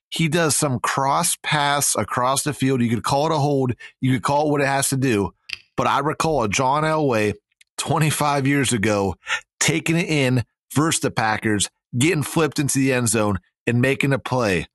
he 0.09 0.29
does 0.29 0.55
some 0.55 0.79
cross 0.79 1.35
pass 1.43 1.95
across 1.95 2.43
the 2.43 2.53
field. 2.53 2.81
You 2.81 2.89
could 2.89 3.03
call 3.03 3.25
it 3.25 3.33
a 3.33 3.37
hold. 3.37 3.73
You 3.99 4.13
could 4.13 4.23
call 4.23 4.47
it 4.47 4.51
what 4.51 4.61
it 4.61 4.67
has 4.67 4.89
to 4.89 4.97
do. 4.97 5.33
But 5.75 5.87
I 5.87 5.99
recall 5.99 6.43
a 6.43 6.49
John 6.49 6.83
Elway 6.83 7.33
25 7.77 8.47
years 8.47 8.71
ago 8.71 9.15
taking 9.59 9.97
it 9.97 10.07
in 10.07 10.43
versus 10.73 11.01
the 11.01 11.11
Packers, 11.11 11.69
getting 11.97 12.23
flipped 12.23 12.59
into 12.59 12.79
the 12.79 12.93
end 12.93 13.09
zone 13.09 13.39
and 13.67 13.81
making 13.81 14.13
a 14.13 14.19
play. 14.19 14.67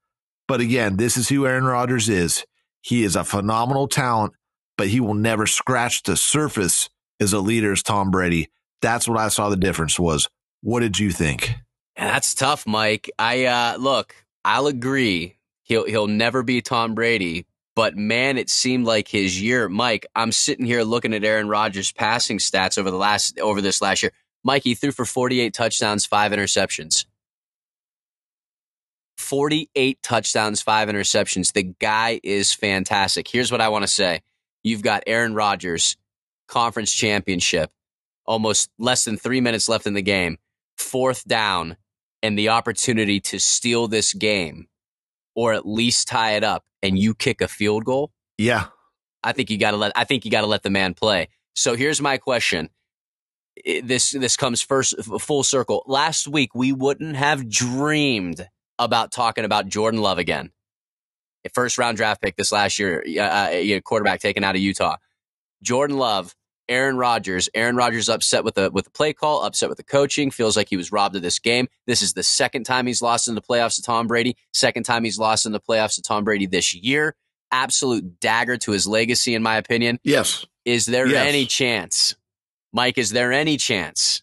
But 0.49 0.61
again, 0.61 0.97
this 0.97 1.17
is 1.17 1.29
who 1.29 1.47
Aaron 1.47 1.65
Rodgers 1.65 2.09
is. 2.09 2.45
He 2.83 3.05
is 3.05 3.17
a 3.17 3.25
phenomenal 3.25 3.89
talent, 3.89 4.33
but 4.77 4.89
he 4.89 5.01
will 5.01 5.15
never 5.15 5.47
scratch 5.47 6.03
the 6.03 6.17
surface 6.17 6.89
as 7.21 7.33
a 7.33 7.41
leader 7.41 7.73
as 7.73 7.83
Tom 7.83 8.11
Brady. 8.11 8.49
That's 8.81 9.07
what 9.07 9.19
I 9.19 9.29
saw 9.29 9.49
the 9.49 9.57
difference 9.57 9.99
was. 9.99 10.29
What 10.63 10.81
did 10.81 10.99
you 10.99 11.11
think? 11.11 11.55
That's 11.97 12.35
tough, 12.35 12.67
Mike. 12.67 13.11
I 13.19 13.45
uh, 13.45 13.77
look, 13.79 14.15
I'll 14.45 14.67
agree. 14.67 15.37
He'll 15.63 15.87
he'll 15.87 16.07
never 16.07 16.43
be 16.43 16.63
Tom 16.63 16.95
Brady, 16.95 17.47
but 17.77 17.97
man, 17.97 18.39
it 18.39 18.49
seemed 18.49 18.87
like 18.87 19.07
his 19.07 19.41
year. 19.41 19.69
Mike, 19.69 20.07
I'm 20.17 20.33
sitting 20.33 20.65
here 20.65 20.83
looking 20.83 21.15
at 21.15 21.25
Aaron 21.25 21.49
Rodgers' 21.49 21.93
passing 21.93 22.39
stats 22.39 22.79
over 22.79 22.91
the 22.91 22.97
last 22.97 23.39
over 23.39 23.61
this 23.61 23.83
last 23.83 24.03
year. 24.03 24.13
Mike, 24.43 24.65
he 24.65 24.75
threw 24.75 24.91
for 24.91 25.05
48 25.05 25.53
touchdowns, 25.53 26.07
five 26.07 26.33
interceptions. 26.33 27.05
48 29.21 30.03
touchdowns, 30.03 30.63
five 30.63 30.89
interceptions. 30.89 31.53
The 31.53 31.63
guy 31.63 32.21
is 32.23 32.53
fantastic. 32.53 33.29
Here's 33.29 33.53
what 33.53 33.61
I 33.61 33.69
want 33.69 33.83
to 33.83 33.89
say. 33.89 34.21
You've 34.63 34.83
got 34.83 35.05
Aaron 35.07 35.35
Rodgers, 35.35 35.97
conference 36.49 36.93
championship, 36.93 37.71
almost 38.27 38.71
less 38.79 39.05
than 39.05 39.17
three 39.17 39.41
minutes 39.41 39.69
left 39.69 39.87
in 39.87 39.95
the 39.95 40.03
game, 40.03 40.39
fourth 40.77 41.25
down, 41.27 41.77
and 42.23 42.39
the 42.39 42.51
opportunity 42.51 43.21
to 43.21 43.39
steal 43.39 43.89
this 43.89 44.13
game 44.13 44.69
or 45.35 45.53
at 45.53 45.67
least 45.67 46.09
tie 46.09 46.33
it 46.33 46.45
up 46.45 46.65
and 46.83 46.99
you 46.99 47.15
kick 47.15 47.41
a 47.41 47.49
field 47.49 47.85
goal. 47.85 48.11
Yeah. 48.39 48.67
I 49.23 49.33
think 49.33 49.51
you 49.51 49.59
got 49.59 49.73
to 49.73 49.77
let 49.77 49.93
I 49.95 50.05
think 50.05 50.25
you 50.25 50.31
got 50.31 50.41
to 50.41 50.47
let 50.47 50.63
the 50.63 50.71
man 50.71 50.95
play. 50.95 51.29
So 51.55 51.75
here's 51.75 52.01
my 52.01 52.19
question. 52.19 52.71
This 53.65 54.13
this 54.13 54.37
comes 54.37 54.63
first 54.63 54.95
full 55.21 55.43
circle. 55.43 55.83
Last 55.87 56.27
week 56.27 56.55
we 56.55 56.73
wouldn't 56.73 57.17
have 57.17 57.49
dreamed 57.49 58.49
about 58.85 59.13
talking 59.13 59.45
about 59.45 59.69
Jordan 59.69 60.01
Love 60.01 60.19
again. 60.19 60.51
A 61.45 61.49
first 61.51 61.79
round 61.79 61.97
draft 61.97 62.21
pick 62.21 62.37
this 62.37 62.53
last 62.53 62.79
year, 62.79 63.05
uh, 63.19 63.81
quarterback 63.85 64.21
taken 64.21 64.45
out 64.45 64.57
of 64.57 64.61
Utah. 64.61 64.97
Jordan 65.63 65.97
Love 65.97 66.35
Aaron 66.71 66.97
Rodgers. 66.97 67.49
Aaron 67.53 67.75
Rodgers 67.75 68.09
upset 68.09 68.45
with 68.45 68.55
the 68.55 68.71
with 68.71 68.85
the 68.85 68.91
play 68.91 69.13
call, 69.13 69.43
upset 69.43 69.69
with 69.69 69.77
the 69.77 69.85
coaching, 69.85 70.31
feels 70.31 70.57
like 70.57 70.69
he 70.69 70.77
was 70.77 70.93
robbed 70.93 71.17
of 71.17 71.23
this 71.23 71.41
game. 71.41 71.67
This 71.87 72.01
is 72.01 72.15
the 72.15 72.23
second 72.23 72.65
time 72.65 72.87
he's 72.87 73.03
lost 73.03 73.27
in 73.29 73.35
the 73.35 73.43
playoffs 73.43 73.77
to 73.77 73.83
Tom 73.83 74.07
Brady. 74.07 74.37
Second 74.55 74.85
time 74.85 75.03
he's 75.03 75.19
lost 75.19 75.45
in 75.45 75.53
the 75.53 75.61
playoffs 75.61 75.97
to 75.97 76.03
Tom 76.03 76.25
Brady 76.25 76.47
this 76.47 76.75
year. 76.75 77.17
Absolute 77.51 78.21
dagger 78.21 78.57
to 78.59 78.71
his 78.71 78.87
legacy, 78.87 79.35
in 79.35 79.43
my 79.43 79.57
opinion. 79.57 79.99
Yes. 80.05 80.47
Is 80.65 80.87
there 80.87 81.09
yes. 81.09 81.27
any 81.27 81.47
chance, 81.47 82.15
Mike? 82.73 82.97
Is 82.97 83.11
there 83.11 83.33
any 83.33 83.57
chance 83.57 84.23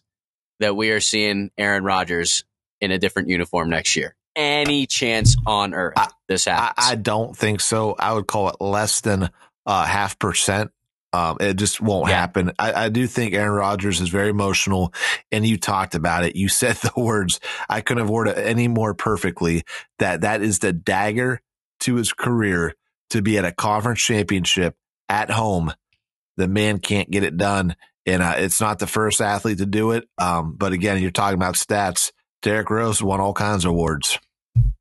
that 0.58 0.74
we 0.74 0.90
are 0.90 1.00
seeing 1.00 1.50
Aaron 1.58 1.84
Rodgers 1.84 2.44
in 2.80 2.90
a 2.90 2.98
different 2.98 3.28
uniform 3.28 3.68
next 3.68 3.94
year? 3.94 4.16
Any 4.38 4.86
chance 4.86 5.36
on 5.48 5.74
earth 5.74 5.94
I, 5.96 6.06
this 6.28 6.44
happens? 6.44 6.74
I, 6.78 6.92
I, 6.92 6.94
don't 6.94 7.36
think 7.36 7.60
so. 7.60 7.96
I 7.98 8.12
would 8.12 8.28
call 8.28 8.50
it 8.50 8.60
less 8.60 9.00
than 9.00 9.30
uh, 9.66 9.84
half 9.84 10.16
percent. 10.16 10.70
Um, 11.12 11.38
it 11.40 11.54
just 11.54 11.80
won't 11.80 12.08
yeah. 12.08 12.20
happen. 12.20 12.52
I, 12.56 12.84
I, 12.84 12.88
do 12.88 13.08
think 13.08 13.34
Aaron 13.34 13.50
Rodgers 13.50 14.00
is 14.00 14.10
very 14.10 14.28
emotional, 14.28 14.94
and 15.32 15.44
you 15.44 15.56
talked 15.56 15.96
about 15.96 16.24
it. 16.24 16.36
You 16.36 16.48
said 16.48 16.76
the 16.76 16.92
words 16.96 17.40
I 17.68 17.80
couldn't 17.80 18.04
have 18.04 18.10
worded 18.10 18.38
any 18.38 18.68
more 18.68 18.94
perfectly. 18.94 19.64
That 19.98 20.20
that 20.20 20.40
is 20.40 20.60
the 20.60 20.72
dagger 20.72 21.40
to 21.80 21.96
his 21.96 22.12
career 22.12 22.76
to 23.10 23.22
be 23.22 23.38
at 23.38 23.44
a 23.44 23.50
conference 23.52 24.02
championship 24.02 24.76
at 25.08 25.30
home. 25.30 25.72
The 26.36 26.46
man 26.46 26.78
can't 26.78 27.10
get 27.10 27.24
it 27.24 27.36
done, 27.36 27.74
and 28.06 28.22
uh, 28.22 28.34
it's 28.36 28.60
not 28.60 28.78
the 28.78 28.86
first 28.86 29.20
athlete 29.20 29.58
to 29.58 29.66
do 29.66 29.90
it. 29.90 30.08
Um, 30.16 30.54
but 30.56 30.72
again, 30.72 31.02
you're 31.02 31.10
talking 31.10 31.38
about 31.38 31.54
stats. 31.54 32.12
Derrick 32.42 32.70
Rose 32.70 33.02
won 33.02 33.20
all 33.20 33.32
kinds 33.32 33.64
of 33.64 33.72
awards. 33.72 34.18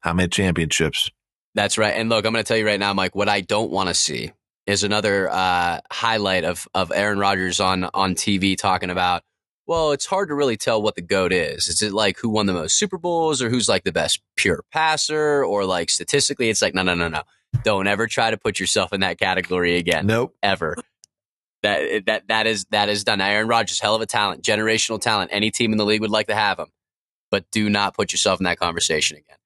How 0.01 0.13
many 0.13 0.29
championships? 0.29 1.09
That's 1.55 1.77
right. 1.77 1.93
And 1.95 2.09
look, 2.09 2.25
I'm 2.25 2.33
going 2.33 2.43
to 2.43 2.47
tell 2.47 2.57
you 2.57 2.65
right 2.65 2.79
now, 2.79 2.93
Mike, 2.93 3.15
what 3.15 3.27
I 3.27 3.41
don't 3.41 3.71
want 3.71 3.89
to 3.89 3.95
see 3.95 4.31
is 4.67 4.83
another 4.83 5.29
uh, 5.31 5.79
highlight 5.91 6.43
of 6.43 6.67
of 6.75 6.91
Aaron 6.93 7.17
Rodgers 7.17 7.59
on 7.59 7.85
on 7.93 8.13
TV 8.13 8.57
talking 8.57 8.89
about. 8.89 9.23
Well, 9.65 9.91
it's 9.91 10.05
hard 10.05 10.29
to 10.29 10.35
really 10.35 10.55
tell 10.55 10.81
what 10.81 10.95
the 10.95 11.01
goat 11.01 11.33
is. 11.33 11.67
Is 11.67 11.81
it 11.81 11.91
like 11.91 12.17
who 12.19 12.29
won 12.29 12.45
the 12.45 12.53
most 12.53 12.77
Super 12.77 12.97
Bowls, 12.97 13.41
or 13.41 13.49
who's 13.49 13.67
like 13.67 13.83
the 13.83 13.91
best 13.91 14.21
pure 14.35 14.63
passer, 14.71 15.43
or 15.43 15.65
like 15.65 15.89
statistically? 15.89 16.49
It's 16.49 16.61
like 16.61 16.75
no, 16.75 16.83
no, 16.83 16.93
no, 16.93 17.07
no. 17.07 17.23
Don't 17.63 17.87
ever 17.87 18.07
try 18.07 18.29
to 18.29 18.37
put 18.37 18.59
yourself 18.59 18.93
in 18.93 18.99
that 19.01 19.17
category 19.17 19.77
again. 19.77 20.05
Nope, 20.05 20.35
ever. 20.43 20.75
That 21.63 22.05
that 22.05 22.27
that 22.27 22.45
is 22.45 22.65
that 22.65 22.87
is 22.87 23.03
done. 23.03 23.19
Aaron 23.19 23.47
Rodgers, 23.47 23.79
hell 23.79 23.95
of 23.95 24.01
a 24.01 24.05
talent, 24.05 24.43
generational 24.43 25.01
talent. 25.01 25.31
Any 25.33 25.49
team 25.49 25.71
in 25.71 25.77
the 25.77 25.85
league 25.85 26.01
would 26.01 26.11
like 26.11 26.27
to 26.27 26.35
have 26.35 26.59
him, 26.59 26.67
but 27.31 27.49
do 27.51 27.69
not 27.69 27.95
put 27.95 28.11
yourself 28.11 28.39
in 28.39 28.43
that 28.43 28.59
conversation 28.59 29.17
again. 29.17 29.37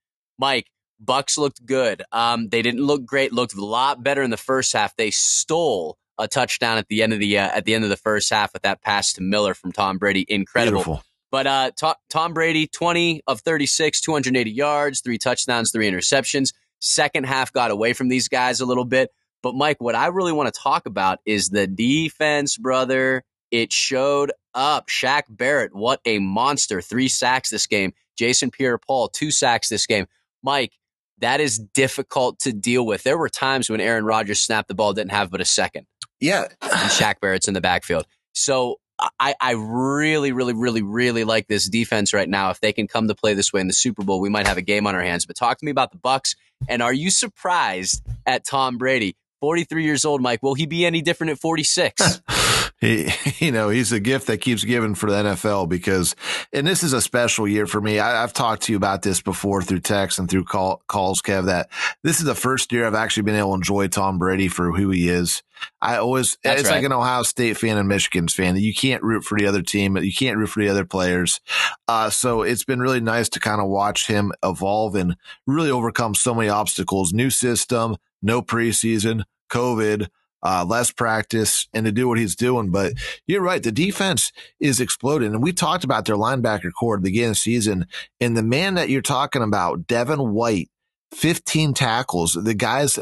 Mike, 0.41 0.71
Bucks 0.99 1.37
looked 1.37 1.65
good. 1.65 2.03
Um, 2.11 2.49
they 2.49 2.61
didn't 2.61 2.81
look 2.81 3.05
great. 3.05 3.31
Looked 3.31 3.55
a 3.55 3.63
lot 3.63 4.03
better 4.03 4.21
in 4.21 4.31
the 4.31 4.37
first 4.37 4.73
half. 4.73 4.95
They 4.97 5.11
stole 5.11 5.97
a 6.17 6.27
touchdown 6.27 6.77
at 6.77 6.87
the 6.89 7.01
end 7.01 7.13
of 7.13 7.19
the 7.19 7.37
uh, 7.37 7.49
at 7.49 7.65
the 7.65 7.73
end 7.73 7.83
of 7.83 7.89
the 7.89 7.97
first 7.97 8.29
half 8.29 8.51
with 8.53 8.63
that 8.63 8.81
pass 8.81 9.13
to 9.13 9.21
Miller 9.21 9.53
from 9.53 9.71
Tom 9.71 9.97
Brady. 9.97 10.25
Incredible. 10.27 10.79
Beautiful. 10.79 11.03
But 11.31 11.47
uh, 11.47 11.71
Tom, 11.77 11.95
Tom 12.09 12.33
Brady, 12.33 12.67
20 12.67 13.21
of 13.25 13.39
36, 13.39 14.01
280 14.01 14.51
yards, 14.51 14.99
three 14.99 15.17
touchdowns, 15.17 15.71
three 15.71 15.89
interceptions. 15.89 16.53
Second 16.79 17.25
half 17.25 17.53
got 17.53 17.71
away 17.71 17.93
from 17.93 18.09
these 18.09 18.27
guys 18.27 18.59
a 18.59 18.65
little 18.65 18.83
bit. 18.83 19.11
But 19.41 19.55
Mike, 19.55 19.77
what 19.79 19.95
I 19.95 20.07
really 20.07 20.33
want 20.33 20.53
to 20.53 20.59
talk 20.59 20.85
about 20.85 21.19
is 21.25 21.49
the 21.49 21.67
defense, 21.67 22.57
brother. 22.57 23.23
It 23.49 23.71
showed 23.71 24.33
up. 24.53 24.87
Shaq 24.87 25.23
Barrett, 25.29 25.73
what 25.73 26.01
a 26.05 26.19
monster. 26.19 26.81
Three 26.81 27.07
sacks 27.07 27.49
this 27.49 27.65
game. 27.65 27.93
Jason 28.17 28.51
Pierre 28.51 28.77
Paul, 28.77 29.07
two 29.07 29.31
sacks 29.31 29.69
this 29.69 29.87
game. 29.87 30.05
Mike, 30.43 30.73
that 31.19 31.39
is 31.39 31.59
difficult 31.59 32.39
to 32.39 32.51
deal 32.51 32.85
with. 32.85 33.03
There 33.03 33.17
were 33.17 33.29
times 33.29 33.69
when 33.69 33.79
Aaron 33.81 34.05
Rodgers 34.05 34.39
snapped 34.39 34.67
the 34.67 34.75
ball, 34.75 34.93
didn't 34.93 35.11
have 35.11 35.31
but 35.31 35.41
a 35.41 35.45
second. 35.45 35.85
Yeah. 36.19 36.47
and 36.61 36.71
Shaq 36.71 37.19
Barrett's 37.19 37.47
in 37.47 37.53
the 37.53 37.61
backfield. 37.61 38.05
So 38.33 38.79
I, 39.19 39.33
I 39.41 39.53
really, 39.53 40.31
really, 40.31 40.53
really, 40.53 40.81
really 40.81 41.23
like 41.23 41.47
this 41.47 41.67
defense 41.67 42.13
right 42.13 42.29
now. 42.29 42.51
If 42.51 42.59
they 42.59 42.73
can 42.73 42.87
come 42.87 43.07
to 43.07 43.15
play 43.15 43.33
this 43.33 43.51
way 43.51 43.61
in 43.61 43.67
the 43.67 43.73
Super 43.73 44.03
Bowl, 44.03 44.19
we 44.19 44.29
might 44.29 44.47
have 44.47 44.57
a 44.57 44.61
game 44.61 44.85
on 44.85 44.95
our 44.95 45.01
hands. 45.01 45.25
But 45.25 45.35
talk 45.35 45.57
to 45.57 45.65
me 45.65 45.71
about 45.71 45.91
the 45.91 45.97
Bucks. 45.97 46.35
And 46.67 46.81
are 46.81 46.93
you 46.93 47.09
surprised 47.09 48.05
at 48.25 48.45
Tom 48.45 48.77
Brady? 48.77 49.15
43 49.41 49.83
years 49.83 50.05
old, 50.05 50.21
Mike. 50.21 50.43
Will 50.43 50.53
he 50.53 50.67
be 50.67 50.85
any 50.85 51.01
different 51.01 51.31
at 51.31 51.39
46? 51.39 52.21
he, 52.81 53.09
you 53.37 53.51
know, 53.51 53.69
he's 53.69 53.91
a 53.91 53.99
gift 53.99 54.27
that 54.27 54.39
keeps 54.39 54.63
giving 54.63 54.95
for 54.95 55.09
the 55.09 55.23
NFL 55.23 55.69
because, 55.69 56.15
and 56.51 56.67
this 56.67 56.83
is 56.83 56.93
a 56.93 57.01
special 57.01 57.47
year 57.47 57.67
for 57.67 57.79
me. 57.79 57.99
I, 57.99 58.21
have 58.21 58.33
talked 58.33 58.63
to 58.63 58.73
you 58.73 58.77
about 58.77 59.03
this 59.03 59.21
before 59.21 59.61
through 59.61 59.81
text 59.81 60.19
and 60.19 60.29
through 60.29 60.45
call, 60.45 60.81
calls, 60.87 61.21
Kev, 61.21 61.45
that 61.45 61.69
this 62.03 62.19
is 62.19 62.25
the 62.25 62.35
first 62.35 62.71
year 62.71 62.85
I've 62.85 62.95
actually 62.95 63.23
been 63.23 63.35
able 63.35 63.51
to 63.51 63.55
enjoy 63.55 63.87
Tom 63.87 64.17
Brady 64.17 64.47
for 64.47 64.71
who 64.71 64.89
he 64.89 65.07
is. 65.07 65.43
I 65.79 65.97
always, 65.97 66.39
That's 66.43 66.61
it's 66.61 66.69
right. 66.69 66.77
like 66.77 66.85
an 66.85 66.91
Ohio 66.91 67.21
State 67.21 67.55
fan 67.55 67.77
and 67.77 67.87
Michigan's 67.87 68.33
fan 68.33 68.55
that 68.55 68.61
you 68.61 68.73
can't 68.73 69.03
root 69.03 69.23
for 69.23 69.37
the 69.37 69.45
other 69.45 69.61
team. 69.61 69.95
You 69.95 70.11
can't 70.11 70.37
root 70.37 70.49
for 70.49 70.59
the 70.59 70.69
other 70.69 70.85
players. 70.85 71.39
Uh, 71.87 72.09
so 72.09 72.41
it's 72.41 72.63
been 72.63 72.79
really 72.79 72.99
nice 72.99 73.29
to 73.29 73.39
kind 73.39 73.61
of 73.61 73.67
watch 73.67 74.07
him 74.07 74.31
evolve 74.43 74.95
and 74.95 75.15
really 75.45 75.69
overcome 75.69 76.15
so 76.15 76.33
many 76.33 76.49
obstacles. 76.49 77.13
New 77.13 77.29
system, 77.29 77.97
no 78.23 78.41
preseason, 78.41 79.23
COVID, 79.51 80.07
uh, 80.43 80.65
less 80.67 80.91
practice 80.91 81.67
and 81.73 81.85
to 81.85 81.91
do 81.91 82.07
what 82.07 82.17
he's 82.17 82.35
doing. 82.35 82.71
But 82.71 82.93
you're 83.27 83.41
right. 83.41 83.61
The 83.61 83.71
defense 83.71 84.31
is 84.59 84.79
exploding. 84.79 85.33
And 85.33 85.43
we 85.43 85.53
talked 85.53 85.83
about 85.83 86.05
their 86.05 86.15
linebacker 86.15 86.71
corps 86.71 86.95
at 86.95 87.01
the 87.01 87.09
beginning 87.09 87.29
of 87.29 87.35
the 87.35 87.39
season. 87.39 87.87
And 88.19 88.35
the 88.35 88.43
man 88.43 88.75
that 88.75 88.89
you're 88.89 89.01
talking 89.01 89.43
about, 89.43 89.87
Devin 89.87 90.33
White, 90.33 90.69
15 91.13 91.73
tackles. 91.73 92.37
The 92.41 92.53
guy's 92.53 92.97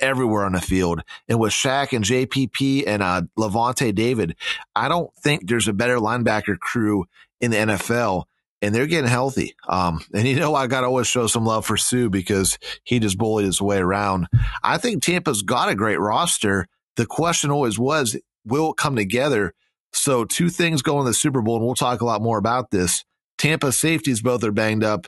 everywhere 0.00 0.44
on 0.44 0.52
the 0.52 0.60
field. 0.60 1.02
And 1.28 1.38
with 1.38 1.52
Shaq 1.52 1.92
and 1.92 2.04
JPP 2.04 2.84
and 2.86 3.02
uh, 3.02 3.22
Lavonte 3.38 3.94
David, 3.94 4.36
I 4.74 4.88
don't 4.88 5.10
think 5.16 5.48
there's 5.48 5.68
a 5.68 5.72
better 5.72 5.98
linebacker 5.98 6.58
crew 6.58 7.06
in 7.40 7.50
the 7.50 7.56
NFL. 7.56 8.24
And 8.60 8.74
they're 8.74 8.88
getting 8.88 9.08
healthy. 9.08 9.54
Um, 9.68 10.00
and 10.12 10.26
you 10.26 10.34
know, 10.36 10.52
I 10.52 10.66
got 10.66 10.80
to 10.80 10.88
always 10.88 11.06
show 11.06 11.28
some 11.28 11.46
love 11.46 11.64
for 11.64 11.76
Suh 11.76 12.08
because 12.08 12.58
he 12.82 12.98
just 12.98 13.16
bullied 13.16 13.46
his 13.46 13.62
way 13.62 13.78
around. 13.78 14.26
I 14.64 14.78
think 14.78 15.02
Tampa's 15.02 15.42
got 15.42 15.68
a 15.68 15.76
great 15.76 16.00
roster 16.00 16.66
the 16.98 17.06
question 17.06 17.50
always 17.50 17.78
was, 17.78 18.18
will 18.44 18.72
it 18.72 18.76
come 18.76 18.96
together? 18.96 19.54
So 19.92 20.24
two 20.24 20.50
things 20.50 20.82
go 20.82 20.98
in 20.98 21.06
the 21.06 21.14
Super 21.14 21.40
Bowl, 21.40 21.56
and 21.56 21.64
we'll 21.64 21.74
talk 21.74 22.00
a 22.00 22.04
lot 22.04 22.20
more 22.20 22.38
about 22.38 22.70
this. 22.70 23.04
Tampa 23.38 23.72
safeties 23.72 24.20
both 24.20 24.42
are 24.42 24.52
banged 24.52 24.84
up. 24.84 25.06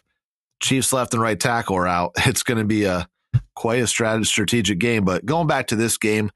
Chiefs 0.63 0.93
left 0.93 1.13
and 1.15 1.23
right 1.23 1.39
tackle 1.39 1.77
are 1.77 1.89
out. 1.89 2.13
It's 2.27 2.45
going 2.45 2.59
to 2.59 2.65
be 2.65 2.85
a 2.85 3.09
quite 3.55 3.83
a 3.83 4.25
strategic 4.25 4.79
game. 4.79 5.05
But 5.05 5.27
going 5.27 5.49
back 5.49 5.67
to 5.69 5.77
this 5.77 5.99
game, 5.99 6.31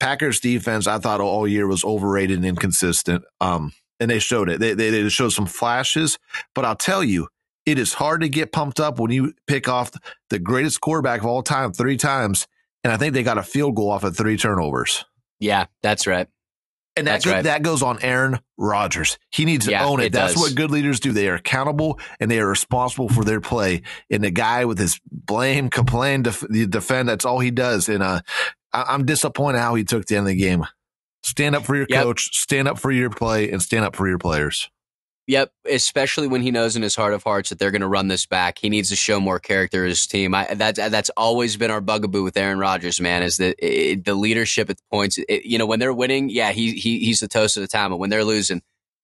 Packers 0.00 0.40
defense, 0.40 0.86
I 0.86 0.98
thought 0.98 1.20
all 1.20 1.46
year 1.46 1.66
was 1.66 1.84
overrated 1.84 2.38
and 2.38 2.46
inconsistent. 2.46 3.24
Um, 3.40 3.72
and 4.00 4.08
they 4.08 4.20
showed 4.20 4.48
it. 4.48 4.60
They, 4.60 4.74
they, 4.74 4.90
they 4.90 5.08
showed 5.08 5.30
some 5.30 5.46
flashes, 5.46 6.18
but 6.54 6.64
I'll 6.64 6.76
tell 6.76 7.02
you, 7.02 7.26
it 7.66 7.78
is 7.78 7.94
hard 7.94 8.20
to 8.20 8.28
get 8.28 8.52
pumped 8.52 8.78
up 8.78 9.00
when 9.00 9.10
you 9.10 9.34
pick 9.48 9.68
off 9.68 9.90
the 10.30 10.38
greatest 10.38 10.80
quarterback 10.80 11.20
of 11.20 11.26
all 11.26 11.42
time 11.42 11.72
three 11.72 11.96
times 11.96 12.46
and 12.84 12.92
I 12.92 12.96
think 12.96 13.14
they 13.14 13.22
got 13.22 13.38
a 13.38 13.42
field 13.42 13.74
goal 13.74 13.90
off 13.90 14.04
of 14.04 14.16
three 14.16 14.36
turnovers. 14.36 15.04
Yeah, 15.40 15.66
that's 15.82 16.06
right. 16.06 16.28
And 16.96 17.06
that 17.06 17.22
go, 17.22 17.30
right. 17.30 17.44
that 17.44 17.62
goes 17.62 17.82
on 17.82 18.00
Aaron 18.02 18.40
Rodgers. 18.56 19.18
He 19.30 19.44
needs 19.44 19.66
to 19.66 19.70
yeah, 19.70 19.84
own 19.84 20.00
it. 20.00 20.06
it 20.06 20.12
that's 20.12 20.34
does. 20.34 20.42
what 20.42 20.54
good 20.56 20.72
leaders 20.72 20.98
do. 20.98 21.12
They 21.12 21.28
are 21.28 21.36
accountable 21.36 22.00
and 22.18 22.28
they 22.28 22.40
are 22.40 22.48
responsible 22.48 23.08
for 23.08 23.24
their 23.24 23.40
play. 23.40 23.82
And 24.10 24.24
the 24.24 24.32
guy 24.32 24.64
with 24.64 24.78
his 24.78 25.00
blame, 25.10 25.70
complain, 25.70 26.22
def- 26.22 26.44
defend, 26.48 27.08
that's 27.08 27.24
all 27.24 27.38
he 27.38 27.52
does. 27.52 27.88
And 27.88 28.02
uh, 28.02 28.22
I- 28.72 28.94
am 28.94 29.06
disappointed 29.06 29.58
how 29.58 29.76
he 29.76 29.84
took 29.84 30.06
the 30.06 30.16
end 30.16 30.26
of 30.26 30.30
the 30.30 30.36
game. 30.36 30.66
Stand 31.22 31.54
up 31.54 31.64
for 31.64 31.76
your 31.76 31.86
yep. 31.88 32.02
coach, 32.02 32.36
stand 32.36 32.66
up 32.66 32.80
for 32.80 32.90
your 32.90 33.10
play, 33.10 33.50
and 33.50 33.62
stand 33.62 33.84
up 33.84 33.94
for 33.94 34.08
your 34.08 34.18
players. 34.18 34.68
Yep, 35.28 35.52
especially 35.70 36.26
when 36.26 36.40
he 36.40 36.50
knows 36.50 36.74
in 36.74 36.80
his 36.80 36.96
heart 36.96 37.12
of 37.12 37.22
hearts 37.22 37.50
that 37.50 37.58
they're 37.58 37.70
going 37.70 37.82
to 37.82 37.86
run 37.86 38.08
this 38.08 38.24
back. 38.24 38.58
He 38.58 38.70
needs 38.70 38.88
to 38.88 38.96
show 38.96 39.20
more 39.20 39.38
character 39.38 39.84
his 39.84 40.06
team. 40.06 40.34
I, 40.34 40.54
that's 40.54 40.78
that's 40.78 41.10
always 41.18 41.58
been 41.58 41.70
our 41.70 41.82
bugaboo 41.82 42.24
with 42.24 42.34
Aaron 42.38 42.58
Rodgers, 42.58 42.98
man. 42.98 43.22
Is 43.22 43.36
that 43.36 43.54
it, 43.58 44.06
the 44.06 44.14
leadership 44.14 44.70
at 44.70 44.78
the 44.78 44.82
points? 44.90 45.18
It, 45.18 45.44
you 45.44 45.58
know, 45.58 45.66
when 45.66 45.80
they're 45.80 45.92
winning, 45.92 46.30
yeah, 46.30 46.52
he, 46.52 46.72
he 46.72 47.00
he's 47.00 47.20
the 47.20 47.28
toast 47.28 47.58
of 47.58 47.60
the 47.60 47.68
town. 47.68 47.90
But 47.90 47.98
when 47.98 48.08
they're 48.08 48.24
losing, 48.24 48.62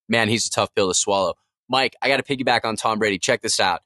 man, 0.09 0.31
he's 0.31 0.47
a 0.47 0.51
tough 0.51 0.75
pill 0.75 0.89
to 0.89 0.95
swallow. 0.95 1.35
Mike, 1.69 1.95
I 2.01 2.09
got 2.09 2.17
to 2.17 2.23
piggyback 2.23 2.65
on 2.65 2.77
Tom 2.77 2.99
Brady. 2.99 3.19
Check 3.19 3.43
this 3.43 3.61
out: 3.61 3.83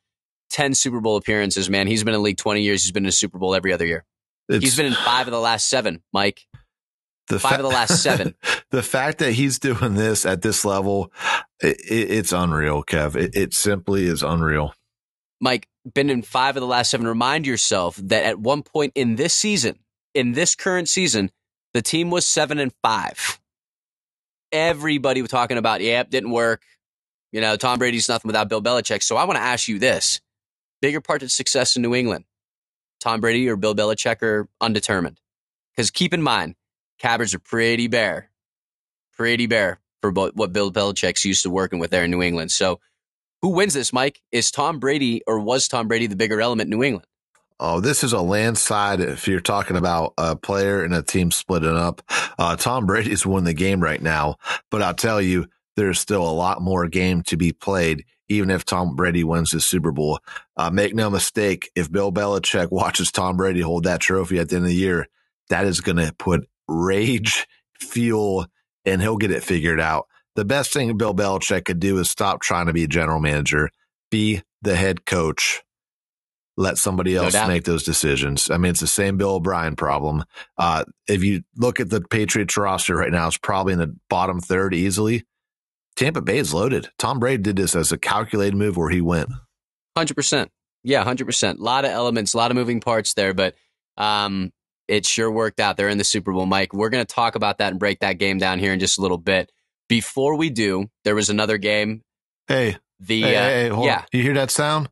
ten 0.49 0.75
Super 0.75 1.01
Bowl 1.01 1.17
appearances, 1.17 1.69
man. 1.69 1.89
He's 1.89 2.05
been 2.05 2.15
in 2.15 2.21
the 2.21 2.25
league 2.25 2.37
twenty 2.37 2.63
years. 2.63 2.85
He's 2.85 2.93
been 2.93 3.05
in 3.05 3.09
a 3.09 3.13
Super 3.13 3.39
Bowl 3.39 3.53
every 3.53 3.73
other 3.73 3.85
year. 3.85 4.05
He's 4.49 4.77
been 4.77 4.87
in 4.87 4.95
five 4.95 5.27
of 5.27 5.33
the 5.33 5.41
last 5.41 5.69
seven. 5.69 6.05
Mike, 6.13 6.47
the 7.27 7.41
five 7.41 7.55
fa- 7.55 7.57
of 7.59 7.63
the 7.65 7.69
last 7.69 8.01
seven. 8.01 8.37
the 8.71 8.83
fact 8.85 9.19
that 9.19 9.33
he's 9.33 9.59
doing 9.59 9.95
this 9.95 10.25
at 10.25 10.43
this 10.43 10.65
level, 10.65 11.13
it, 11.61 11.81
it, 11.81 12.11
it's 12.11 12.33
unreal, 12.33 12.83
Kev. 12.83 13.17
It, 13.17 13.35
it 13.35 13.55
simply 13.55 14.07
is 14.07 14.23
unreal. 14.23 14.75
Mike, 15.41 15.69
been 15.95 16.11
in 16.11 16.23
five 16.23 16.57
of 16.57 16.61
the 16.61 16.67
last 16.67 16.91
seven. 16.91 17.07
Remind 17.07 17.47
yourself 17.47 17.97
that 17.97 18.25
at 18.25 18.39
one 18.39 18.63
point 18.63 18.93
in 18.95 19.17
this 19.17 19.35
season, 19.35 19.79
in 20.15 20.33
this 20.33 20.55
current 20.55 20.89
season, 20.89 21.31
the 21.75 21.83
team 21.83 22.11
was 22.11 22.27
seven 22.27 22.59
and 22.59 22.73
five. 22.83 23.41
Everybody 24.51 25.23
was 25.23 25.31
talking 25.31 25.59
about, 25.59 25.81
yep, 25.81 26.11
didn't 26.11 26.31
work. 26.31 26.63
You 27.33 27.41
know, 27.41 27.57
Tom 27.57 27.79
Brady's 27.79 28.09
nothing 28.09 28.29
without 28.29 28.49
Bill 28.49 28.63
Belichick. 28.63 29.03
So 29.03 29.17
I 29.17 29.25
want 29.25 29.37
to 29.37 29.43
ask 29.43 29.69
you 29.69 29.79
this 29.79 30.21
bigger 30.81 31.01
part 31.01 31.23
of 31.23 31.31
success 31.31 31.77
in 31.77 31.83
New 31.83 31.95
England, 31.95 32.25
Tom 33.01 33.21
Brady 33.21 33.49
or 33.49 33.57
Bill 33.57 33.75
Belichick 33.75 34.23
are 34.23 34.49
undetermined. 34.61 35.21
Because 35.73 35.91
keep 35.91 36.15
in 36.15 36.23
mind, 36.23 36.55
Cabbers 36.99 37.35
are 37.35 37.39
pretty 37.39 37.87
bare, 37.87 38.31
pretty 39.13 39.47
bare 39.47 39.79
for 40.01 40.11
what 40.11 40.53
Bill 40.53 40.73
Belichick's 40.73 41.25
used 41.25 41.43
to 41.43 41.51
working 41.51 41.79
with 41.79 41.91
there 41.91 42.05
in 42.05 42.11
New 42.11 42.23
England. 42.23 42.51
So, 42.51 42.81
who 43.43 43.51
wins 43.51 43.75
this, 43.75 43.93
Mike? 43.93 44.21
Is 44.33 44.51
Tom 44.51 44.79
Brady 44.79 45.23
or 45.27 45.39
was 45.39 45.69
Tom 45.69 45.87
Brady 45.87 46.07
the 46.07 46.17
bigger 46.17 46.41
element 46.41 46.73
in 46.73 46.79
New 46.79 46.85
England? 46.85 47.07
Oh, 47.61 47.81
this 47.81 48.05
is 48.05 48.13
a 48.13 48.21
landslide 48.21 49.01
if 49.01 49.27
you're 49.27 49.41
talking 49.41 49.77
about 49.77 50.15
a 50.17 50.37
player 50.37 50.85
and 50.85 50.95
a 50.95 51.03
team 51.03 51.33
splitting 51.33 51.77
up. 51.77 52.03
Uh, 52.39 52.55
Tom 52.55 52.87
Brady's 52.87 53.27
won 53.27 53.45
the 53.45 53.55
game 53.55 53.81
right 53.81 54.01
now, 54.01 54.37
but 54.71 54.81
I'll 54.81 54.95
tell 54.95 55.21
you, 55.21 55.47
there's 55.77 55.99
still 55.99 56.29
a 56.29 56.31
lot 56.31 56.63
more 56.63 56.87
game 56.87 57.23
to 57.25 57.37
be 57.37 57.53
played, 57.53 58.05
even 58.29 58.51
if 58.51 58.65
Tom 58.65 58.95
Brady 58.95 59.25
wins 59.25 59.51
the 59.51 59.61
Super 59.61 59.91
Bowl. 59.91 60.21
Uh, 60.57 60.71
make 60.71 60.95
no 60.95 61.11
mistake, 61.11 61.71
if 61.75 61.91
Bill 61.91 62.13
Belichick 62.13 62.71
watches 62.71 63.11
Tom 63.11 63.37
Brady 63.37 63.61
hold 63.61 63.85
that 63.85 64.01
trophy 64.01 64.39
at 64.39 64.49
the 64.49 64.57
end 64.57 64.65
of 64.65 64.71
the 64.71 64.77
year, 64.77 65.09
that 65.49 65.67
is 65.67 65.81
going 65.81 65.97
to 65.97 66.13
put 66.17 66.49
rage, 66.69 67.47
fuel, 67.81 68.47
and 68.89 69.03
he'll 69.03 69.17
get 69.17 69.31
it 69.31 69.43
figured 69.43 69.81
out. 69.81 70.07
The 70.35 70.45
best 70.45 70.73
thing 70.73 70.97
Bill 70.97 71.15
Belichick 71.15 71.65
could 71.65 71.81
do 71.81 71.99
is 71.99 72.09
stop 72.09 72.41
trying 72.41 72.67
to 72.67 72.73
be 72.73 72.85
a 72.85 72.89
general 72.89 73.21
manager, 73.21 73.71
be 74.11 74.43
the 74.63 74.77
head 74.77 75.05
coach. 75.05 75.63
Let 76.57 76.77
somebody 76.77 77.15
else 77.15 77.35
no 77.35 77.47
make 77.47 77.65
those 77.65 77.85
decisions. 77.85 78.51
I 78.51 78.59
mean, 78.59 78.71
it's 78.71 78.81
the 78.81 78.89
same 78.89 79.17
Bill 79.17 79.37
O'Brien 79.37 79.77
problem. 79.77 80.25
Uh, 80.57 80.85
if 81.07 81.23
you 81.23 81.43
look 81.57 81.79
at 81.79 81.89
the 81.89 82.01
Patriots 82.01 82.57
roster 82.57 82.97
right 82.97 83.13
now, 83.13 83.29
it's 83.29 83.39
probably 83.39 83.75
in 83.75 83.79
the 83.79 83.95
bottom 84.11 84.41
third 84.41 84.75
easily. 84.75 85.25
Tampa 85.95 86.21
Bay 86.21 86.39
is 86.39 86.55
loaded. 86.55 86.89
Tom 86.99 87.21
Brady 87.21 87.43
did 87.43 87.57
this 87.57 87.77
as 87.77 87.93
a 87.93 87.99
calculated 87.99 88.57
move 88.57 88.77
where 88.77 88.91
he 88.91 89.01
went. 89.01 89.31
100%. 89.97 90.49
Yeah, 90.83 91.05
100%. 91.05 91.59
A 91.59 91.63
lot 91.63 91.85
of 91.85 91.91
elements, 91.91 92.35
a 92.35 92.37
lot 92.37 92.51
of 92.51 92.57
moving 92.57 92.81
parts 92.81 93.15
there, 93.15 93.35
but 93.35 93.55
um, 93.97 94.53
it 94.89 95.07
sure 95.07 95.31
worked 95.31 95.61
out. 95.61 95.77
They're 95.77 95.89
in 95.89 95.99
the 95.99 96.05
Super 96.05 96.33
Bowl, 96.33 96.47
Mike. 96.47 96.73
We're 96.73 96.89
going 96.89 97.05
to 97.05 97.15
talk 97.15 97.35
about 97.35 97.59
that 97.59 97.71
and 97.71 97.79
break 97.79 98.01
that 98.01 98.15
game 98.15 98.39
down 98.39 98.59
here 98.59 98.73
in 98.73 98.81
just 98.81 98.99
a 98.99 99.03
little 99.03 99.19
bit. 99.19 99.53
Before 99.89 100.35
we 100.37 100.51
do, 100.51 100.91
there 101.05 101.15
was 101.15 101.31
another 101.31 101.59
game. 101.59 102.03
Hey, 102.47 102.79
the 103.01 103.23
hey, 103.23 103.37
uh, 103.37 103.41
hey, 103.41 103.69
hey, 103.75 103.85
yeah, 103.85 103.99
on. 103.99 104.05
you 104.13 104.23
hear 104.23 104.35
that 104.35 104.51
sound? 104.51 104.89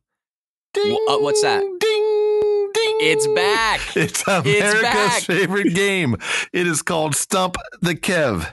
Ding, 0.75 1.07
uh, 1.09 1.19
what's 1.19 1.43
that? 1.43 1.61
Ding, 1.61 2.71
ding. 2.75 2.97
It's 3.01 3.27
back. 3.29 3.81
It's 3.97 4.23
America's 4.27 4.55
it's 4.55 4.83
back. 4.83 5.23
favorite 5.23 5.75
game. 5.75 6.17
It 6.53 6.67
is 6.67 6.83
called 6.83 7.15
Stump 7.15 7.57
the 7.81 7.95
Kev, 7.95 8.47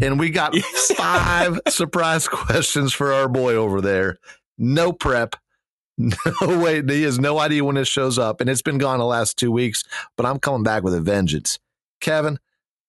and 0.00 0.18
we 0.18 0.30
got 0.30 0.56
five 0.96 1.60
surprise 1.68 2.26
questions 2.28 2.92
for 2.92 3.12
our 3.12 3.28
boy 3.28 3.54
over 3.54 3.80
there. 3.80 4.18
No 4.56 4.92
prep, 4.92 5.36
No 6.40 6.58
way. 6.58 6.82
He 6.82 7.02
has 7.02 7.18
no 7.18 7.38
idea 7.38 7.64
when 7.64 7.74
this 7.74 7.88
shows 7.88 8.18
up. 8.18 8.40
And 8.40 8.48
it's 8.48 8.62
been 8.62 8.78
gone 8.78 8.98
the 8.98 9.04
last 9.04 9.36
two 9.36 9.50
weeks, 9.50 9.82
but 10.16 10.24
I'm 10.24 10.38
coming 10.38 10.62
back 10.62 10.82
with 10.82 10.94
a 10.94 11.00
vengeance. 11.00 11.58
Kevin, 12.00 12.38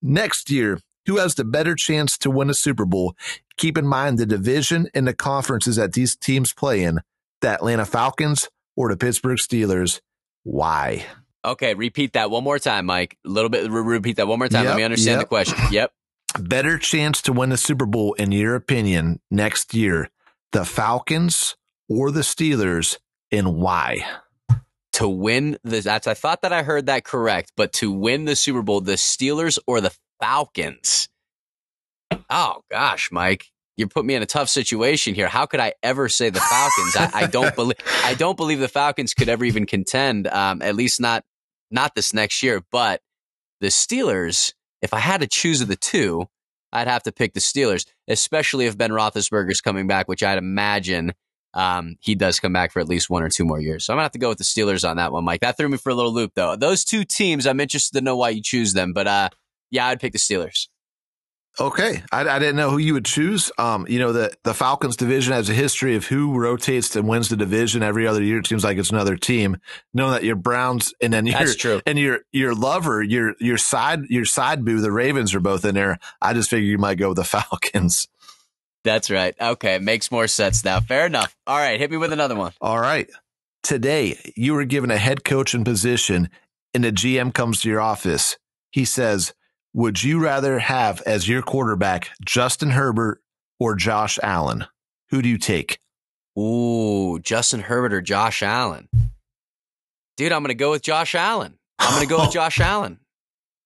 next 0.01 0.51
year, 0.51 0.79
who 1.07 1.17
has 1.17 1.35
the 1.35 1.43
better 1.43 1.75
chance 1.75 2.17
to 2.19 2.29
win 2.29 2.49
a 2.49 2.53
Super 2.53 2.85
Bowl? 2.85 3.15
Keep 3.57 3.77
in 3.77 3.87
mind 3.87 4.19
the 4.19 4.25
division 4.25 4.87
and 4.93 5.07
the 5.07 5.13
conferences 5.13 5.75
that 5.77 5.93
these 5.93 6.15
teams 6.15 6.53
play 6.53 6.83
in 6.83 6.99
the 7.41 7.49
Atlanta 7.49 7.85
Falcons 7.85 8.47
or 8.75 8.89
the 8.89 8.97
Pittsburgh 8.97 9.39
Steelers. 9.39 10.01
Why? 10.43 11.05
Okay, 11.43 11.73
repeat 11.73 12.13
that 12.13 12.29
one 12.29 12.43
more 12.43 12.59
time, 12.59 12.85
Mike. 12.85 13.17
A 13.25 13.29
little 13.29 13.49
bit, 13.49 13.69
repeat 13.71 14.17
that 14.17 14.27
one 14.27 14.39
more 14.39 14.49
time. 14.49 14.65
Yep, 14.65 14.71
Let 14.71 14.77
me 14.77 14.83
understand 14.83 15.15
yep. 15.15 15.21
the 15.21 15.27
question. 15.27 15.57
Yep. 15.71 15.93
Better 16.39 16.77
chance 16.77 17.21
to 17.23 17.33
win 17.33 17.49
the 17.49 17.57
Super 17.57 17.85
Bowl, 17.85 18.13
in 18.13 18.31
your 18.31 18.55
opinion, 18.55 19.19
next 19.31 19.73
year, 19.73 20.09
the 20.51 20.63
Falcons 20.63 21.55
or 21.89 22.11
the 22.11 22.21
Steelers 22.21 22.97
and 23.31 23.55
why? 23.55 24.05
To 24.93 25.07
win 25.07 25.57
the 25.63 25.81
that's 25.81 26.07
I 26.07 26.13
thought 26.13 26.41
that 26.41 26.53
I 26.53 26.63
heard 26.63 26.85
that 26.85 27.03
correct, 27.03 27.53
but 27.55 27.73
to 27.73 27.91
win 27.91 28.25
the 28.25 28.35
Super 28.35 28.61
Bowl, 28.61 28.81
the 28.81 28.93
Steelers 28.93 29.59
or 29.67 29.81
the 29.81 29.95
Falcons? 30.21 31.09
Oh 32.29 32.61
gosh, 32.69 33.11
Mike, 33.11 33.47
you 33.77 33.87
put 33.87 34.05
me 34.05 34.15
in 34.15 34.21
a 34.21 34.25
tough 34.25 34.49
situation 34.49 35.15
here. 35.15 35.27
How 35.27 35.45
could 35.45 35.59
I 35.59 35.73
ever 35.81 36.09
say 36.09 36.29
the 36.29 36.41
Falcons? 36.41 36.95
I, 36.97 37.23
I, 37.23 37.27
don't 37.27 37.55
believe 37.55 37.77
I 38.03 38.13
don't 38.13 38.35
believe 38.35 38.59
the 38.59 38.67
Falcons 38.67 39.13
could 39.13 39.29
ever 39.29 39.45
even 39.45 39.65
contend. 39.65 40.27
Um, 40.27 40.61
at 40.61 40.75
least 40.75 40.99
not 40.99 41.23
not 41.71 41.95
this 41.95 42.13
next 42.13 42.43
year. 42.43 42.61
But 42.71 43.01
the 43.61 43.67
Steelers, 43.67 44.53
if 44.81 44.93
I 44.93 44.99
had 44.99 45.21
to 45.21 45.27
choose 45.27 45.61
of 45.61 45.67
the 45.67 45.75
two, 45.75 46.25
I'd 46.71 46.87
have 46.87 47.03
to 47.03 47.11
pick 47.11 47.33
the 47.33 47.39
Steelers, 47.39 47.85
especially 48.07 48.65
if 48.65 48.77
Ben 48.77 48.91
Roethlisberger's 48.91 49.61
coming 49.61 49.87
back, 49.87 50.07
which 50.07 50.23
I'd 50.23 50.37
imagine 50.37 51.13
um, 51.53 51.95
he 51.99 52.15
does 52.15 52.39
come 52.39 52.53
back 52.53 52.71
for 52.71 52.79
at 52.79 52.87
least 52.87 53.09
one 53.09 53.23
or 53.23 53.29
two 53.29 53.45
more 53.45 53.59
years. 53.59 53.85
So 53.85 53.93
I'm 53.93 53.97
gonna 53.97 54.03
have 54.03 54.11
to 54.11 54.19
go 54.19 54.29
with 54.29 54.37
the 54.37 54.43
Steelers 54.43 54.87
on 54.87 54.97
that 54.97 55.11
one, 55.11 55.23
Mike. 55.23 55.41
That 55.41 55.57
threw 55.57 55.69
me 55.69 55.77
for 55.77 55.89
a 55.89 55.95
little 55.95 56.13
loop, 56.13 56.33
though. 56.35 56.55
Those 56.55 56.83
two 56.83 57.03
teams, 57.03 57.47
I'm 57.47 57.59
interested 57.59 57.97
to 57.97 58.03
know 58.03 58.15
why 58.15 58.29
you 58.29 58.41
choose 58.41 58.73
them, 58.73 58.93
but 58.93 59.07
uh, 59.07 59.29
yeah, 59.71 59.87
I'd 59.87 59.99
pick 59.99 60.13
the 60.13 60.19
Steelers. 60.19 60.67
Okay, 61.59 62.03
I, 62.11 62.21
I, 62.21 62.39
didn't 62.39 62.55
know 62.55 62.69
who 62.69 62.77
you 62.77 62.93
would 62.93 63.05
choose. 63.05 63.51
Um, 63.57 63.85
you 63.89 63.99
know 63.99 64.13
the 64.13 64.31
the 64.43 64.53
Falcons 64.53 64.95
division 64.95 65.33
has 65.33 65.49
a 65.49 65.53
history 65.53 65.95
of 65.95 66.05
who 66.05 66.33
rotates 66.39 66.95
and 66.95 67.05
wins 67.05 67.27
the 67.27 67.35
division 67.35 67.83
every 67.83 68.07
other 68.07 68.23
year. 68.23 68.39
It 68.39 68.47
seems 68.47 68.63
like 68.63 68.77
it's 68.77 68.91
another 68.91 69.17
team. 69.17 69.57
Knowing 69.93 70.13
that 70.13 70.23
your 70.23 70.37
Browns 70.37 70.93
and 71.01 71.11
then 71.11 71.25
your 71.25 71.37
That's 71.37 71.55
true. 71.57 71.81
and 71.85 71.99
your 71.99 72.19
your 72.31 72.55
lover, 72.55 73.03
your 73.03 73.33
your 73.41 73.57
side 73.57 74.05
your 74.09 74.23
side 74.23 74.63
boo, 74.63 74.79
the 74.79 74.91
Ravens 74.91 75.35
are 75.35 75.41
both 75.41 75.65
in 75.65 75.75
there. 75.75 75.99
I 76.21 76.33
just 76.33 76.49
figured 76.49 76.69
you 76.69 76.77
might 76.77 76.97
go 76.97 77.09
with 77.09 77.17
the 77.17 77.23
Falcons. 77.25 78.07
That's 78.83 79.09
right. 79.11 79.35
Okay, 79.39 79.77
makes 79.79 80.11
more 80.11 80.27
sense 80.27 80.63
now. 80.63 80.79
Fair 80.79 81.05
enough. 81.05 81.35
All 81.45 81.57
right, 81.57 81.79
hit 81.79 81.91
me 81.91 81.97
with 81.97 82.13
another 82.13 82.35
one. 82.35 82.53
All 82.61 82.79
right. 82.79 83.09
Today 83.61 84.17
you 84.35 84.53
were 84.53 84.65
given 84.65 84.89
a 84.89 84.97
head 84.97 85.23
coaching 85.23 85.63
position, 85.63 86.29
and 86.73 86.83
the 86.83 86.91
GM 86.91 87.33
comes 87.33 87.61
to 87.61 87.69
your 87.69 87.81
office. 87.81 88.37
He 88.71 88.85
says 88.85 89.33
would 89.73 90.03
you 90.03 90.19
rather 90.19 90.59
have 90.59 91.01
as 91.01 91.27
your 91.27 91.41
quarterback 91.41 92.09
Justin 92.25 92.71
Herbert 92.71 93.21
or 93.59 93.75
Josh 93.75 94.17
Allen? 94.23 94.65
Who 95.09 95.21
do 95.21 95.29
you 95.29 95.37
take? 95.37 95.79
Ooh, 96.37 97.19
Justin 97.19 97.61
Herbert 97.61 97.93
or 97.93 98.01
Josh 98.01 98.41
Allen? 98.41 98.87
Dude, 100.17 100.31
I'm 100.31 100.41
going 100.41 100.49
to 100.49 100.55
go 100.55 100.71
with 100.71 100.81
Josh 100.81 101.13
Allen. 101.13 101.57
I'm 101.77 101.93
going 101.93 102.07
to 102.07 102.09
go 102.09 102.21
with 102.21 102.31
Josh 102.33 102.59
Allen. 102.59 102.99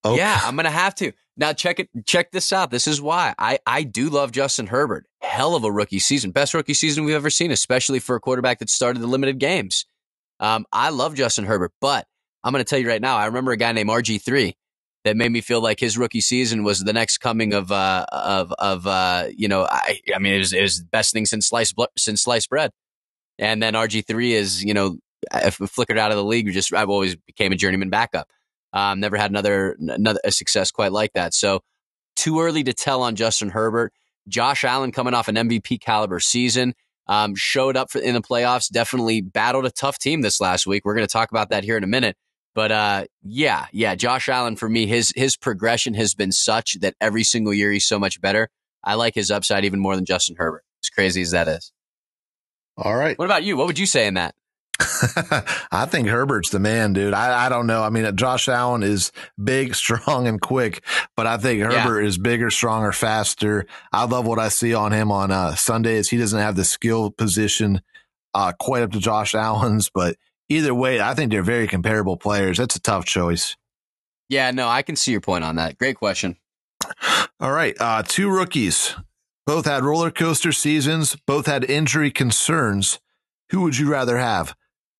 Okay. 0.06 0.17
Yeah, 0.17 0.39
I'm 0.43 0.56
going 0.56 0.65
to 0.65 0.71
have 0.71 0.95
to. 0.95 1.13
Now 1.35 1.53
check 1.53 1.79
it 1.79 1.89
check 2.05 2.31
this 2.31 2.53
out. 2.53 2.69
This 2.69 2.87
is 2.87 3.01
why. 3.01 3.33
I 3.39 3.59
I 3.65 3.83
do 3.83 4.09
love 4.09 4.31
Justin 4.31 4.67
Herbert. 4.67 5.05
Hell 5.21 5.55
of 5.55 5.63
a 5.63 5.71
rookie 5.71 5.99
season. 5.99 6.31
Best 6.31 6.53
rookie 6.53 6.75
season 6.75 7.05
we've 7.05 7.15
ever 7.15 7.29
seen, 7.29 7.51
especially 7.51 7.99
for 7.99 8.15
a 8.15 8.19
quarterback 8.19 8.59
that 8.59 8.69
started 8.69 9.01
the 9.01 9.07
limited 9.07 9.39
games. 9.39 9.85
Um, 10.39 10.65
I 10.71 10.89
love 10.89 11.15
Justin 11.15 11.45
Herbert, 11.45 11.71
but 11.81 12.05
I'm 12.43 12.51
going 12.51 12.63
to 12.63 12.69
tell 12.69 12.79
you 12.79 12.87
right 12.87 13.01
now, 13.01 13.17
I 13.17 13.27
remember 13.27 13.51
a 13.51 13.57
guy 13.57 13.71
named 13.71 13.89
RG3 13.89 14.53
that 15.03 15.17
made 15.17 15.31
me 15.31 15.41
feel 15.41 15.61
like 15.61 15.79
his 15.79 15.97
rookie 15.97 16.21
season 16.21 16.63
was 16.63 16.79
the 16.79 16.93
next 16.93 17.17
coming 17.17 17.53
of 17.53 17.71
uh, 17.71 18.05
of 18.11 18.51
of 18.53 18.87
uh, 18.87 19.27
you 19.35 19.47
know 19.47 19.65
I 19.69 19.99
I 20.15 20.19
mean 20.19 20.33
it 20.33 20.39
was, 20.39 20.53
it 20.53 20.61
was 20.61 20.79
the 20.79 20.85
best 20.85 21.13
thing 21.13 21.25
since 21.25 21.47
sliced 21.47 21.75
since 21.97 22.21
sliced 22.21 22.49
bread, 22.49 22.71
and 23.37 23.61
then 23.61 23.73
RG 23.73 24.05
three 24.05 24.33
is 24.33 24.63
you 24.63 24.73
know 24.73 24.97
flickered 25.67 25.97
out 25.97 26.11
of 26.11 26.17
the 26.17 26.23
league. 26.23 26.51
Just 26.51 26.73
I've 26.73 26.89
always 26.89 27.15
became 27.15 27.51
a 27.51 27.55
journeyman 27.55 27.89
backup. 27.89 28.29
Um, 28.73 28.99
never 28.99 29.17
had 29.17 29.31
another 29.31 29.77
another 29.79 30.19
a 30.23 30.31
success 30.31 30.71
quite 30.71 30.91
like 30.91 31.13
that. 31.13 31.33
So 31.33 31.62
too 32.15 32.41
early 32.41 32.63
to 32.63 32.73
tell 32.73 33.03
on 33.03 33.15
Justin 33.15 33.49
Herbert. 33.49 33.93
Josh 34.27 34.63
Allen 34.63 34.91
coming 34.91 35.13
off 35.13 35.27
an 35.27 35.36
MVP 35.36 35.79
caliber 35.79 36.19
season. 36.19 36.73
Um, 37.05 37.36
showed 37.36 37.75
up 37.75 37.91
for, 37.91 37.99
in 37.99 38.13
the 38.13 38.21
playoffs. 38.21 38.69
Definitely 38.69 39.21
battled 39.21 39.65
a 39.65 39.71
tough 39.71 39.99
team 39.99 40.21
this 40.21 40.39
last 40.39 40.65
week. 40.65 40.86
We're 40.86 40.95
going 40.95 41.05
to 41.05 41.12
talk 41.12 41.31
about 41.31 41.49
that 41.49 41.65
here 41.65 41.75
in 41.75 41.83
a 41.83 41.88
minute. 41.88 42.15
But 42.55 42.71
uh, 42.71 43.05
yeah, 43.23 43.65
yeah, 43.73 43.95
Josh 43.95 44.29
Allen 44.29 44.55
for 44.55 44.69
me, 44.69 44.86
his 44.86 45.12
his 45.15 45.36
progression 45.36 45.95
has 45.95 46.13
been 46.13 46.31
such 46.31 46.79
that 46.81 46.95
every 47.01 47.23
single 47.23 47.53
year 47.53 47.71
he's 47.71 47.86
so 47.86 47.99
much 47.99 48.21
better. 48.21 48.49
I 48.83 48.93
like 48.95 49.15
his 49.15 49.31
upside 49.31 49.65
even 49.65 49.79
more 49.79 49.95
than 49.95 50.05
Justin 50.05 50.36
Herbert. 50.38 50.63
As 50.83 50.89
crazy 50.89 51.21
as 51.21 51.31
that 51.31 51.47
is. 51.47 51.71
All 52.77 52.95
right. 52.95 53.17
What 53.17 53.25
about 53.25 53.43
you? 53.43 53.57
What 53.57 53.67
would 53.67 53.79
you 53.79 53.86
say 53.86 54.07
in 54.07 54.15
that? 54.15 54.36
I 54.79 55.86
think 55.88 56.07
Herbert's 56.07 56.49
the 56.49 56.59
man, 56.59 56.93
dude. 56.93 57.13
I, 57.13 57.45
I 57.45 57.49
don't 57.49 57.67
know. 57.67 57.83
I 57.83 57.89
mean, 57.89 58.15
Josh 58.15 58.47
Allen 58.47 58.83
is 58.83 59.12
big, 59.41 59.75
strong, 59.83 60.27
and 60.27 60.41
quick, 60.41 60.83
but 61.15 61.27
I 61.27 61.38
think 61.38 61.62
Herbert 61.62 62.01
yeah. 62.01 62.07
is 62.07 62.17
bigger, 62.17 62.49
stronger, 62.49 62.91
faster. 62.91 63.65
I 63.91 64.05
love 64.05 64.25
what 64.25 64.39
I 64.39 64.49
see 64.49 64.73
on 64.73 64.91
him 64.91 65.12
on 65.12 65.31
uh, 65.31 65.55
Sundays. 65.55 66.09
He 66.09 66.17
doesn't 66.17 66.39
have 66.39 66.55
the 66.55 66.65
skill 66.65 67.12
position 67.12 67.81
uh, 68.33 68.53
quite 68.59 68.83
up 68.83 68.91
to 68.91 68.99
Josh 68.99 69.36
Allen's, 69.36 69.89
but 69.93 70.15
either 70.49 70.73
way, 70.73 70.99
I 70.99 71.13
think 71.13 71.31
they're 71.31 71.43
very 71.43 71.67
comparable 71.67 72.17
players. 72.17 72.57
That's 72.57 72.75
a 72.75 72.81
tough 72.81 73.05
choice. 73.05 73.55
Yeah, 74.29 74.51
no, 74.51 74.67
I 74.67 74.81
can 74.81 74.95
see 74.95 75.12
your 75.12 75.21
point 75.21 75.43
on 75.43 75.57
that. 75.57 75.77
Great 75.77 75.97
question. 75.97 76.38
All 77.39 77.51
right. 77.51 77.75
Uh, 77.79 78.03
two 78.03 78.29
rookies. 78.29 78.95
Both 79.45 79.65
had 79.65 79.83
roller 79.83 80.09
coaster 80.09 80.53
seasons, 80.53 81.17
both 81.27 81.47
had 81.47 81.69
injury 81.69 82.12
concerns. 82.12 82.99
Who 83.49 83.62
would 83.62 83.77
you 83.77 83.91
rather 83.91 84.17
have? 84.17 84.55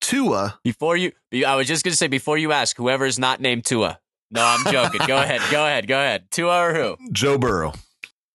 Tua. 0.06 0.58
Before 0.62 0.96
you, 0.96 1.12
I 1.46 1.56
was 1.56 1.66
just 1.66 1.84
going 1.84 1.92
to 1.92 1.96
say, 1.96 2.08
before 2.08 2.38
you 2.38 2.52
ask, 2.52 2.76
whoever 2.76 3.06
is 3.06 3.18
not 3.18 3.40
named 3.40 3.64
Tua. 3.64 3.98
No, 4.30 4.44
I'm 4.44 4.72
joking. 4.72 5.00
go 5.06 5.16
ahead. 5.16 5.40
Go 5.50 5.64
ahead. 5.64 5.86
Go 5.86 5.98
ahead. 5.98 6.30
Tua 6.30 6.58
or 6.60 6.74
who? 6.74 6.96
Joe 7.12 7.38
Burrow. 7.38 7.72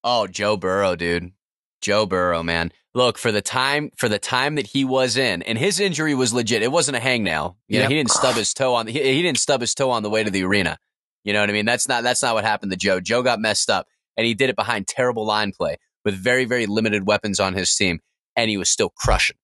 Oh, 0.03 0.27
Joe 0.27 0.57
Burrow, 0.57 0.95
dude. 0.95 1.31
Joe 1.81 2.05
Burrow, 2.05 2.43
man 2.43 2.71
look 2.93 3.17
for 3.17 3.31
the 3.31 3.41
time 3.41 3.91
for 3.95 4.09
the 4.09 4.19
time 4.19 4.55
that 4.55 4.67
he 4.67 4.83
was 4.83 5.17
in, 5.17 5.41
and 5.43 5.57
his 5.57 5.79
injury 5.79 6.15
was 6.15 6.33
legit. 6.33 6.61
It 6.61 6.71
wasn't 6.71 6.97
a 6.97 6.99
hangnail. 6.99 7.55
You 7.67 7.79
yep. 7.79 7.83
know, 7.83 7.89
he 7.89 7.95
didn't 7.95 8.11
stub 8.11 8.35
his 8.35 8.53
toe 8.53 8.75
on 8.75 8.85
the, 8.85 8.91
he, 8.91 9.01
he 9.01 9.21
didn't 9.21 9.39
stub 9.39 9.61
his 9.61 9.73
toe 9.73 9.91
on 9.91 10.03
the 10.03 10.09
way 10.09 10.23
to 10.23 10.31
the 10.31 10.43
arena. 10.43 10.77
You 11.23 11.33
know 11.33 11.41
what 11.41 11.49
I 11.49 11.53
mean? 11.53 11.65
That's 11.65 11.87
not 11.87 12.03
that's 12.03 12.21
not 12.21 12.35
what 12.35 12.45
happened 12.45 12.71
to 12.71 12.77
Joe. 12.77 12.99
Joe 12.99 13.21
got 13.21 13.39
messed 13.39 13.69
up, 13.69 13.87
and 14.17 14.25
he 14.25 14.33
did 14.33 14.49
it 14.49 14.55
behind 14.55 14.87
terrible 14.87 15.25
line 15.25 15.51
play 15.51 15.77
with 16.05 16.15
very 16.15 16.45
very 16.45 16.65
limited 16.65 17.05
weapons 17.05 17.39
on 17.39 17.53
his 17.53 17.73
team, 17.75 17.99
and 18.35 18.49
he 18.49 18.57
was 18.57 18.69
still 18.69 18.89
crushing. 18.89 19.37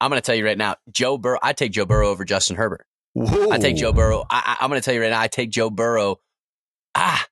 I'm 0.00 0.10
going 0.10 0.20
to 0.20 0.24
tell 0.24 0.34
you 0.34 0.44
right 0.44 0.58
now, 0.58 0.76
Joe 0.90 1.18
Burrow. 1.18 1.38
I 1.42 1.52
take 1.52 1.72
Joe 1.72 1.84
Burrow 1.84 2.08
over 2.08 2.24
Justin 2.24 2.56
Herbert. 2.56 2.86
Whoa. 3.12 3.50
I 3.50 3.58
take 3.58 3.76
Joe 3.76 3.92
Burrow. 3.92 4.24
I, 4.30 4.56
I, 4.60 4.64
I'm 4.64 4.70
going 4.70 4.80
to 4.80 4.84
tell 4.84 4.94
you 4.94 5.02
right 5.02 5.10
now, 5.10 5.20
I 5.20 5.28
take 5.28 5.50
Joe 5.50 5.68
Burrow. 5.68 6.16
Ah, 6.94 7.26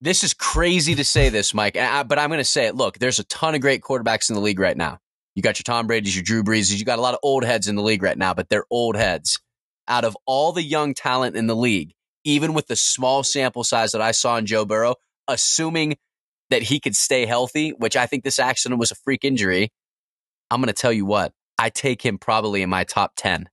this 0.00 0.22
is 0.22 0.32
crazy 0.34 0.94
to 0.94 1.04
say 1.04 1.28
this, 1.28 1.52
Mike, 1.52 1.74
but 1.74 2.18
I'm 2.18 2.28
going 2.28 2.38
to 2.38 2.44
say 2.44 2.66
it. 2.66 2.76
Look, 2.76 2.98
there's 2.98 3.18
a 3.18 3.24
ton 3.24 3.54
of 3.54 3.60
great 3.60 3.82
quarterbacks 3.82 4.28
in 4.28 4.34
the 4.34 4.40
league 4.40 4.60
right 4.60 4.76
now. 4.76 4.98
You 5.34 5.42
got 5.42 5.58
your 5.58 5.64
Tom 5.64 5.86
Brady's, 5.86 6.16
your 6.16 6.22
Drew 6.22 6.42
Brees. 6.42 6.76
You 6.76 6.84
got 6.84 6.98
a 6.98 7.02
lot 7.02 7.14
of 7.14 7.20
old 7.22 7.44
heads 7.44 7.68
in 7.68 7.76
the 7.76 7.82
league 7.82 8.02
right 8.02 8.18
now, 8.18 8.34
but 8.34 8.48
they're 8.48 8.64
old 8.70 8.96
heads. 8.96 9.40
Out 9.88 10.04
of 10.04 10.16
all 10.26 10.52
the 10.52 10.62
young 10.62 10.94
talent 10.94 11.36
in 11.36 11.46
the 11.46 11.56
league, 11.56 11.94
even 12.24 12.54
with 12.54 12.66
the 12.66 12.76
small 12.76 13.22
sample 13.22 13.64
size 13.64 13.92
that 13.92 14.02
I 14.02 14.10
saw 14.10 14.36
in 14.36 14.46
Joe 14.46 14.64
Burrow, 14.64 14.96
assuming 15.26 15.96
that 16.50 16.62
he 16.62 16.80
could 16.80 16.96
stay 16.96 17.24
healthy, 17.26 17.70
which 17.70 17.96
I 17.96 18.06
think 18.06 18.24
this 18.24 18.38
accident 18.38 18.78
was 18.78 18.90
a 18.90 18.96
freak 18.96 19.24
injury, 19.24 19.70
I'm 20.50 20.60
going 20.60 20.68
to 20.68 20.72
tell 20.72 20.92
you 20.92 21.06
what, 21.06 21.32
I 21.58 21.70
take 21.70 22.02
him 22.04 22.18
probably 22.18 22.62
in 22.62 22.70
my 22.70 22.84
top 22.84 23.12
10. 23.16 23.48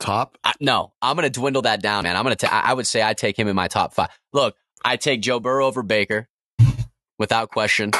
Top? 0.00 0.38
I, 0.42 0.52
no, 0.60 0.92
I'm 1.00 1.16
going 1.16 1.30
to 1.30 1.40
dwindle 1.40 1.62
that 1.62 1.82
down, 1.82 2.04
man. 2.04 2.16
I'm 2.16 2.24
going 2.24 2.36
to, 2.36 2.52
I 2.52 2.72
would 2.72 2.86
say 2.86 3.02
I 3.02 3.14
take 3.14 3.38
him 3.38 3.48
in 3.48 3.54
my 3.54 3.68
top 3.68 3.94
five. 3.94 4.08
Look, 4.32 4.56
I 4.84 4.96
take 4.96 5.22
Joe 5.22 5.40
Burrow 5.40 5.66
over 5.66 5.82
Baker 5.82 6.28
without 7.18 7.50
question. 7.50 7.92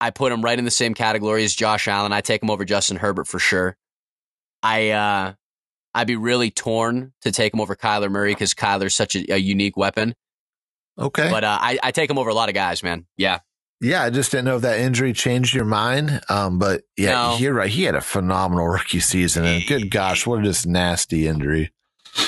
I 0.00 0.10
put 0.10 0.32
him 0.32 0.42
right 0.42 0.58
in 0.58 0.64
the 0.64 0.70
same 0.70 0.94
category 0.94 1.44
as 1.44 1.54
Josh 1.54 1.86
Allen. 1.86 2.12
I 2.12 2.22
take 2.22 2.42
him 2.42 2.50
over 2.50 2.64
Justin 2.64 2.96
Herbert 2.96 3.28
for 3.28 3.38
sure. 3.38 3.76
I, 4.62 4.90
uh, 4.90 5.32
I'd 5.94 6.06
be 6.06 6.16
really 6.16 6.50
torn 6.50 7.12
to 7.22 7.32
take 7.32 7.52
him 7.52 7.60
over 7.60 7.76
Kyler 7.76 8.10
Murray 8.10 8.32
because 8.32 8.54
Kyler's 8.54 8.94
such 8.94 9.14
a, 9.14 9.34
a, 9.34 9.36
unique 9.36 9.76
weapon. 9.76 10.14
Okay. 10.98 11.28
But 11.30 11.44
uh, 11.44 11.58
I, 11.60 11.78
I 11.82 11.90
take 11.90 12.10
him 12.10 12.18
over 12.18 12.30
a 12.30 12.34
lot 12.34 12.48
of 12.48 12.54
guys, 12.54 12.82
man. 12.82 13.06
Yeah. 13.16 13.40
Yeah, 13.80 14.02
I 14.02 14.10
just 14.10 14.30
didn't 14.30 14.44
know 14.44 14.56
if 14.56 14.62
that 14.62 14.78
injury 14.78 15.12
changed 15.14 15.54
your 15.54 15.64
mind. 15.64 16.20
Um, 16.28 16.58
but 16.58 16.82
yeah, 16.96 17.12
no. 17.12 17.36
you're 17.38 17.54
right. 17.54 17.70
He 17.70 17.84
had 17.84 17.94
a 17.94 18.00
phenomenal 18.00 18.68
rookie 18.68 19.00
season, 19.00 19.44
and 19.44 19.64
good 19.66 19.90
gosh, 19.90 20.26
what 20.26 20.40
a 20.40 20.42
just 20.42 20.66
nasty 20.66 21.26
injury. 21.26 21.72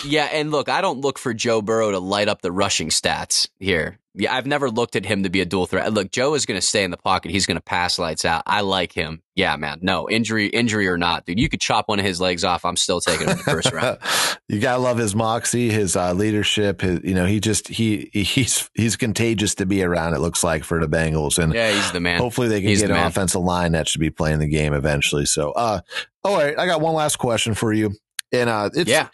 Yeah, 0.05 0.25
and 0.25 0.51
look, 0.51 0.69
I 0.69 0.81
don't 0.81 1.01
look 1.01 1.19
for 1.19 1.35
Joe 1.35 1.63
Burrow 1.63 1.91
to 1.91 1.99
light 1.99 2.29
up 2.29 2.43
the 2.43 2.53
rushing 2.53 2.89
stats 2.89 3.49
here. 3.59 3.99
Yeah, 4.15 4.35
I've 4.35 4.47
never 4.47 4.71
looked 4.71 4.95
at 4.95 5.07
him 5.07 5.23
to 5.23 5.31
be 5.31 5.41
a 5.41 5.47
dual 5.47 5.65
threat. 5.65 5.91
Look, 5.91 6.11
Joe 6.11 6.35
is 6.35 6.45
going 6.45 6.61
to 6.61 6.67
stay 6.67 6.85
in 6.85 6.91
the 6.91 6.99
pocket. 6.99 7.31
He's 7.31 7.47
going 7.47 7.57
to 7.57 7.63
pass 7.63 7.99
lights 7.99 8.27
out. 8.27 8.43
I 8.47 8.61
like 8.61 8.93
him. 8.93 9.23
Yeah, 9.35 9.57
man. 9.57 9.79
No 9.81 10.07
injury, 10.11 10.49
injury 10.49 10.87
or 10.87 10.99
not, 10.99 11.25
dude. 11.25 11.39
You 11.39 11.49
could 11.49 11.63
chop 11.63 11.89
one 11.89 11.99
of 11.99 12.05
his 12.05 12.21
legs 12.21 12.45
off. 12.45 12.67
I'm 12.67 12.77
still 12.77 13.01
taking 13.01 13.27
him 13.27 13.31
in 13.31 13.37
the 13.39 13.43
first 13.45 13.73
round. 13.73 13.99
you 14.49 14.61
gotta 14.61 14.83
love 14.83 14.99
his 14.99 15.15
moxie, 15.15 15.71
his 15.71 15.97
uh, 15.97 16.13
leadership. 16.13 16.83
His, 16.83 17.01
you 17.03 17.15
know, 17.15 17.25
he 17.25 17.41
just 17.41 17.69
he 17.69 18.11
he's 18.13 18.69
he's 18.75 18.97
contagious 18.97 19.55
to 19.55 19.65
be 19.65 19.83
around. 19.83 20.13
It 20.13 20.21
looks 20.21 20.45
like 20.45 20.65
for 20.65 20.79
the 20.79 20.89
Bengals, 20.89 21.43
and 21.43 21.55
yeah, 21.55 21.73
he's 21.73 21.93
the 21.93 22.01
man. 22.01 22.21
Hopefully, 22.21 22.49
they 22.49 22.61
can 22.61 22.69
he's 22.69 22.83
get 22.83 22.91
an 22.91 22.97
man. 22.97 23.07
offensive 23.07 23.41
line 23.41 23.73
that 23.73 23.89
should 23.89 24.03
be 24.03 24.11
playing 24.11 24.41
the 24.41 24.49
game 24.49 24.75
eventually. 24.75 25.25
So, 25.25 25.53
uh, 25.53 25.81
all 26.23 26.37
right, 26.37 26.59
I 26.59 26.67
got 26.67 26.83
one 26.83 26.95
last 26.95 27.17
question 27.17 27.55
for 27.55 27.73
you, 27.73 27.95
and 28.31 28.51
uh, 28.51 28.69
it's 28.75 28.91
yeah 28.91 29.09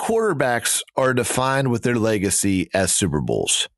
quarterbacks 0.00 0.82
are 0.96 1.12
defined 1.12 1.70
with 1.70 1.82
their 1.82 1.96
legacy 1.96 2.70
as 2.72 2.94
Super 2.94 3.20
Bowls. 3.20 3.68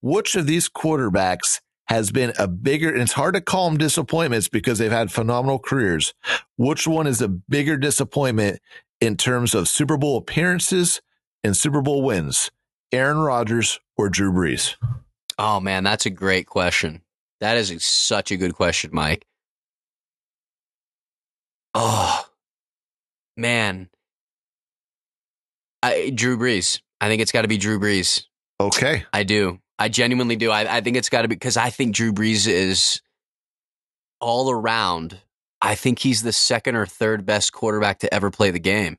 Which 0.00 0.36
of 0.36 0.46
these 0.46 0.68
quarterbacks 0.68 1.60
has 1.86 2.12
been 2.12 2.32
a 2.38 2.46
bigger, 2.46 2.92
and 2.92 3.02
it's 3.02 3.12
hard 3.12 3.34
to 3.34 3.40
call 3.40 3.68
them 3.68 3.78
disappointments 3.78 4.48
because 4.48 4.78
they've 4.78 4.92
had 4.92 5.10
phenomenal 5.10 5.58
careers. 5.58 6.14
Which 6.56 6.86
one 6.86 7.06
is 7.06 7.20
a 7.20 7.28
bigger 7.28 7.76
disappointment 7.76 8.60
in 9.00 9.16
terms 9.16 9.54
of 9.54 9.68
Super 9.68 9.96
Bowl 9.96 10.16
appearances 10.18 11.00
and 11.42 11.56
Super 11.56 11.82
Bowl 11.82 12.02
wins? 12.02 12.50
Aaron 12.92 13.18
Rodgers 13.18 13.80
or 13.96 14.08
Drew 14.08 14.32
Brees? 14.32 14.76
Oh, 15.38 15.60
man, 15.60 15.82
that's 15.82 16.06
a 16.06 16.10
great 16.10 16.46
question. 16.46 17.02
That 17.40 17.56
is 17.56 17.84
such 17.84 18.30
a 18.30 18.36
good 18.36 18.54
question, 18.54 18.90
Mike. 18.92 19.24
Oh, 21.74 22.24
man. 23.36 23.88
I, 25.82 26.10
Drew 26.10 26.36
Brees. 26.36 26.80
I 27.00 27.08
think 27.08 27.22
it's 27.22 27.32
got 27.32 27.42
to 27.42 27.48
be 27.48 27.58
Drew 27.58 27.78
Brees. 27.78 28.24
Okay. 28.60 29.04
I 29.12 29.22
do. 29.22 29.60
I 29.78 29.88
genuinely 29.88 30.36
do. 30.36 30.50
I, 30.50 30.78
I 30.78 30.80
think 30.80 30.96
it's 30.96 31.08
got 31.08 31.22
to 31.22 31.28
be 31.28 31.36
because 31.36 31.56
I 31.56 31.70
think 31.70 31.94
Drew 31.94 32.12
Brees 32.12 32.48
is 32.48 33.00
all 34.20 34.50
around. 34.50 35.20
I 35.60 35.74
think 35.74 36.00
he's 36.00 36.22
the 36.22 36.32
second 36.32 36.74
or 36.76 36.86
third 36.86 37.24
best 37.24 37.52
quarterback 37.52 38.00
to 38.00 38.12
ever 38.12 38.30
play 38.30 38.50
the 38.50 38.58
game. 38.58 38.98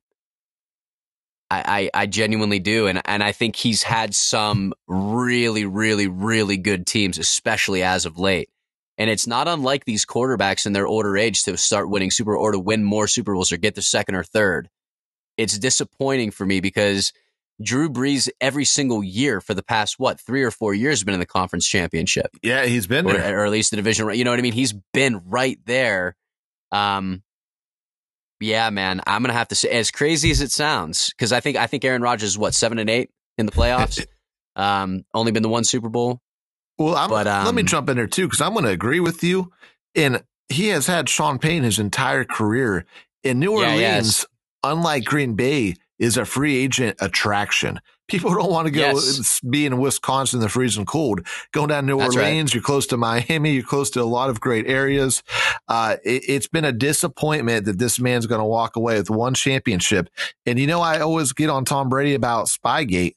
I, 1.52 1.90
I, 1.94 2.02
I 2.02 2.06
genuinely 2.06 2.60
do. 2.60 2.88
And, 2.88 3.02
and 3.06 3.24
I 3.24 3.32
think 3.32 3.56
he's 3.56 3.84
had 3.84 4.14
some 4.14 4.74
really, 4.88 5.66
really, 5.66 6.08
really 6.08 6.58
good 6.58 6.86
teams, 6.86 7.18
especially 7.18 7.84
as 7.84 8.06
of 8.06 8.20
late. 8.20 8.50
And 8.98 9.10
it's 9.10 9.28
not 9.28 9.48
unlike 9.48 9.86
these 9.86 10.06
quarterbacks 10.06 10.66
in 10.66 10.74
their 10.74 10.88
older 10.88 11.18
age 11.18 11.44
to 11.44 11.58
start 11.58 11.90
winning 11.90 12.12
Super 12.12 12.36
or 12.36 12.52
to 12.52 12.60
win 12.60 12.84
more 12.84 13.08
Super 13.08 13.34
Bowls 13.34 13.52
or 13.52 13.58
get 13.58 13.76
the 13.76 13.82
second 13.82 14.16
or 14.16 14.24
third. 14.24 14.70
It's 15.40 15.58
disappointing 15.58 16.32
for 16.32 16.46
me 16.46 16.60
because 16.60 17.14
Drew 17.64 17.90
Brees 17.90 18.30
every 18.42 18.66
single 18.66 19.02
year 19.02 19.40
for 19.40 19.54
the 19.54 19.64
past 19.64 19.96
what 19.98 20.20
three 20.20 20.44
or 20.44 20.52
four 20.52 20.74
years 20.74 21.00
has 21.00 21.04
been 21.06 21.14
in 21.14 21.20
the 21.22 21.26
conference 21.26 21.66
championship. 21.66 22.28
Yeah, 22.44 22.66
he's 22.66 22.88
been 22.88 23.06
or, 23.06 23.14
there, 23.14 23.40
or 23.40 23.46
at 23.46 23.52
least 23.52 23.72
the 23.72 23.78
division. 23.78 24.14
You 24.14 24.26
know 24.26 24.32
what 24.32 24.40
I 24.40 24.44
mean? 24.44 24.54
He's 24.54 24.74
been 24.94 25.22
right 25.28 25.58
there. 25.66 26.18
Um, 26.74 27.24
yeah, 28.42 28.70
man, 28.70 29.02
I'm 29.08 29.22
gonna 29.22 29.34
have 29.34 29.48
to 29.50 29.56
say, 29.56 29.70
as 29.70 29.92
crazy 29.92 30.30
as 30.32 30.42
it 30.42 30.52
sounds, 30.52 31.10
because 31.10 31.32
I 31.32 31.40
think 31.40 31.56
I 31.58 31.68
think 31.68 31.86
Aaron 31.86 32.02
Rodgers 32.02 32.30
is 32.30 32.38
what 32.38 32.54
seven 32.54 32.78
and 32.78 32.90
eight 32.90 33.10
in 33.38 33.46
the 33.46 33.52
playoffs. 33.54 34.06
um, 34.58 35.06
only 35.14 35.32
been 35.32 35.44
the 35.44 35.50
one 35.50 35.64
Super 35.64 35.90
Bowl. 35.90 36.20
Well, 36.78 36.96
I'm, 36.96 37.10
but, 37.10 37.28
um, 37.28 37.46
let 37.46 37.56
me 37.56 37.62
um, 37.62 37.68
jump 37.68 37.90
in 37.90 37.98
there 37.98 38.08
too, 38.08 38.28
because 38.28 38.42
I'm 38.42 38.54
going 38.54 38.66
to 38.66 38.72
agree 38.72 39.02
with 39.02 39.24
you. 39.24 39.52
And 39.96 40.24
he 40.48 40.70
has 40.70 40.88
had 40.88 41.10
Sean 41.10 41.38
Payton 41.38 41.64
his 41.64 41.78
entire 41.78 42.24
career 42.24 42.86
in 43.24 43.40
New 43.40 43.52
Orleans. 43.52 44.20
Yeah, 44.20 44.29
unlike 44.64 45.06
Green 45.06 45.36
Bay, 45.36 45.76
is 46.00 46.16
a 46.18 46.26
free 46.26 46.56
agent 46.56 46.98
attraction. 47.02 47.80
People 48.08 48.32
don't 48.36 48.50
want 48.50 48.66
to 48.66 48.72
go 48.72 48.80
yes. 48.80 49.40
be 49.42 49.66
in 49.66 49.78
Wisconsin, 49.78 50.40
the 50.40 50.50
freezing 50.50 50.86
cold. 50.86 51.28
Going 51.52 51.68
down 51.68 51.84
to 51.84 51.88
New 51.88 52.00
That's 52.00 52.16
Orleans, 52.16 52.50
right. 52.50 52.56
you're 52.56 52.64
close 52.64 52.88
to 52.88 52.98
Miami, 52.98 53.52
you're 53.52 53.64
close 53.64 53.90
to 53.92 54.02
a 54.02 54.04
lot 54.04 54.30
of 54.30 54.40
great 54.40 54.68
areas. 54.68 55.22
Uh, 55.68 55.98
it, 56.04 56.24
it's 56.28 56.48
been 56.48 56.66
a 56.66 56.72
disappointment 56.72 57.66
that 57.66 57.78
this 57.78 58.00
man's 58.00 58.26
going 58.26 58.40
to 58.40 58.46
walk 58.46 58.76
away 58.76 58.98
with 58.98 59.10
one 59.10 59.34
championship. 59.34 60.10
And 60.46 60.58
you 60.58 60.66
know, 60.66 60.82
I 60.82 61.02
always 61.02 61.34
get 61.34 61.50
on 61.50 61.66
Tom 61.66 61.90
Brady 61.90 62.16
about 62.16 62.48
Spygate. 62.48 63.16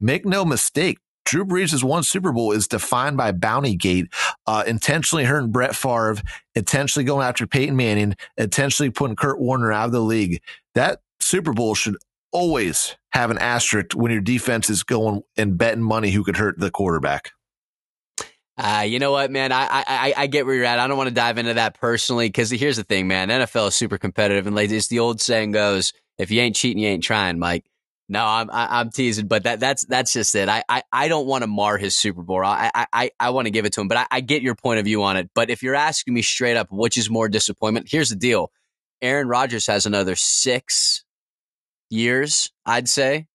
Make 0.00 0.24
no 0.24 0.44
mistake, 0.44 0.98
Drew 1.28 1.44
Brees' 1.44 1.82
one 1.82 2.04
Super 2.04 2.32
Bowl 2.32 2.52
is 2.52 2.66
defined 2.66 3.18
by 3.18 3.32
Bounty 3.32 3.76
Gate, 3.76 4.06
uh, 4.46 4.64
intentionally 4.66 5.24
hurting 5.24 5.50
Brett 5.50 5.76
Favre, 5.76 6.22
intentionally 6.54 7.04
going 7.04 7.26
after 7.26 7.46
Peyton 7.46 7.76
Manning, 7.76 8.14
intentionally 8.38 8.88
putting 8.88 9.14
Kurt 9.14 9.38
Warner 9.38 9.70
out 9.70 9.84
of 9.84 9.92
the 9.92 10.00
league. 10.00 10.40
That 10.78 11.00
Super 11.18 11.52
Bowl 11.52 11.74
should 11.74 11.96
always 12.30 12.94
have 13.10 13.32
an 13.32 13.38
asterisk 13.38 13.94
when 13.94 14.12
your 14.12 14.20
defense 14.20 14.70
is 14.70 14.84
going 14.84 15.22
and 15.36 15.58
betting 15.58 15.82
money 15.82 16.12
who 16.12 16.22
could 16.22 16.36
hurt 16.36 16.56
the 16.60 16.70
quarterback. 16.70 17.32
Uh, 18.56 18.84
you 18.86 19.00
know 19.00 19.10
what, 19.10 19.32
man? 19.32 19.50
I, 19.50 19.66
I 19.68 20.14
I 20.16 20.26
get 20.28 20.46
where 20.46 20.54
you're 20.54 20.64
at. 20.64 20.78
I 20.78 20.86
don't 20.86 20.96
want 20.96 21.08
to 21.08 21.14
dive 21.14 21.36
into 21.36 21.54
that 21.54 21.80
personally 21.80 22.28
because 22.28 22.50
here's 22.50 22.76
the 22.76 22.84
thing, 22.84 23.08
man. 23.08 23.28
NFL 23.28 23.68
is 23.68 23.74
super 23.74 23.98
competitive, 23.98 24.46
and 24.46 24.54
like 24.54 24.70
as 24.70 24.86
the 24.86 25.00
old 25.00 25.20
saying 25.20 25.50
goes, 25.50 25.92
if 26.16 26.30
you 26.30 26.40
ain't 26.42 26.54
cheating, 26.54 26.80
you 26.80 26.90
ain't 26.90 27.02
trying, 27.02 27.40
Mike. 27.40 27.64
No, 28.08 28.24
I'm 28.24 28.48
I, 28.48 28.78
I'm 28.78 28.90
teasing, 28.90 29.26
but 29.26 29.42
that 29.42 29.58
that's 29.58 29.84
that's 29.84 30.12
just 30.12 30.32
it. 30.36 30.48
I 30.48 30.62
I, 30.68 30.84
I 30.92 31.08
don't 31.08 31.26
want 31.26 31.42
to 31.42 31.48
mar 31.48 31.76
his 31.78 31.96
Super 31.96 32.22
Bowl. 32.22 32.44
I 32.44 32.70
I 32.72 32.86
I, 32.92 33.10
I 33.18 33.30
want 33.30 33.46
to 33.46 33.50
give 33.50 33.64
it 33.64 33.72
to 33.72 33.80
him, 33.80 33.88
but 33.88 33.96
I, 33.96 34.06
I 34.12 34.20
get 34.20 34.42
your 34.42 34.54
point 34.54 34.78
of 34.78 34.84
view 34.84 35.02
on 35.02 35.16
it. 35.16 35.28
But 35.34 35.50
if 35.50 35.60
you're 35.60 35.74
asking 35.74 36.14
me 36.14 36.22
straight 36.22 36.56
up, 36.56 36.68
which 36.70 36.96
is 36.96 37.10
more 37.10 37.28
disappointment? 37.28 37.88
Here's 37.90 38.10
the 38.10 38.16
deal: 38.16 38.52
Aaron 39.00 39.28
Rodgers 39.28 39.66
has 39.66 39.86
another 39.86 40.16
six 40.16 41.04
years, 41.90 42.50
I'd 42.66 42.88
say, 42.88 43.26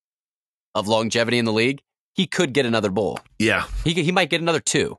of 0.75 0.87
longevity 0.87 1.37
in 1.37 1.45
the 1.45 1.53
league. 1.53 1.81
He 2.13 2.27
could 2.27 2.53
get 2.53 2.65
another 2.65 2.89
bowl. 2.89 3.19
Yeah, 3.39 3.65
he 3.83 3.93
he 3.93 4.11
might 4.11 4.29
get 4.29 4.41
another 4.41 4.59
two. 4.59 4.97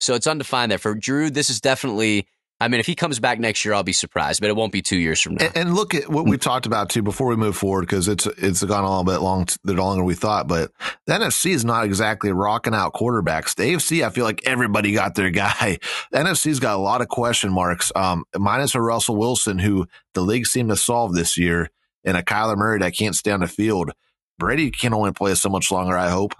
So 0.00 0.14
it's 0.14 0.26
undefined 0.26 0.70
there 0.70 0.78
for 0.78 0.94
Drew. 0.94 1.30
This 1.30 1.50
is 1.50 1.60
definitely 1.60 2.28
I 2.60 2.66
mean, 2.66 2.80
if 2.80 2.86
he 2.86 2.96
comes 2.96 3.20
back 3.20 3.38
next 3.38 3.64
year, 3.64 3.72
I'll 3.72 3.84
be 3.84 3.92
surprised, 3.92 4.40
but 4.40 4.50
it 4.50 4.56
won't 4.56 4.72
be 4.72 4.82
two 4.82 4.96
years 4.96 5.20
from 5.20 5.34
now. 5.36 5.46
And, 5.46 5.56
and 5.56 5.74
look 5.74 5.94
at 5.94 6.08
what 6.08 6.26
we 6.26 6.36
talked 6.38 6.66
about 6.66 6.90
too 6.90 7.02
before 7.02 7.28
we 7.28 7.36
move 7.36 7.56
forward, 7.56 7.82
because 7.82 8.08
it's 8.08 8.26
it's 8.26 8.64
gone 8.64 8.82
a 8.82 8.88
little 8.88 9.04
bit 9.04 9.22
long, 9.22 9.46
the 9.62 9.74
longer 9.74 10.02
we 10.02 10.14
thought. 10.14 10.48
But 10.48 10.72
the 11.06 11.14
NFC 11.14 11.52
is 11.52 11.64
not 11.64 11.84
exactly 11.84 12.32
rocking 12.32 12.74
out 12.74 12.94
quarterbacks. 12.94 13.54
The 13.54 13.74
AFC, 13.74 14.04
I 14.04 14.10
feel 14.10 14.24
like 14.24 14.42
everybody 14.44 14.92
got 14.92 15.14
their 15.14 15.30
guy. 15.30 15.78
The 16.10 16.18
NFC's 16.18 16.60
got 16.60 16.76
a 16.76 16.80
lot 16.80 17.00
of 17.00 17.08
question 17.08 17.52
marks. 17.52 17.92
Um, 17.94 18.24
minus 18.36 18.74
a 18.74 18.80
Russell 18.80 19.16
Wilson, 19.16 19.58
who 19.58 19.86
the 20.14 20.22
league 20.22 20.46
seemed 20.46 20.70
to 20.70 20.76
solve 20.76 21.14
this 21.14 21.36
year, 21.36 21.70
and 22.04 22.16
a 22.16 22.22
Kyler 22.22 22.56
Murray 22.56 22.78
that 22.78 22.96
can't 22.96 23.14
stay 23.14 23.30
on 23.30 23.40
the 23.40 23.46
field. 23.46 23.92
Brady 24.38 24.70
can 24.70 24.94
only 24.94 25.12
play 25.12 25.34
so 25.34 25.48
much 25.48 25.70
longer. 25.70 25.96
I 25.96 26.08
hope. 26.08 26.34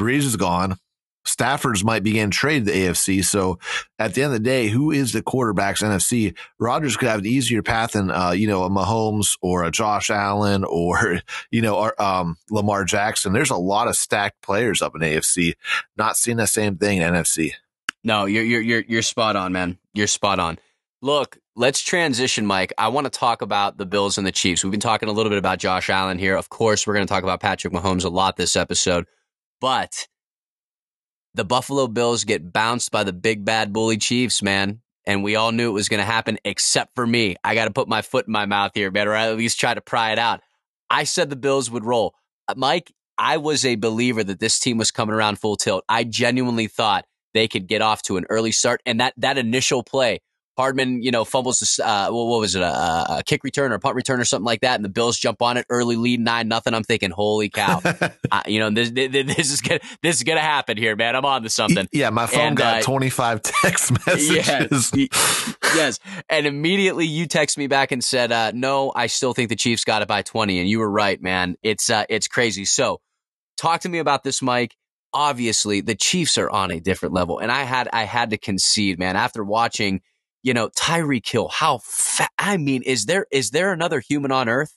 Brees 0.00 0.24
is 0.24 0.36
gone. 0.36 0.76
Stafford's 1.24 1.82
might 1.82 2.02
be 2.02 2.12
to 2.12 2.20
the 2.20 2.72
AFC. 2.72 3.24
So 3.24 3.58
at 3.98 4.14
the 4.14 4.22
end 4.22 4.34
of 4.34 4.42
the 4.42 4.44
day, 4.44 4.68
who 4.68 4.90
is 4.90 5.12
the 5.12 5.22
quarterback's 5.22 5.82
NFC? 5.82 6.36
Rodgers 6.58 6.96
could 6.96 7.08
have 7.08 7.20
an 7.20 7.26
easier 7.26 7.62
path 7.62 7.92
than, 7.92 8.10
uh, 8.10 8.32
you 8.32 8.46
know, 8.46 8.64
a 8.64 8.70
Mahomes 8.70 9.36
or 9.40 9.64
a 9.64 9.70
Josh 9.70 10.10
Allen 10.10 10.64
or, 10.64 11.20
you 11.50 11.62
know, 11.62 11.76
or, 11.76 12.02
um, 12.02 12.36
Lamar 12.50 12.84
Jackson. 12.84 13.32
There's 13.32 13.50
a 13.50 13.56
lot 13.56 13.88
of 13.88 13.96
stacked 13.96 14.42
players 14.42 14.82
up 14.82 14.94
in 14.94 15.00
AFC. 15.00 15.54
Not 15.96 16.16
seeing 16.16 16.36
the 16.36 16.46
same 16.46 16.76
thing 16.76 16.98
in 16.98 17.12
NFC. 17.12 17.52
No, 18.02 18.26
you're, 18.26 18.44
you're, 18.44 18.60
you're, 18.60 18.84
you're 18.86 19.02
spot 19.02 19.34
on, 19.34 19.52
man. 19.52 19.78
You're 19.94 20.06
spot 20.06 20.38
on. 20.38 20.58
Look, 21.00 21.38
let's 21.56 21.80
transition, 21.82 22.46
Mike. 22.46 22.72
I 22.78 22.88
want 22.88 23.06
to 23.06 23.10
talk 23.10 23.42
about 23.42 23.78
the 23.78 23.86
Bills 23.86 24.18
and 24.18 24.26
the 24.26 24.32
Chiefs. 24.32 24.62
We've 24.62 24.70
been 24.70 24.80
talking 24.80 25.08
a 25.08 25.12
little 25.12 25.30
bit 25.30 25.38
about 25.38 25.58
Josh 25.58 25.88
Allen 25.88 26.18
here. 26.18 26.36
Of 26.36 26.48
course, 26.50 26.86
we're 26.86 26.94
going 26.94 27.06
to 27.06 27.12
talk 27.12 27.22
about 27.22 27.40
Patrick 27.40 27.72
Mahomes 27.72 28.04
a 28.04 28.08
lot 28.08 28.36
this 28.36 28.56
episode, 28.56 29.06
but 29.60 30.06
the 31.34 31.44
Buffalo 31.44 31.86
Bills 31.86 32.24
get 32.24 32.52
bounced 32.52 32.90
by 32.90 33.04
the 33.04 33.12
big 33.12 33.44
bad 33.44 33.72
bully 33.72 33.96
Chiefs, 33.96 34.42
man. 34.42 34.80
And 35.06 35.22
we 35.22 35.36
all 35.36 35.52
knew 35.52 35.68
it 35.68 35.74
was 35.74 35.88
going 35.88 36.00
to 36.00 36.06
happen, 36.06 36.38
except 36.44 36.94
for 36.94 37.06
me. 37.06 37.36
I 37.44 37.54
got 37.54 37.66
to 37.66 37.70
put 37.70 37.88
my 37.88 38.00
foot 38.00 38.26
in 38.26 38.32
my 38.32 38.46
mouth 38.46 38.72
here, 38.74 38.90
man, 38.90 39.06
or 39.06 39.14
at 39.14 39.36
least 39.36 39.60
try 39.60 39.74
to 39.74 39.80
pry 39.82 40.12
it 40.12 40.18
out. 40.18 40.40
I 40.88 41.04
said 41.04 41.28
the 41.28 41.36
Bills 41.36 41.70
would 41.70 41.84
roll. 41.84 42.14
Uh, 42.48 42.54
Mike, 42.56 42.92
I 43.18 43.36
was 43.36 43.64
a 43.64 43.76
believer 43.76 44.24
that 44.24 44.40
this 44.40 44.58
team 44.58 44.78
was 44.78 44.90
coming 44.90 45.14
around 45.14 45.38
full 45.38 45.56
tilt. 45.56 45.84
I 45.88 46.04
genuinely 46.04 46.68
thought 46.68 47.04
they 47.34 47.48
could 47.48 47.66
get 47.66 47.82
off 47.82 48.02
to 48.02 48.16
an 48.16 48.24
early 48.30 48.52
start. 48.52 48.80
And 48.86 49.00
that, 49.00 49.12
that 49.18 49.36
initial 49.36 49.82
play 49.82 50.20
Hardman, 50.56 51.02
you 51.02 51.10
know, 51.10 51.24
fumbles 51.24 51.58
this, 51.58 51.80
uh, 51.80 52.08
what 52.10 52.40
was 52.40 52.54
it, 52.54 52.62
a, 52.62 53.16
a, 53.18 53.22
kick 53.24 53.42
return 53.42 53.72
or 53.72 53.76
a 53.76 53.80
punt 53.80 53.96
return 53.96 54.20
or 54.20 54.24
something 54.24 54.44
like 54.44 54.60
that, 54.60 54.76
and 54.76 54.84
the 54.84 54.88
Bills 54.88 55.18
jump 55.18 55.42
on 55.42 55.56
it 55.56 55.66
early 55.68 55.96
lead 55.96 56.20
nine 56.20 56.46
nothing. 56.46 56.74
I'm 56.74 56.84
thinking, 56.84 57.10
holy 57.10 57.48
cow, 57.48 57.80
uh, 58.30 58.42
you 58.46 58.60
know, 58.60 58.70
this, 58.70 58.90
this 58.90 59.50
is 59.50 59.60
gonna 59.60 59.80
this 60.02 60.16
is 60.16 60.22
gonna 60.22 60.40
happen 60.40 60.76
here, 60.76 60.94
man. 60.94 61.16
I'm 61.16 61.24
on 61.24 61.42
to 61.42 61.50
something. 61.50 61.88
Yeah, 61.92 62.10
my 62.10 62.26
phone 62.26 62.40
and, 62.40 62.56
got 62.56 62.78
uh, 62.78 62.82
25 62.82 63.42
text 63.42 63.90
messages. 64.06 64.92
Yes, 64.94 65.56
yes, 65.74 65.98
and 66.28 66.46
immediately 66.46 67.06
you 67.06 67.26
text 67.26 67.58
me 67.58 67.66
back 67.66 67.90
and 67.90 68.02
said, 68.02 68.30
uh, 68.30 68.52
no, 68.54 68.92
I 68.94 69.08
still 69.08 69.34
think 69.34 69.48
the 69.48 69.56
Chiefs 69.56 69.84
got 69.84 70.02
it 70.02 70.08
by 70.08 70.22
20, 70.22 70.60
and 70.60 70.68
you 70.68 70.78
were 70.78 70.90
right, 70.90 71.20
man. 71.20 71.56
It's 71.62 71.90
uh, 71.90 72.04
it's 72.08 72.28
crazy. 72.28 72.64
So, 72.64 73.00
talk 73.56 73.80
to 73.80 73.88
me 73.88 73.98
about 73.98 74.22
this, 74.22 74.40
Mike. 74.40 74.76
Obviously, 75.12 75.80
the 75.80 75.96
Chiefs 75.96 76.38
are 76.38 76.50
on 76.50 76.70
a 76.70 76.78
different 76.78 77.12
level, 77.12 77.40
and 77.40 77.50
I 77.50 77.64
had 77.64 77.88
I 77.92 78.04
had 78.04 78.30
to 78.30 78.38
concede, 78.38 79.00
man, 79.00 79.16
after 79.16 79.42
watching 79.42 80.00
you 80.44 80.52
know, 80.52 80.68
Tyreek 80.68 81.26
Hill, 81.26 81.48
how 81.48 81.78
fa- 81.82 82.28
I 82.38 82.58
mean, 82.58 82.82
is 82.82 83.06
there 83.06 83.26
is 83.32 83.50
there 83.50 83.72
another 83.72 83.98
human 83.98 84.30
on 84.30 84.48
earth 84.48 84.76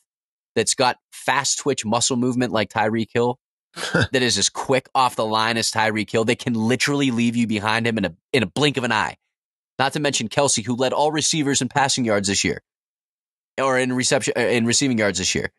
that's 0.56 0.74
got 0.74 0.98
fast 1.12 1.60
twitch 1.60 1.86
muscle 1.86 2.16
movement 2.16 2.54
like 2.54 2.70
Tyreek 2.70 3.10
Hill? 3.14 3.38
that 3.94 4.24
is 4.24 4.38
as 4.40 4.50
quick 4.50 4.90
off 4.96 5.18
the 5.18 5.26
line 5.26 5.58
as 5.58 5.70
Tyreek 5.70 6.10
Hill. 6.10 6.24
They 6.24 6.36
can 6.36 6.54
literally 6.54 7.12
leave 7.12 7.36
you 7.36 7.46
behind 7.46 7.86
him 7.86 7.98
in 8.00 8.06
a 8.06 8.16
in 8.34 8.44
a 8.44 8.48
blink 8.48 8.78
of 8.78 8.86
an 8.86 8.94
eye. 8.94 9.18
Not 9.78 9.94
to 9.94 10.00
mention 10.00 10.30
Kelce, 10.30 10.66
who 10.66 10.76
led 10.76 10.94
all 10.94 11.12
receivers 11.12 11.62
in 11.62 11.68
passing 11.68 12.06
yards 12.06 12.30
this 12.30 12.44
year, 12.44 12.64
or 13.62 13.78
in 13.78 13.94
reception 13.94 14.34
uh, 14.38 14.40
in 14.40 14.66
receiving 14.66 14.98
yards 14.98 15.20
this 15.20 15.36
year. 15.36 15.52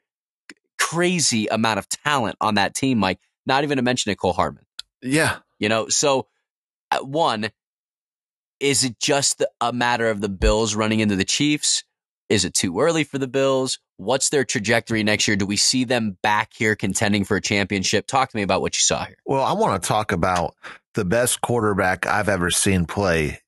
Crazy 0.79 1.49
amount 1.49 1.79
of 1.79 1.89
talent 1.89 2.37
on 2.41 2.55
that 2.55 2.75
team, 2.75 2.99
Mike. 2.99 3.21
Not 3.47 3.63
even 3.63 3.77
to 3.77 3.83
mention 3.83 4.13
Mecole 4.13 4.35
Hardman. 4.35 4.65
Yeah, 5.03 5.37
you 5.59 5.69
know. 5.69 5.89
So, 5.89 6.27
uh, 6.91 7.01
one, 7.01 7.51
is 8.61 8.85
it 8.85 8.99
just 9.01 9.43
a 9.61 9.73
matter 9.73 10.09
of 10.11 10.21
the 10.21 10.29
Bills 10.29 10.75
running 10.75 11.01
into 11.01 11.17
the 11.17 11.25
Chiefs? 11.25 11.85
Is 12.29 12.45
it 12.45 12.55
too 12.55 12.79
early 12.81 13.05
for 13.05 13.19
the 13.19 13.29
Bills? 13.29 13.79
What's 13.97 14.29
their 14.29 14.45
trajectory 14.45 15.03
next 15.03 15.27
year? 15.27 15.37
Do 15.37 15.47
we 15.47 15.57
see 15.57 15.85
them 15.85 16.19
back 16.23 16.53
here 16.55 16.77
contending 16.77 17.25
for 17.25 17.37
a 17.37 17.41
championship? 17.41 18.07
Talk 18.07 18.31
to 18.31 18.37
me 18.37 18.43
about 18.43 18.61
what 18.61 18.77
you 18.77 18.81
saw 18.81 19.05
here. 19.05 19.17
Well, 19.25 19.43
I 19.43 19.53
want 19.53 19.83
to 19.83 19.89
talk 19.89 20.13
about 20.13 20.55
the 20.95 21.05
best 21.05 21.41
quarterback 21.41 22.07
I've 22.07 22.29
ever 22.29 22.51
seen 22.51 22.85
play 22.85 23.41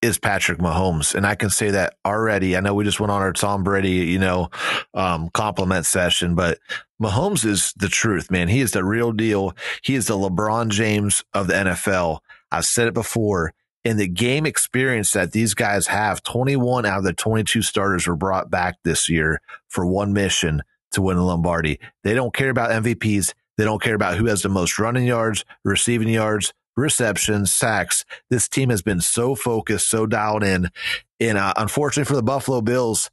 is 0.00 0.18
Patrick 0.18 0.58
Mahomes. 0.58 1.14
And 1.14 1.26
I 1.26 1.34
can 1.34 1.50
say 1.50 1.70
that 1.72 1.94
already. 2.06 2.56
I 2.56 2.60
know 2.60 2.72
we 2.72 2.84
just 2.84 3.00
went 3.00 3.10
on 3.10 3.20
our 3.20 3.32
Tom 3.32 3.62
Brady, 3.62 3.90
you 3.90 4.18
know, 4.18 4.48
um, 4.94 5.28
compliment 5.34 5.84
session, 5.84 6.34
but 6.34 6.58
Mahomes 7.02 7.44
is 7.44 7.74
the 7.76 7.88
truth, 7.88 8.30
man. 8.30 8.48
He 8.48 8.60
is 8.60 8.70
the 8.70 8.84
real 8.84 9.12
deal. 9.12 9.54
He 9.82 9.94
is 9.94 10.06
the 10.06 10.16
LeBron 10.16 10.70
James 10.70 11.22
of 11.34 11.48
the 11.48 11.54
NFL. 11.54 12.20
I've 12.50 12.64
said 12.64 12.88
it 12.88 12.94
before 12.94 13.52
in 13.84 13.96
the 13.96 14.08
game 14.08 14.46
experience 14.46 15.12
that 15.12 15.32
these 15.32 15.54
guys 15.54 15.86
have, 15.86 16.22
21 16.22 16.84
out 16.86 16.98
of 16.98 17.04
the 17.04 17.12
22 17.12 17.62
starters 17.62 18.06
were 18.06 18.16
brought 18.16 18.50
back 18.50 18.76
this 18.84 19.08
year 19.08 19.40
for 19.68 19.86
one 19.86 20.12
mission 20.12 20.62
to 20.92 21.02
win 21.02 21.16
the 21.16 21.22
Lombardi. 21.22 21.78
They 22.04 22.14
don't 22.14 22.34
care 22.34 22.50
about 22.50 22.70
MVPs. 22.82 23.32
They 23.56 23.64
don't 23.64 23.82
care 23.82 23.94
about 23.94 24.16
who 24.16 24.26
has 24.26 24.42
the 24.42 24.48
most 24.48 24.78
running 24.78 25.06
yards, 25.06 25.44
receiving 25.64 26.08
yards, 26.08 26.52
receptions, 26.76 27.52
sacks. 27.52 28.04
This 28.28 28.48
team 28.48 28.70
has 28.70 28.82
been 28.82 29.00
so 29.00 29.34
focused, 29.34 29.88
so 29.88 30.06
dialed 30.06 30.44
in. 30.44 30.70
And 31.18 31.38
uh, 31.38 31.54
unfortunately 31.56 32.08
for 32.08 32.16
the 32.16 32.22
Buffalo 32.22 32.60
Bills, 32.60 33.10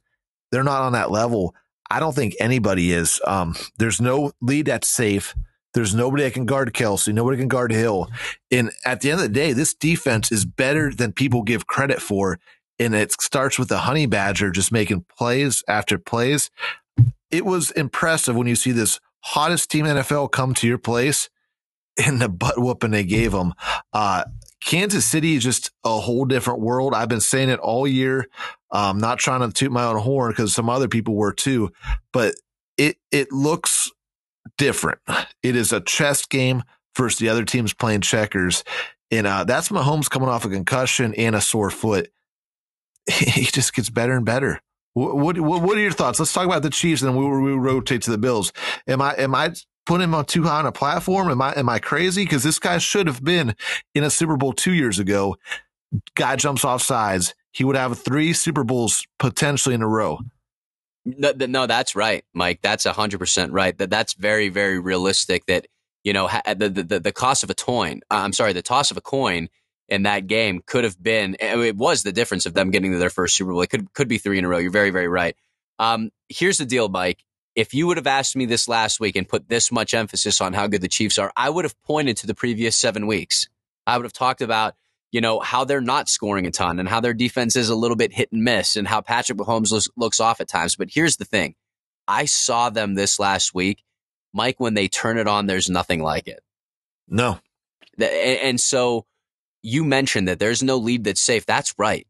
they're 0.50 0.64
not 0.64 0.82
on 0.82 0.92
that 0.92 1.10
level. 1.10 1.54
I 1.90 2.00
don't 2.00 2.14
think 2.14 2.34
anybody 2.40 2.92
is. 2.92 3.20
Um, 3.26 3.54
there's 3.78 4.00
no 4.00 4.32
lead 4.40 4.66
that's 4.66 4.88
safe. 4.88 5.34
There's 5.74 5.94
nobody 5.94 6.24
that 6.24 6.34
can 6.34 6.46
guard 6.46 6.72
Kelce. 6.72 7.12
Nobody 7.12 7.36
can 7.36 7.48
guard 7.48 7.72
Hill. 7.72 8.10
And 8.50 8.70
at 8.84 9.00
the 9.00 9.10
end 9.10 9.20
of 9.20 9.26
the 9.26 9.32
day, 9.32 9.52
this 9.52 9.74
defense 9.74 10.32
is 10.32 10.44
better 10.44 10.92
than 10.92 11.12
people 11.12 11.42
give 11.42 11.66
credit 11.66 12.00
for. 12.00 12.38
And 12.78 12.94
it 12.94 13.12
starts 13.20 13.58
with 13.58 13.68
the 13.68 13.78
honey 13.78 14.06
badger 14.06 14.50
just 14.50 14.72
making 14.72 15.04
plays 15.16 15.62
after 15.68 15.98
plays. 15.98 16.50
It 17.30 17.44
was 17.44 17.70
impressive 17.72 18.36
when 18.36 18.46
you 18.46 18.56
see 18.56 18.72
this 18.72 19.00
hottest 19.20 19.70
team 19.70 19.84
NFL 19.84 20.30
come 20.30 20.54
to 20.54 20.66
your 20.66 20.78
place 20.78 21.28
and 21.98 22.20
the 22.20 22.28
butt 22.28 22.58
whooping 22.58 22.92
they 22.92 23.04
gave 23.04 23.32
them. 23.32 23.52
Uh, 23.92 24.24
Kansas 24.64 25.04
City 25.04 25.36
is 25.36 25.42
just 25.42 25.70
a 25.84 26.00
whole 26.00 26.24
different 26.24 26.60
world. 26.60 26.94
I've 26.94 27.08
been 27.08 27.20
saying 27.20 27.48
it 27.48 27.60
all 27.60 27.86
year. 27.86 28.28
Um, 28.70 28.98
not 28.98 29.18
trying 29.18 29.40
to 29.40 29.52
toot 29.52 29.72
my 29.72 29.84
own 29.84 29.98
horn 29.98 30.30
because 30.30 30.54
some 30.54 30.68
other 30.68 30.88
people 30.88 31.14
were 31.14 31.32
too, 31.32 31.72
but 32.12 32.34
it 32.76 32.96
it 33.10 33.32
looks 33.32 33.90
different. 34.58 34.98
It 35.42 35.56
is 35.56 35.72
a 35.72 35.80
chess 35.80 36.26
game 36.26 36.62
versus 36.96 37.18
the 37.18 37.30
other 37.30 37.44
teams 37.44 37.72
playing 37.72 38.02
checkers, 38.02 38.64
and 39.10 39.26
uh, 39.26 39.44
that's 39.44 39.70
Mahomes 39.70 40.10
coming 40.10 40.28
off 40.28 40.44
a 40.44 40.50
concussion 40.50 41.14
and 41.14 41.34
a 41.34 41.40
sore 41.40 41.70
foot. 41.70 42.10
He 43.10 43.44
just 43.44 43.72
gets 43.72 43.88
better 43.88 44.12
and 44.12 44.26
better. 44.26 44.60
What, 44.92 45.38
what, 45.38 45.62
what 45.62 45.78
are 45.78 45.80
your 45.80 45.92
thoughts? 45.92 46.18
Let's 46.18 46.32
talk 46.32 46.44
about 46.44 46.62
the 46.62 46.70
Chiefs, 46.70 47.00
and 47.00 47.10
then 47.10 47.16
we 47.16 47.26
we 47.40 47.52
rotate 47.52 48.02
to 48.02 48.10
the 48.10 48.18
Bills. 48.18 48.52
Am 48.86 49.00
I 49.00 49.14
am 49.14 49.34
I 49.34 49.54
putting 49.86 50.04
him 50.04 50.14
on 50.14 50.26
too 50.26 50.42
high 50.42 50.58
on 50.58 50.66
a 50.66 50.72
platform? 50.72 51.30
Am 51.30 51.40
I 51.40 51.52
am 51.52 51.68
I 51.68 51.78
crazy? 51.78 52.24
Because 52.24 52.42
this 52.42 52.58
guy 52.58 52.78
should 52.78 53.06
have 53.06 53.24
been 53.24 53.54
in 53.94 54.04
a 54.04 54.10
Super 54.10 54.36
Bowl 54.36 54.52
two 54.52 54.74
years 54.74 54.98
ago. 54.98 55.36
Guy 56.14 56.36
jumps 56.36 56.64
off 56.64 56.82
sides. 56.82 57.34
He 57.52 57.64
would 57.64 57.76
have 57.76 57.98
three 57.98 58.32
Super 58.32 58.64
Bowls 58.64 59.06
potentially 59.18 59.74
in 59.74 59.82
a 59.82 59.88
row. 59.88 60.18
No, 61.16 61.32
no 61.32 61.66
that's 61.66 61.96
right, 61.96 62.24
Mike. 62.34 62.60
That's 62.62 62.84
hundred 62.84 63.18
percent 63.18 63.52
right. 63.52 63.76
That 63.78 63.90
that's 63.90 64.14
very 64.14 64.48
very 64.48 64.78
realistic. 64.78 65.46
That 65.46 65.66
you 66.04 66.12
know 66.12 66.28
the 66.46 66.68
the 66.68 67.00
the 67.00 67.12
cost 67.12 67.42
of 67.42 67.50
a 67.50 67.54
coin. 67.54 68.00
Uh, 68.10 68.16
I'm 68.16 68.32
sorry, 68.32 68.52
the 68.52 68.62
toss 68.62 68.90
of 68.90 68.96
a 68.96 69.00
coin 69.00 69.48
in 69.88 70.02
that 70.02 70.26
game 70.26 70.62
could 70.66 70.84
have 70.84 71.02
been. 71.02 71.36
It 71.40 71.76
was 71.76 72.02
the 72.02 72.12
difference 72.12 72.46
of 72.46 72.54
them 72.54 72.70
getting 72.70 72.92
to 72.92 72.98
their 72.98 73.10
first 73.10 73.36
Super 73.36 73.52
Bowl. 73.52 73.62
It 73.62 73.68
could 73.70 73.92
could 73.94 74.08
be 74.08 74.18
three 74.18 74.38
in 74.38 74.44
a 74.44 74.48
row. 74.48 74.58
You're 74.58 74.70
very 74.70 74.90
very 74.90 75.08
right. 75.08 75.36
Um, 75.78 76.10
here's 76.28 76.58
the 76.58 76.66
deal, 76.66 76.88
Mike. 76.88 77.24
If 77.54 77.74
you 77.74 77.86
would 77.88 77.96
have 77.96 78.06
asked 78.06 78.36
me 78.36 78.46
this 78.46 78.68
last 78.68 79.00
week 79.00 79.16
and 79.16 79.28
put 79.28 79.48
this 79.48 79.72
much 79.72 79.94
emphasis 79.94 80.40
on 80.40 80.52
how 80.52 80.68
good 80.68 80.80
the 80.82 80.88
Chiefs 80.88 81.18
are, 81.18 81.32
I 81.36 81.50
would 81.50 81.64
have 81.64 81.80
pointed 81.82 82.16
to 82.18 82.26
the 82.26 82.34
previous 82.34 82.76
seven 82.76 83.06
weeks. 83.06 83.48
I 83.86 83.96
would 83.96 84.04
have 84.04 84.12
talked 84.12 84.42
about 84.42 84.74
you 85.10 85.20
know 85.20 85.40
how 85.40 85.64
they're 85.64 85.80
not 85.80 86.08
scoring 86.08 86.46
a 86.46 86.50
ton 86.50 86.78
and 86.78 86.88
how 86.88 87.00
their 87.00 87.14
defense 87.14 87.56
is 87.56 87.68
a 87.68 87.76
little 87.76 87.96
bit 87.96 88.12
hit 88.12 88.30
and 88.32 88.44
miss 88.44 88.76
and 88.76 88.86
how 88.86 89.00
Patrick 89.00 89.38
Mahomes 89.38 89.70
looks, 89.70 89.88
looks 89.96 90.20
off 90.20 90.40
at 90.40 90.48
times. 90.48 90.76
But 90.76 90.88
here's 90.90 91.16
the 91.16 91.24
thing: 91.24 91.54
I 92.06 92.26
saw 92.26 92.70
them 92.70 92.94
this 92.94 93.18
last 93.18 93.54
week, 93.54 93.82
Mike. 94.32 94.58
When 94.58 94.74
they 94.74 94.88
turn 94.88 95.18
it 95.18 95.28
on, 95.28 95.46
there's 95.46 95.70
nothing 95.70 96.02
like 96.02 96.28
it. 96.28 96.40
No, 97.08 97.38
and 97.98 98.60
so 98.60 99.06
you 99.62 99.84
mentioned 99.84 100.28
that 100.28 100.38
there's 100.38 100.62
no 100.62 100.76
lead 100.76 101.04
that's 101.04 101.20
safe. 101.20 101.46
That's 101.46 101.74
right. 101.78 102.06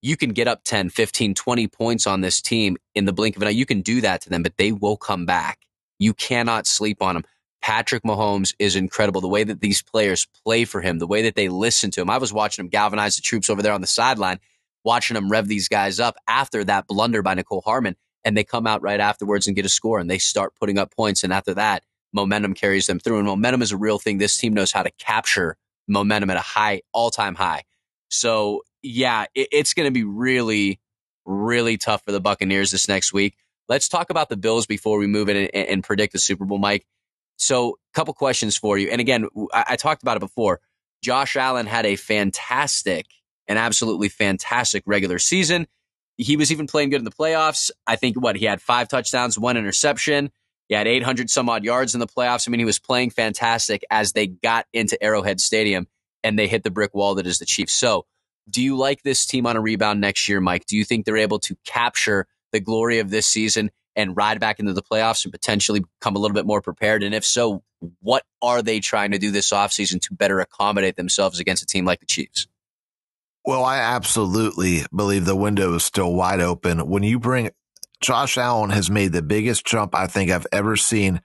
You 0.00 0.16
can 0.16 0.30
get 0.30 0.48
up 0.48 0.64
10, 0.64 0.90
15, 0.90 1.34
20 1.34 1.68
points 1.68 2.06
on 2.08 2.22
this 2.22 2.40
team 2.40 2.76
in 2.94 3.04
the 3.04 3.12
blink 3.12 3.36
of 3.36 3.42
an 3.42 3.48
eye. 3.48 3.52
You 3.52 3.66
can 3.66 3.82
do 3.82 4.00
that 4.00 4.22
to 4.22 4.30
them, 4.30 4.42
but 4.42 4.56
they 4.56 4.72
will 4.72 4.96
come 4.96 5.26
back. 5.26 5.60
You 6.00 6.12
cannot 6.12 6.66
sleep 6.66 7.00
on 7.00 7.14
them. 7.14 7.24
Patrick 7.62 8.02
Mahomes 8.02 8.54
is 8.58 8.74
incredible. 8.74 9.20
The 9.20 9.28
way 9.28 9.44
that 9.44 9.60
these 9.60 9.82
players 9.82 10.26
play 10.44 10.64
for 10.64 10.80
him, 10.80 10.98
the 10.98 11.06
way 11.06 11.22
that 11.22 11.36
they 11.36 11.48
listen 11.48 11.92
to 11.92 12.00
him. 12.00 12.10
I 12.10 12.18
was 12.18 12.32
watching 12.32 12.64
him 12.64 12.68
galvanize 12.68 13.16
the 13.16 13.22
troops 13.22 13.48
over 13.48 13.62
there 13.62 13.72
on 13.72 13.80
the 13.80 13.86
sideline, 13.86 14.40
watching 14.84 15.16
him 15.16 15.30
rev 15.30 15.46
these 15.46 15.68
guys 15.68 16.00
up 16.00 16.16
after 16.26 16.64
that 16.64 16.88
blunder 16.88 17.22
by 17.22 17.36
Mecole 17.36 17.62
Harmon. 17.64 17.96
And 18.24 18.36
they 18.36 18.44
come 18.44 18.66
out 18.66 18.82
right 18.82 19.00
afterwards 19.00 19.46
and 19.46 19.56
get 19.56 19.64
a 19.64 19.68
score 19.68 20.00
and 20.00 20.10
they 20.10 20.18
start 20.18 20.54
putting 20.58 20.76
up 20.78 20.94
points. 20.94 21.24
And 21.24 21.32
after 21.32 21.54
that, 21.54 21.84
momentum 22.12 22.54
carries 22.54 22.86
them 22.86 22.98
through. 22.98 23.18
And 23.18 23.26
momentum 23.26 23.62
is 23.62 23.72
a 23.72 23.76
real 23.76 23.98
thing. 23.98 24.18
This 24.18 24.36
team 24.36 24.54
knows 24.54 24.72
how 24.72 24.82
to 24.82 24.90
capture 24.98 25.56
momentum 25.88 26.30
at 26.30 26.36
a 26.36 26.40
high, 26.40 26.82
all 26.92 27.10
time 27.10 27.34
high. 27.34 27.62
So, 28.10 28.62
yeah, 28.82 29.26
it, 29.34 29.48
it's 29.52 29.74
going 29.74 29.86
to 29.86 29.92
be 29.92 30.04
really, 30.04 30.80
really 31.24 31.78
tough 31.78 32.04
for 32.04 32.12
the 32.12 32.20
Buccaneers 32.20 32.72
this 32.72 32.88
next 32.88 33.12
week. 33.12 33.36
Let's 33.68 33.88
talk 33.88 34.10
about 34.10 34.28
the 34.28 34.36
Bills 34.36 34.66
before 34.66 34.98
we 34.98 35.06
move 35.06 35.28
in 35.28 35.36
and, 35.36 35.68
and 35.68 35.84
predict 35.84 36.12
the 36.12 36.18
Super 36.18 36.44
Bowl, 36.44 36.58
Mike. 36.58 36.84
So, 37.36 37.78
a 37.92 37.94
couple 37.94 38.14
questions 38.14 38.56
for 38.56 38.78
you. 38.78 38.88
And 38.88 39.00
again, 39.00 39.28
I, 39.52 39.64
I 39.70 39.76
talked 39.76 40.02
about 40.02 40.16
it 40.16 40.20
before. 40.20 40.60
Josh 41.02 41.36
Allen 41.36 41.66
had 41.66 41.84
a 41.84 41.96
fantastic, 41.96 43.06
an 43.48 43.56
absolutely 43.56 44.08
fantastic 44.08 44.84
regular 44.86 45.18
season. 45.18 45.66
He 46.16 46.36
was 46.36 46.52
even 46.52 46.66
playing 46.66 46.90
good 46.90 47.00
in 47.00 47.04
the 47.04 47.10
playoffs. 47.10 47.70
I 47.86 47.96
think 47.96 48.20
what 48.20 48.36
he 48.36 48.44
had 48.44 48.62
five 48.62 48.88
touchdowns, 48.88 49.38
one 49.38 49.56
interception. 49.56 50.30
He 50.68 50.74
had 50.74 50.86
800 50.86 51.28
some 51.28 51.48
odd 51.48 51.64
yards 51.64 51.94
in 51.94 52.00
the 52.00 52.06
playoffs. 52.06 52.48
I 52.48 52.50
mean, 52.50 52.60
he 52.60 52.64
was 52.64 52.78
playing 52.78 53.10
fantastic 53.10 53.82
as 53.90 54.12
they 54.12 54.28
got 54.28 54.66
into 54.72 55.02
Arrowhead 55.02 55.40
Stadium 55.40 55.88
and 56.22 56.38
they 56.38 56.46
hit 56.46 56.62
the 56.62 56.70
brick 56.70 56.94
wall 56.94 57.16
that 57.16 57.26
is 57.26 57.38
the 57.38 57.44
Chiefs. 57.44 57.72
So, 57.72 58.06
do 58.48 58.62
you 58.62 58.76
like 58.76 59.02
this 59.02 59.24
team 59.24 59.46
on 59.46 59.56
a 59.56 59.60
rebound 59.60 60.00
next 60.00 60.28
year, 60.28 60.40
Mike? 60.40 60.66
Do 60.66 60.76
you 60.76 60.84
think 60.84 61.04
they're 61.04 61.16
able 61.16 61.38
to 61.40 61.56
capture 61.64 62.26
the 62.52 62.60
glory 62.60 62.98
of 62.98 63.10
this 63.10 63.26
season 63.26 63.70
and 63.96 64.16
ride 64.16 64.40
back 64.40 64.58
into 64.58 64.72
the 64.72 64.82
playoffs 64.82 65.24
and 65.24 65.32
potentially 65.32 65.82
come 66.00 66.16
a 66.16 66.18
little 66.18 66.34
bit 66.34 66.46
more 66.46 66.62
prepared? 66.62 67.02
And 67.02 67.14
if 67.14 67.24
so, 67.24 67.62
what 68.00 68.24
are 68.40 68.62
they 68.62 68.80
trying 68.80 69.10
to 69.12 69.18
do 69.18 69.30
this 69.30 69.50
offseason 69.50 70.00
to 70.02 70.14
better 70.14 70.40
accommodate 70.40 70.96
themselves 70.96 71.40
against 71.40 71.62
a 71.62 71.66
team 71.66 71.84
like 71.84 72.00
the 72.00 72.06
Chiefs? 72.06 72.46
Well, 73.44 73.64
I 73.64 73.78
absolutely 73.78 74.84
believe 74.94 75.24
the 75.24 75.34
window 75.34 75.74
is 75.74 75.84
still 75.84 76.14
wide 76.14 76.40
open. 76.40 76.88
When 76.88 77.02
you 77.02 77.18
bring 77.18 77.50
Josh 78.00 78.36
Allen 78.36 78.70
has 78.70 78.90
made 78.90 79.12
the 79.12 79.22
biggest 79.22 79.64
jump 79.64 79.94
I 79.94 80.06
think 80.06 80.30
I've 80.30 80.46
ever 80.52 80.76
seen, 80.76 81.20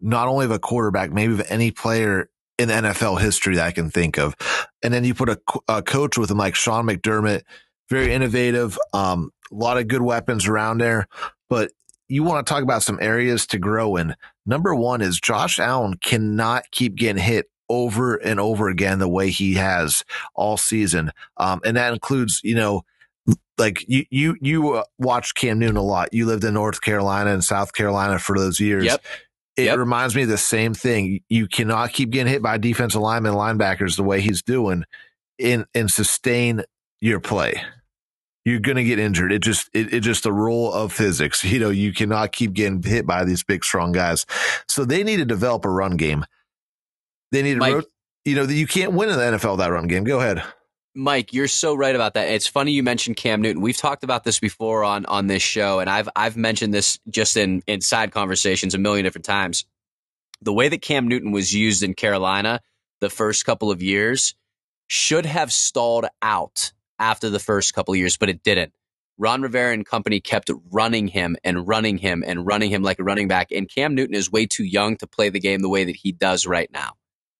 not 0.00 0.28
only 0.28 0.46
of 0.46 0.50
a 0.50 0.58
quarterback, 0.58 1.12
maybe 1.12 1.34
of 1.34 1.42
any 1.48 1.70
player 1.70 2.30
in 2.58 2.68
NFL 2.68 3.20
history 3.20 3.56
that 3.56 3.66
I 3.66 3.72
can 3.72 3.90
think 3.90 4.18
of. 4.18 4.36
And 4.82 4.92
then 4.92 5.04
you 5.04 5.14
put 5.14 5.28
a, 5.28 5.40
a 5.68 5.82
coach 5.82 6.18
with 6.18 6.30
him 6.30 6.38
like 6.38 6.54
Sean 6.54 6.86
McDermott, 6.86 7.42
very 7.88 8.12
innovative, 8.12 8.78
um, 8.92 9.30
a 9.50 9.54
lot 9.54 9.78
of 9.78 9.88
good 9.88 10.02
weapons 10.02 10.46
around 10.46 10.78
there. 10.78 11.08
But 11.48 11.72
you 12.10 12.24
want 12.24 12.46
to 12.46 12.52
talk 12.52 12.62
about 12.62 12.82
some 12.82 12.98
areas 13.00 13.46
to 13.48 13.58
grow 13.58 13.96
in. 13.96 14.14
Number 14.44 14.74
one 14.74 15.00
is 15.00 15.20
Josh 15.20 15.58
Allen 15.58 15.94
cannot 15.94 16.70
keep 16.70 16.96
getting 16.96 17.22
hit 17.22 17.46
over 17.68 18.16
and 18.16 18.40
over 18.40 18.68
again 18.68 18.98
the 18.98 19.08
way 19.08 19.30
he 19.30 19.54
has 19.54 20.02
all 20.34 20.56
season. 20.56 21.12
Um, 21.36 21.60
and 21.64 21.76
that 21.76 21.92
includes, 21.92 22.40
you 22.42 22.56
know, 22.56 22.82
like 23.58 23.84
you 23.88 24.04
you 24.10 24.36
you 24.40 24.72
uh, 24.74 24.84
watched 24.98 25.36
Cam 25.36 25.58
Newton 25.58 25.76
a 25.76 25.82
lot. 25.82 26.12
You 26.12 26.26
lived 26.26 26.44
in 26.44 26.54
North 26.54 26.80
Carolina 26.80 27.32
and 27.32 27.44
South 27.44 27.72
Carolina 27.72 28.18
for 28.18 28.36
those 28.36 28.58
years. 28.58 28.84
Yep. 28.84 29.04
It 29.56 29.64
yep. 29.64 29.78
reminds 29.78 30.16
me 30.16 30.22
of 30.22 30.28
the 30.28 30.38
same 30.38 30.74
thing. 30.74 31.20
You 31.28 31.46
cannot 31.46 31.92
keep 31.92 32.10
getting 32.10 32.32
hit 32.32 32.42
by 32.42 32.56
defensive 32.56 33.02
linemen, 33.02 33.34
linebackers 33.34 33.96
the 33.96 34.02
way 34.02 34.20
he's 34.20 34.42
doing, 34.42 34.84
and 35.38 35.66
and 35.74 35.90
sustain 35.90 36.62
your 37.00 37.20
play. 37.20 37.62
You're 38.50 38.60
going 38.60 38.76
to 38.76 38.84
get 38.84 38.98
injured. 38.98 39.32
It 39.32 39.42
just 39.42 39.70
it, 39.72 39.94
it 39.94 40.00
just 40.00 40.24
the 40.24 40.32
rule 40.32 40.72
of 40.72 40.92
physics. 40.92 41.44
You 41.44 41.58
know, 41.58 41.70
you 41.70 41.92
cannot 41.92 42.32
keep 42.32 42.52
getting 42.52 42.82
hit 42.82 43.06
by 43.06 43.24
these 43.24 43.42
big 43.42 43.64
strong 43.64 43.92
guys. 43.92 44.24
So 44.68 44.84
they 44.84 45.02
need 45.02 45.16
to 45.16 45.24
develop 45.24 45.64
a 45.64 45.70
run 45.70 45.96
game. 45.96 46.24
They 47.32 47.42
need 47.42 47.54
to, 47.54 47.60
Mike, 47.60 47.84
you 48.24 48.34
know, 48.34 48.44
you 48.44 48.66
can't 48.66 48.92
win 48.92 49.08
in 49.08 49.16
the 49.16 49.38
NFL 49.38 49.58
that 49.58 49.68
run 49.68 49.86
game. 49.86 50.04
Go 50.04 50.20
ahead. 50.20 50.42
Mike, 50.94 51.32
you're 51.32 51.48
so 51.48 51.74
right 51.74 51.94
about 51.94 52.14
that. 52.14 52.28
It's 52.28 52.46
funny 52.46 52.72
you 52.72 52.82
mentioned 52.82 53.16
Cam 53.16 53.42
Newton. 53.42 53.62
We've 53.62 53.76
talked 53.76 54.02
about 54.02 54.24
this 54.24 54.40
before 54.40 54.82
on 54.84 55.06
on 55.06 55.28
this 55.28 55.42
show, 55.42 55.78
and 55.78 55.88
I've 55.88 56.08
I've 56.16 56.36
mentioned 56.36 56.74
this 56.74 56.98
just 57.08 57.36
in 57.36 57.62
in 57.66 57.80
side 57.80 58.10
conversations 58.10 58.74
a 58.74 58.78
million 58.78 59.04
different 59.04 59.24
times. 59.24 59.64
The 60.42 60.52
way 60.52 60.68
that 60.68 60.82
Cam 60.82 61.06
Newton 61.06 61.32
was 61.32 61.54
used 61.54 61.82
in 61.82 61.94
Carolina 61.94 62.60
the 63.00 63.10
first 63.10 63.44
couple 63.46 63.70
of 63.70 63.82
years 63.82 64.34
should 64.88 65.26
have 65.26 65.52
stalled 65.52 66.06
out 66.22 66.72
after 67.00 67.30
the 67.30 67.40
first 67.40 67.74
couple 67.74 67.94
of 67.94 67.98
years, 67.98 68.16
but 68.16 68.28
it 68.28 68.44
didn't. 68.44 68.72
Ron 69.18 69.42
Rivera 69.42 69.74
and 69.74 69.84
company 69.84 70.20
kept 70.20 70.50
running 70.70 71.08
him 71.08 71.36
and 71.44 71.66
running 71.66 71.98
him 71.98 72.24
and 72.26 72.46
running 72.46 72.70
him 72.70 72.82
like 72.82 72.98
a 72.98 73.04
running 73.04 73.28
back. 73.28 73.50
And 73.52 73.68
Cam 73.68 73.94
Newton 73.94 74.14
is 74.14 74.30
way 74.30 74.46
too 74.46 74.64
young 74.64 74.96
to 74.98 75.06
play 75.06 75.28
the 75.28 75.40
game 75.40 75.60
the 75.60 75.68
way 75.68 75.84
that 75.84 75.96
he 75.96 76.12
does 76.12 76.46
right 76.46 76.70
now. 76.72 76.92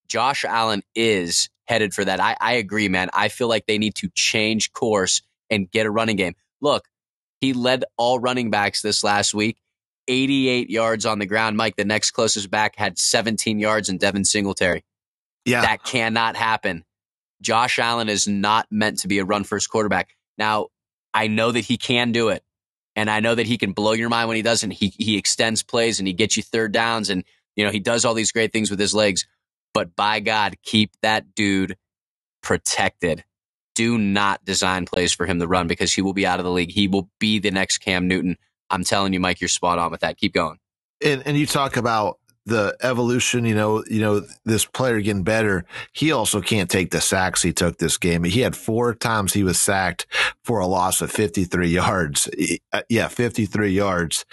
Josh 0.09 0.45
Allen 0.45 0.83
is 0.95 1.49
headed 1.67 1.95
for 1.95 2.05
that. 2.05 2.21
I, 2.21 2.37
I 2.41 2.55
agree, 2.55 2.89
man. 2.89 3.09
I 3.15 3.29
feel 3.29 3.49
like 3.49 3.67
they 3.67 3.79
need 3.79 3.95
to 3.97 4.11
change 4.15 4.73
course 4.73 5.23
and 5.49 5.71
get 5.71 5.87
a 5.87 5.91
running 5.91 6.17
game. 6.17 6.35
Look, 6.61 6.85
he 7.41 7.55
led 7.55 7.85
all 7.97 8.19
running 8.19 8.51
backs 8.51 8.83
this 8.83 9.03
last 9.03 9.33
week, 9.33 9.57
88 10.09 10.69
yards 10.69 11.07
on 11.07 11.19
the 11.19 11.27
ground. 11.27 11.57
Mike, 11.57 11.77
the 11.77 11.85
next 11.85 12.11
closest 12.11 12.51
back 12.51 12.77
had 12.77 12.99
17 12.99 13.59
yards 13.59 13.89
in 13.89 13.97
Devin 13.97 14.25
Singletary. 14.25 14.85
Yeah. 15.47 15.63
That 15.63 15.83
cannot 15.83 16.37
happen. 16.37 16.85
Josh 17.43 17.79
Allen 17.79 18.09
is 18.09 18.29
not 18.29 18.67
meant 18.71 19.01
to 19.01 19.09
be 19.09 19.19
a 19.19 19.25
run 19.25 19.45
first 19.45 19.71
quarterback. 19.71 20.11
Now, 20.39 20.69
I 21.13 21.27
know 21.27 21.53
that 21.53 21.65
he 21.65 21.77
can 21.77 22.13
do 22.13 22.29
it. 22.29 22.43
And 22.97 23.09
I 23.09 23.21
know 23.21 23.35
that 23.35 23.47
he 23.47 23.57
can 23.57 23.73
blow 23.73 23.93
your 23.93 24.09
mind 24.09 24.29
when 24.29 24.37
he 24.37 24.43
doesn't. 24.43 24.73
He 24.73 24.93
he 24.99 25.17
extends 25.17 25.63
plays 25.63 26.01
and 26.01 26.09
he 26.09 26.13
gets 26.13 26.37
you 26.37 26.43
third 26.43 26.73
downs 26.73 27.09
and 27.09 27.25
you 27.57 27.65
know 27.65 27.71
he 27.71 27.79
does 27.79 28.05
all 28.05 28.15
these 28.15 28.33
great 28.33 28.53
things 28.53 28.71
with 28.71 28.81
his 28.81 28.95
legs. 28.95 29.27
But 29.73 29.95
by 29.95 30.21
God, 30.21 30.57
keep 30.63 30.91
that 31.03 31.35
dude 31.35 31.77
protected. 32.43 33.25
Do 33.77 33.97
not 33.97 34.45
design 34.45 34.87
plays 34.87 35.13
for 35.13 35.25
him 35.25 35.39
to 35.39 35.47
run 35.47 35.69
because 35.69 35.93
he 35.93 36.03
will 36.03 36.13
be 36.13 36.27
out 36.27 36.41
of 36.41 36.45
the 36.45 36.51
league. 36.51 36.73
He 36.73 36.89
will 36.89 37.09
be 37.21 37.39
the 37.39 37.53
next 37.53 37.79
Cam 37.79 38.09
Newton. 38.09 38.37
I'm 38.69 38.85
telling 38.85 39.13
you, 39.13 39.21
Mike, 39.21 39.41
you're 39.41 39.49
spot 39.49 39.79
on 39.79 39.91
with 39.91 40.01
that. 40.01 40.17
Keep 40.17 40.35
going. 40.35 40.59
And, 41.03 41.23
and 41.25 41.37
you 41.37 41.47
talk 41.47 41.77
about 41.77 42.19
the 42.47 42.77
evolution, 42.83 43.45
you 43.45 43.55
know, 43.55 43.85
you 43.89 44.01
know, 44.01 44.23
this 44.45 44.65
player 44.65 45.01
getting 45.01 45.23
better. 45.23 45.65
He 45.93 46.13
also 46.13 46.41
can't 46.41 46.71
take 46.71 46.91
the 46.91 47.01
sacks 47.01 47.43
he 47.43 47.53
took 47.53 47.79
this 47.79 47.99
game. 47.99 48.25
He 48.25 48.41
had 48.41 48.57
four 48.57 48.95
times 48.95 49.33
he 49.33 49.45
was 49.45 49.59
sacked 49.59 50.07
for 50.45 50.59
a 50.59 50.67
loss 50.67 51.01
of 51.01 51.11
53 51.11 51.69
yards. 51.69 52.29
Uh, 52.73 52.83
yeah, 52.89 53.09
53 53.09 53.71
yards. 53.71 54.25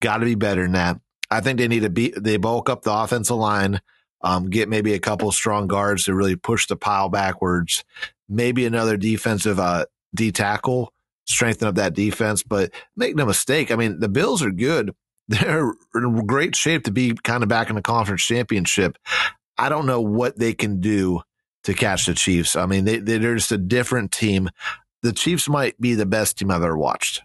Got 0.00 0.18
to 0.18 0.24
be 0.24 0.34
better 0.34 0.62
than 0.62 0.72
that. 0.72 1.00
I 1.30 1.40
think 1.40 1.58
they 1.58 1.68
need 1.68 1.80
to 1.80 1.90
be, 1.90 2.12
they 2.16 2.36
bulk 2.36 2.70
up 2.70 2.82
the 2.82 2.92
offensive 2.92 3.36
line, 3.36 3.80
um, 4.22 4.48
get 4.48 4.68
maybe 4.68 4.94
a 4.94 5.00
couple 5.00 5.30
strong 5.32 5.66
guards 5.66 6.04
to 6.04 6.14
really 6.14 6.36
push 6.36 6.66
the 6.66 6.76
pile 6.76 7.08
backwards, 7.08 7.84
maybe 8.28 8.64
another 8.64 8.96
defensive, 8.96 9.58
uh, 9.58 9.86
D 10.14 10.30
tackle, 10.30 10.92
strengthen 11.26 11.66
up 11.68 11.74
that 11.74 11.94
defense. 11.94 12.44
But 12.44 12.70
make 12.96 13.16
no 13.16 13.26
mistake. 13.26 13.72
I 13.72 13.76
mean, 13.76 13.98
the 13.98 14.08
Bills 14.08 14.42
are 14.42 14.52
good 14.52 14.94
they're 15.40 15.72
in 15.94 16.26
great 16.26 16.54
shape 16.54 16.84
to 16.84 16.90
be 16.90 17.14
kind 17.24 17.42
of 17.42 17.48
back 17.48 17.68
in 17.68 17.76
the 17.76 17.82
conference 17.82 18.24
championship. 18.24 18.96
I 19.58 19.68
don't 19.68 19.86
know 19.86 20.00
what 20.00 20.38
they 20.38 20.54
can 20.54 20.80
do 20.80 21.22
to 21.64 21.74
catch 21.74 22.06
the 22.06 22.14
Chiefs. 22.14 22.54
I 22.54 22.66
mean, 22.66 22.84
they, 22.84 22.98
they're 22.98 23.34
just 23.34 23.50
a 23.52 23.58
different 23.58 24.12
team. 24.12 24.50
The 25.02 25.12
Chiefs 25.12 25.48
might 25.48 25.80
be 25.80 25.94
the 25.94 26.06
best 26.06 26.38
team 26.38 26.50
I've 26.50 26.62
ever 26.62 26.76
watched. 26.76 27.22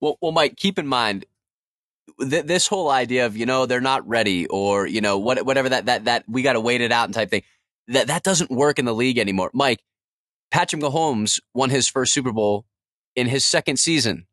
Well, 0.00 0.18
well, 0.20 0.32
Mike, 0.32 0.56
keep 0.56 0.78
in 0.78 0.86
mind 0.86 1.26
th- 2.20 2.46
this 2.46 2.66
whole 2.66 2.90
idea 2.90 3.26
of 3.26 3.36
you 3.36 3.46
know 3.46 3.66
they're 3.66 3.80
not 3.80 4.06
ready 4.06 4.46
or 4.46 4.86
you 4.86 5.00
know 5.00 5.18
what, 5.18 5.44
whatever 5.44 5.68
that 5.68 5.86
that 5.86 6.04
that 6.04 6.24
we 6.28 6.42
got 6.42 6.54
to 6.54 6.60
wait 6.60 6.80
it 6.80 6.92
out 6.92 7.04
and 7.06 7.14
type 7.14 7.30
thing. 7.30 7.42
That 7.88 8.08
that 8.08 8.22
doesn't 8.22 8.50
work 8.50 8.78
in 8.78 8.84
the 8.84 8.94
league 8.94 9.18
anymore. 9.18 9.50
Mike, 9.52 9.82
Patrick 10.50 10.82
Mahomes 10.82 11.40
won 11.54 11.70
his 11.70 11.88
first 11.88 12.12
Super 12.12 12.32
Bowl 12.32 12.64
in 13.16 13.26
his 13.28 13.44
second 13.44 13.78
season. 13.78 14.26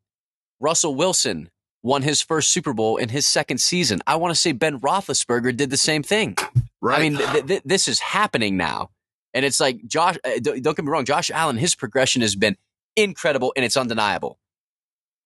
Russell 0.60 0.94
Wilson 0.94 1.50
won 1.82 2.02
his 2.02 2.22
first 2.22 2.52
Super 2.52 2.72
Bowl 2.72 2.96
in 2.96 3.08
his 3.08 3.26
second 3.26 3.58
season. 3.58 4.00
I 4.06 4.16
want 4.16 4.34
to 4.34 4.40
say 4.40 4.52
Ben 4.52 4.80
Roethlisberger 4.80 5.56
did 5.56 5.70
the 5.70 5.76
same 5.76 6.02
thing. 6.02 6.36
Right. 6.80 6.98
I 6.98 7.02
mean, 7.02 7.18
th- 7.18 7.46
th- 7.46 7.62
this 7.64 7.88
is 7.88 8.00
happening 8.00 8.56
now. 8.56 8.90
And 9.32 9.44
it's 9.44 9.60
like 9.60 9.86
Josh, 9.86 10.16
uh, 10.24 10.40
don't 10.40 10.62
get 10.62 10.84
me 10.84 10.90
wrong, 10.90 11.04
Josh 11.04 11.30
Allen, 11.30 11.56
his 11.56 11.74
progression 11.74 12.22
has 12.22 12.34
been 12.34 12.56
incredible 12.96 13.52
and 13.56 13.64
it's 13.64 13.76
undeniable. 13.76 14.38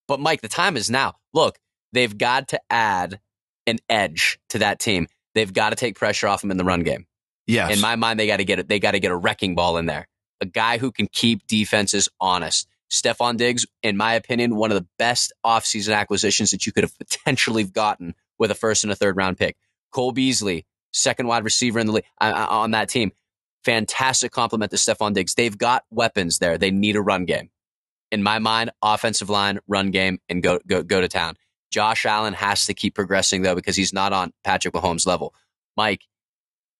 But 0.06 0.20
Mike, 0.20 0.42
the 0.42 0.48
time 0.48 0.76
is 0.76 0.90
now. 0.90 1.14
Look, 1.32 1.58
they've 1.92 2.16
got 2.16 2.48
to 2.48 2.60
add 2.70 3.20
an 3.66 3.78
edge 3.88 4.38
to 4.50 4.58
that 4.58 4.78
team. 4.78 5.06
They've 5.34 5.52
got 5.52 5.70
to 5.70 5.76
take 5.76 5.96
pressure 5.96 6.28
off 6.28 6.42
them 6.42 6.50
in 6.50 6.58
the 6.58 6.64
run 6.64 6.82
game. 6.82 7.06
Yes. 7.46 7.74
In 7.74 7.80
my 7.80 7.96
mind, 7.96 8.20
they 8.20 8.26
got 8.26 8.38
to 8.38 8.44
get 8.44 8.58
it. 8.58 8.68
They 8.68 8.78
got 8.78 8.92
to 8.92 9.00
get 9.00 9.10
a 9.10 9.16
wrecking 9.16 9.54
ball 9.54 9.78
in 9.78 9.86
there. 9.86 10.06
A 10.40 10.46
guy 10.46 10.78
who 10.78 10.92
can 10.92 11.06
keep 11.06 11.46
defenses 11.46 12.08
honest. 12.20 12.68
Stefon 12.90 13.36
Diggs, 13.36 13.66
in 13.82 13.96
my 13.96 14.14
opinion, 14.14 14.56
one 14.56 14.70
of 14.70 14.76
the 14.76 14.86
best 14.98 15.32
offseason 15.44 15.96
acquisitions 15.96 16.50
that 16.50 16.66
you 16.66 16.72
could 16.72 16.84
have 16.84 16.96
potentially 16.98 17.64
gotten 17.72 18.14
with 18.38 18.50
a 18.50 18.54
first 18.54 18.84
and 18.84 18.92
a 18.92 18.96
third 18.96 19.16
round 19.16 19.36
pick. 19.36 19.56
Cole 19.90 20.12
Beasley, 20.12 20.66
second 20.92 21.26
wide 21.26 21.44
receiver 21.44 21.78
in 21.78 21.86
the 21.86 21.92
league 21.92 22.04
uh, 22.20 22.32
uh, 22.34 22.46
on 22.50 22.72
that 22.72 22.88
team. 22.88 23.12
Fantastic 23.64 24.32
compliment 24.32 24.70
to 24.70 24.76
Stefon 24.76 25.14
Diggs. 25.14 25.34
They've 25.34 25.56
got 25.56 25.84
weapons 25.90 26.38
there. 26.38 26.58
They 26.58 26.70
need 26.70 26.96
a 26.96 27.00
run 27.00 27.24
game. 27.24 27.50
In 28.12 28.22
my 28.22 28.38
mind, 28.38 28.70
offensive 28.82 29.30
line, 29.30 29.58
run 29.66 29.90
game, 29.90 30.20
and 30.28 30.42
go 30.42 30.60
go 30.66 30.82
go 30.82 31.00
to 31.00 31.08
town. 31.08 31.36
Josh 31.70 32.06
Allen 32.06 32.34
has 32.34 32.66
to 32.66 32.74
keep 32.74 32.94
progressing 32.94 33.42
though 33.42 33.54
because 33.54 33.76
he's 33.76 33.92
not 33.92 34.12
on 34.12 34.32
Patrick 34.44 34.74
Mahomes' 34.74 35.06
level. 35.06 35.34
Mike, 35.76 36.02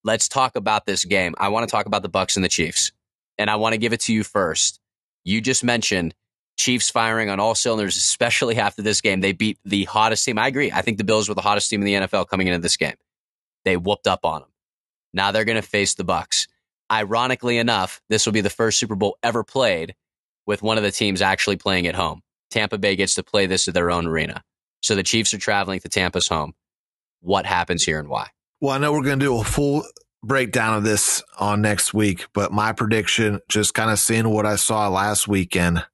let's 0.05 0.29
talk 0.29 0.55
about 0.55 0.87
this 0.87 1.05
game. 1.05 1.35
I 1.39 1.49
want 1.49 1.67
to 1.69 1.73
talk 1.73 1.87
about 1.87 2.03
the 2.03 2.09
Bucks 2.09 2.37
and 2.37 2.45
the 2.45 2.49
Chiefs, 2.49 2.93
and 3.39 3.51
I 3.51 3.57
want 3.57 3.73
to 3.73 3.79
give 3.79 3.93
it 3.93 4.01
to 4.03 4.15
you 4.15 4.23
first. 4.23 4.79
You 5.25 5.41
just 5.41 5.65
mentioned 5.65 6.15
Chiefs 6.57 6.91
firing 6.91 7.31
on 7.31 7.41
all 7.41 7.55
cylinders, 7.55 7.97
especially 7.97 8.57
after 8.57 8.83
this 8.83 9.01
game. 9.01 9.21
They 9.21 9.33
beat 9.33 9.59
the 9.65 9.85
hottest 9.85 10.25
team. 10.25 10.39
I 10.39 10.47
agree. 10.47 10.71
I 10.71 10.83
think 10.83 10.99
the 10.99 11.05
Bills 11.05 11.29
were 11.29 11.35
the 11.35 11.41
hottest 11.41 11.71
team 11.71 11.81
in 11.81 11.87
the 11.87 12.07
NFL 12.07 12.29
coming 12.29 12.47
into 12.47 12.61
this 12.61 12.77
game. 12.77 12.95
They 13.65 13.77
whooped 13.77 14.07
up 14.07 14.25
on 14.25 14.43
them. 14.43 14.51
Now 15.13 15.33
they're 15.33 15.45
going 15.45 15.61
to 15.61 15.67
face 15.67 15.95
the 15.95 16.05
Bucks. 16.05 16.47
Ironically 16.93 17.59
enough, 17.59 18.01
this 18.09 18.27
will 18.27 18.33
be 18.33 18.43
the 18.43 18.51
first 18.51 18.79
Super 18.79 18.95
Bowl 18.95 19.19
ever 19.23 19.43
played 19.43 19.95
with 20.47 20.63
one 20.63 20.77
of 20.77 20.85
the 20.85 20.91
teams 20.91 21.23
actually 21.23 21.57
playing 21.57 21.87
at 21.87 21.95
home. 21.95 22.21
Tampa 22.51 22.79
Bay 22.79 22.95
gets 22.95 23.15
to 23.15 23.23
play 23.23 23.47
this 23.47 23.67
at 23.67 23.75
their 23.75 23.91
own 23.91 24.07
arena. 24.07 24.45
So 24.83 24.95
the 24.95 25.03
Chiefs 25.03 25.33
are 25.33 25.39
traveling 25.39 25.81
to 25.81 25.89
Tampa's 25.89 26.29
home. 26.29 26.53
What 27.21 27.47
happens 27.47 27.83
here 27.83 27.99
and 27.99 28.09
why? 28.09 28.29
Well, 28.61 28.75
I 28.75 28.79
know 28.79 28.93
we're 28.93 29.03
going 29.03 29.19
to 29.19 29.25
do 29.25 29.39
a 29.39 29.45
full 29.45 29.83
breakdown 30.27 30.77
of 30.77 30.85
this 30.85 31.23
on 31.39 31.63
next 31.63 31.95
week, 31.95 32.27
but 32.33 32.53
my 32.53 32.73
prediction, 32.73 33.41
just 33.49 33.75
kind 33.75 33.91
of 33.91 33.99
seeing 33.99 34.29
what 34.29 34.47
I 34.47 34.57
saw 34.57 34.89
last 34.89 35.29
weekend, 35.29 35.85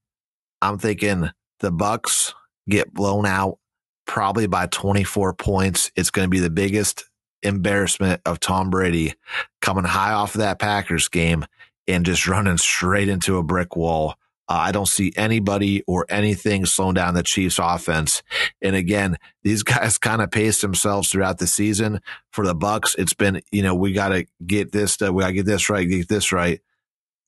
I'm 0.63 0.79
thinking 0.79 1.31
the 1.61 1.71
Bucks 1.71 2.35
get 2.69 2.93
blown 2.93 3.27
out 3.27 3.59
probably 4.07 4.47
by 4.47 4.67
24 4.67 5.35
points. 5.35 5.91
It's 5.97 6.11
going 6.11 6.27
to 6.27 6.31
be 6.31 6.39
the 6.39 6.51
biggest 6.51 7.05
embarrassment 7.43 8.21
of 8.27 8.41
Tom 8.41 8.71
Brady 8.71 9.15
coming 9.61 9.85
high 9.85 10.13
off 10.13 10.35
of 10.35 10.41
that 10.41 10.59
Packers 10.59 11.09
game 11.09 11.45
and 11.89 12.07
just 12.07 12.29
running 12.29 12.59
straight 12.59 13.09
into 13.09 13.39
a 13.39 13.43
brick 13.43 13.77
wall. 13.77 14.15
Uh, 14.51 14.55
I 14.55 14.73
don't 14.73 14.89
see 14.89 15.13
anybody 15.17 15.85
or 15.87 16.07
anything 16.09 16.67
slowing 16.67 16.95
down 16.95 17.15
the 17.15 17.23
Chiefs 17.23 17.61
offense. 17.61 18.25
And 18.61 18.75
again, 18.75 19.17
these 19.45 19.63
guys 19.63 19.97
kind 19.97 20.21
of 20.21 20.33
paced 20.33 20.61
themselves 20.61 21.09
throughout 21.09 21.39
the 21.39 21.47
season. 21.47 22.01
For 22.33 22.45
the 22.45 22.55
Bucks, 22.55 22.97
it's 22.99 23.15
been, 23.15 23.43
you 23.53 23.63
know, 23.63 23.77
we 23.77 23.93
got 23.93 24.09
to 24.09 24.27
get 24.45 24.73
this, 24.73 25.01
uh, 25.01 25.13
we 25.13 25.23
got 25.23 25.29
to 25.29 25.35
get 25.35 25.47
this 25.47 25.71
right, 25.71 25.89
get 25.89 26.09
this 26.09 26.33
right. 26.33 26.61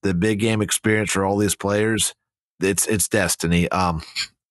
The 0.02 0.14
big 0.14 0.40
game 0.40 0.62
experience 0.62 1.12
for 1.12 1.24
all 1.24 1.36
these 1.36 1.54
players, 1.54 2.16
it's 2.60 2.88
it's 2.88 3.08
destiny. 3.08 3.68
Um, 3.68 4.02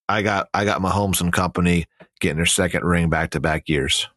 I 0.08 0.22
got 0.22 0.48
I 0.54 0.64
got 0.64 0.82
Mahomes 0.82 1.20
and 1.20 1.34
company 1.34 1.88
getting 2.22 2.38
their 2.38 2.46
second 2.46 2.86
ring 2.86 3.10
back 3.10 3.32
to 3.32 3.42
back 3.42 3.68
years. 3.68 4.08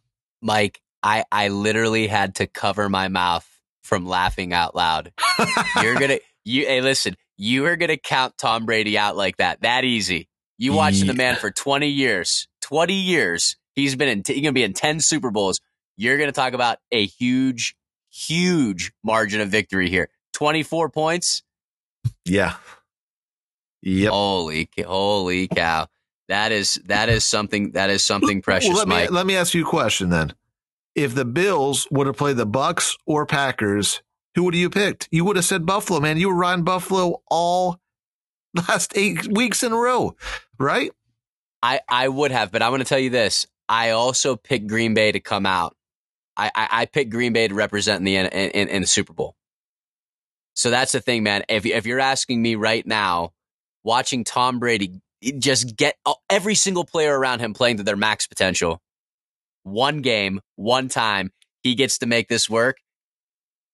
Mike, 0.40 0.80
I 1.02 1.24
I 1.32 1.48
literally 1.48 2.06
had 2.06 2.36
to 2.36 2.46
cover 2.46 2.88
my 2.88 3.08
mouth 3.08 3.48
from 3.82 4.06
laughing 4.06 4.52
out 4.52 4.76
loud. 4.76 5.12
You're 5.82 5.98
gonna 5.98 6.18
you 6.44 6.66
hey 6.66 6.80
listen, 6.80 7.16
you 7.36 7.66
are 7.66 7.76
going 7.76 7.88
to 7.88 7.96
count 7.96 8.38
Tom 8.38 8.66
Brady 8.66 8.96
out 8.98 9.16
like 9.16 9.38
that. 9.38 9.62
That 9.62 9.84
easy. 9.84 10.28
You 10.58 10.72
watching 10.72 11.06
yeah. 11.06 11.12
the 11.12 11.16
man 11.16 11.36
for 11.36 11.50
20 11.50 11.88
years, 11.88 12.46
20 12.62 12.94
years. 12.94 13.56
He's 13.74 13.96
been 13.96 14.08
in, 14.08 14.22
he's 14.24 14.36
going 14.36 14.44
to 14.44 14.52
be 14.52 14.62
in 14.62 14.72
10 14.72 15.00
Super 15.00 15.30
Bowls. 15.30 15.60
You're 15.96 16.16
going 16.16 16.28
to 16.28 16.32
talk 16.32 16.52
about 16.52 16.78
a 16.92 17.06
huge, 17.06 17.74
huge 18.10 18.92
margin 19.02 19.40
of 19.40 19.48
victory 19.48 19.90
here. 19.90 20.08
24 20.34 20.90
points. 20.90 21.42
Yeah. 22.24 22.54
Yep. 23.82 24.10
Holy, 24.10 24.70
holy 24.86 25.48
cow. 25.48 25.88
That 26.28 26.52
is, 26.52 26.80
that 26.86 27.08
is 27.08 27.24
something, 27.24 27.72
that 27.72 27.90
is 27.90 28.02
something 28.02 28.40
precious, 28.40 28.70
well, 28.70 28.78
let 28.78 28.88
Mike. 28.88 29.10
Me, 29.10 29.16
let 29.16 29.26
me 29.26 29.36
ask 29.36 29.54
you 29.54 29.66
a 29.66 29.68
question 29.68 30.08
then. 30.10 30.34
If 30.94 31.14
the 31.14 31.24
Bills 31.24 31.88
would 31.90 32.06
have 32.06 32.16
played 32.16 32.36
the 32.36 32.46
Bucks 32.46 32.96
or 33.04 33.26
Packers 33.26 34.02
who 34.34 34.44
would 34.44 34.54
have 34.54 34.60
you 34.60 34.70
picked? 34.70 35.08
You 35.10 35.24
would 35.24 35.36
have 35.36 35.44
said 35.44 35.66
Buffalo, 35.66 36.00
man. 36.00 36.18
You 36.18 36.28
were 36.28 36.34
riding 36.34 36.64
Buffalo 36.64 37.22
all 37.28 37.78
last 38.54 38.96
eight 38.96 39.26
weeks 39.28 39.62
in 39.62 39.72
a 39.72 39.76
row, 39.76 40.16
right? 40.58 40.92
I, 41.62 41.80
I 41.88 42.08
would 42.08 42.30
have, 42.30 42.52
but 42.52 42.62
I'm 42.62 42.70
going 42.70 42.80
to 42.80 42.86
tell 42.86 42.98
you 42.98 43.10
this. 43.10 43.46
I 43.68 43.90
also 43.90 44.36
picked 44.36 44.66
Green 44.66 44.92
Bay 44.92 45.12
to 45.12 45.20
come 45.20 45.46
out. 45.46 45.74
I, 46.36 46.50
I, 46.54 46.68
I 46.70 46.86
picked 46.86 47.10
Green 47.10 47.32
Bay 47.32 47.48
to 47.48 47.54
represent 47.54 47.98
in 47.98 48.04
the 48.04 48.16
in, 48.16 48.26
in, 48.26 48.68
in 48.68 48.82
the 48.82 48.86
Super 48.86 49.12
Bowl. 49.12 49.34
So 50.54 50.70
that's 50.70 50.92
the 50.92 51.00
thing, 51.00 51.22
man. 51.22 51.44
If 51.48 51.64
if 51.64 51.86
you're 51.86 52.00
asking 52.00 52.42
me 52.42 52.54
right 52.54 52.86
now, 52.86 53.32
watching 53.82 54.24
Tom 54.24 54.58
Brady 54.58 55.00
just 55.38 55.76
get 55.76 55.96
every 56.28 56.54
single 56.54 56.84
player 56.84 57.18
around 57.18 57.40
him 57.40 57.54
playing 57.54 57.78
to 57.78 57.82
their 57.82 57.96
max 57.96 58.26
potential, 58.26 58.80
one 59.62 60.02
game, 60.02 60.40
one 60.56 60.88
time, 60.88 61.32
he 61.62 61.74
gets 61.74 61.98
to 61.98 62.06
make 62.06 62.28
this 62.28 62.50
work. 62.50 62.76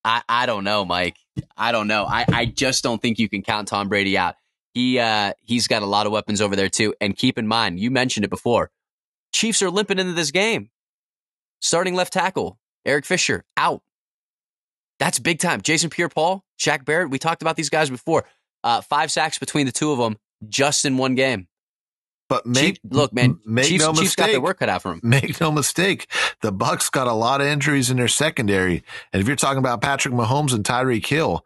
I, 0.04 0.22
I 0.28 0.46
don't 0.46 0.64
know, 0.64 0.84
Mike. 0.84 1.16
I 1.56 1.72
don't 1.72 1.86
know. 1.88 2.04
I, 2.04 2.24
I 2.28 2.46
just 2.46 2.82
don't 2.82 3.00
think 3.00 3.18
you 3.18 3.28
can 3.28 3.42
count 3.42 3.68
Tom 3.68 3.88
Brady 3.88 4.16
out. 4.16 4.36
He 4.72 4.98
uh 4.98 5.32
he's 5.42 5.66
got 5.66 5.82
a 5.82 5.86
lot 5.86 6.06
of 6.06 6.12
weapons 6.12 6.40
over 6.40 6.54
there 6.54 6.68
too. 6.68 6.94
And 7.00 7.16
keep 7.16 7.38
in 7.38 7.46
mind, 7.46 7.80
you 7.80 7.90
mentioned 7.90 8.24
it 8.24 8.30
before. 8.30 8.70
Chiefs 9.32 9.62
are 9.62 9.70
limping 9.70 9.98
into 9.98 10.12
this 10.12 10.30
game. 10.30 10.70
Starting 11.60 11.94
left 11.94 12.12
tackle, 12.12 12.58
Eric 12.84 13.04
Fisher, 13.04 13.44
out. 13.56 13.82
That's 14.98 15.18
big 15.18 15.38
time. 15.38 15.60
Jason 15.60 15.90
Pierre 15.90 16.08
Paul, 16.08 16.44
Shaq 16.58 16.84
Barrett, 16.84 17.10
we 17.10 17.18
talked 17.18 17.42
about 17.42 17.56
these 17.56 17.70
guys 17.70 17.90
before. 17.90 18.24
Uh, 18.62 18.80
five 18.80 19.10
sacks 19.10 19.38
between 19.38 19.66
the 19.66 19.72
two 19.72 19.90
of 19.92 19.98
them 19.98 20.16
just 20.48 20.84
in 20.84 20.96
one 20.96 21.14
game. 21.14 21.48
But 22.30 22.46
make 22.46 22.76
Chief, 22.76 22.78
look, 22.90 23.12
man, 23.12 23.38
make 23.44 23.66
Chiefs, 23.66 23.84
no 23.84 23.90
Chiefs 23.90 24.02
mistake. 24.02 24.24
got 24.26 24.30
their 24.32 24.40
work 24.40 24.60
cut 24.60 24.68
out 24.70 24.80
for 24.82 24.88
them. 24.92 25.00
Make 25.04 25.38
no 25.40 25.50
mistake, 25.52 26.06
the 26.40 26.50
Bucks 26.52 26.88
got 26.88 27.06
a 27.08 27.12
lot 27.12 27.42
of 27.42 27.46
injuries 27.48 27.90
in 27.90 27.98
their 27.98 28.08
secondary, 28.08 28.82
and 29.12 29.20
if 29.20 29.26
you're 29.26 29.36
talking 29.36 29.58
about 29.58 29.82
Patrick 29.82 30.14
Mahomes 30.14 30.54
and 30.54 30.64
Tyreek 30.64 31.04
Hill, 31.06 31.44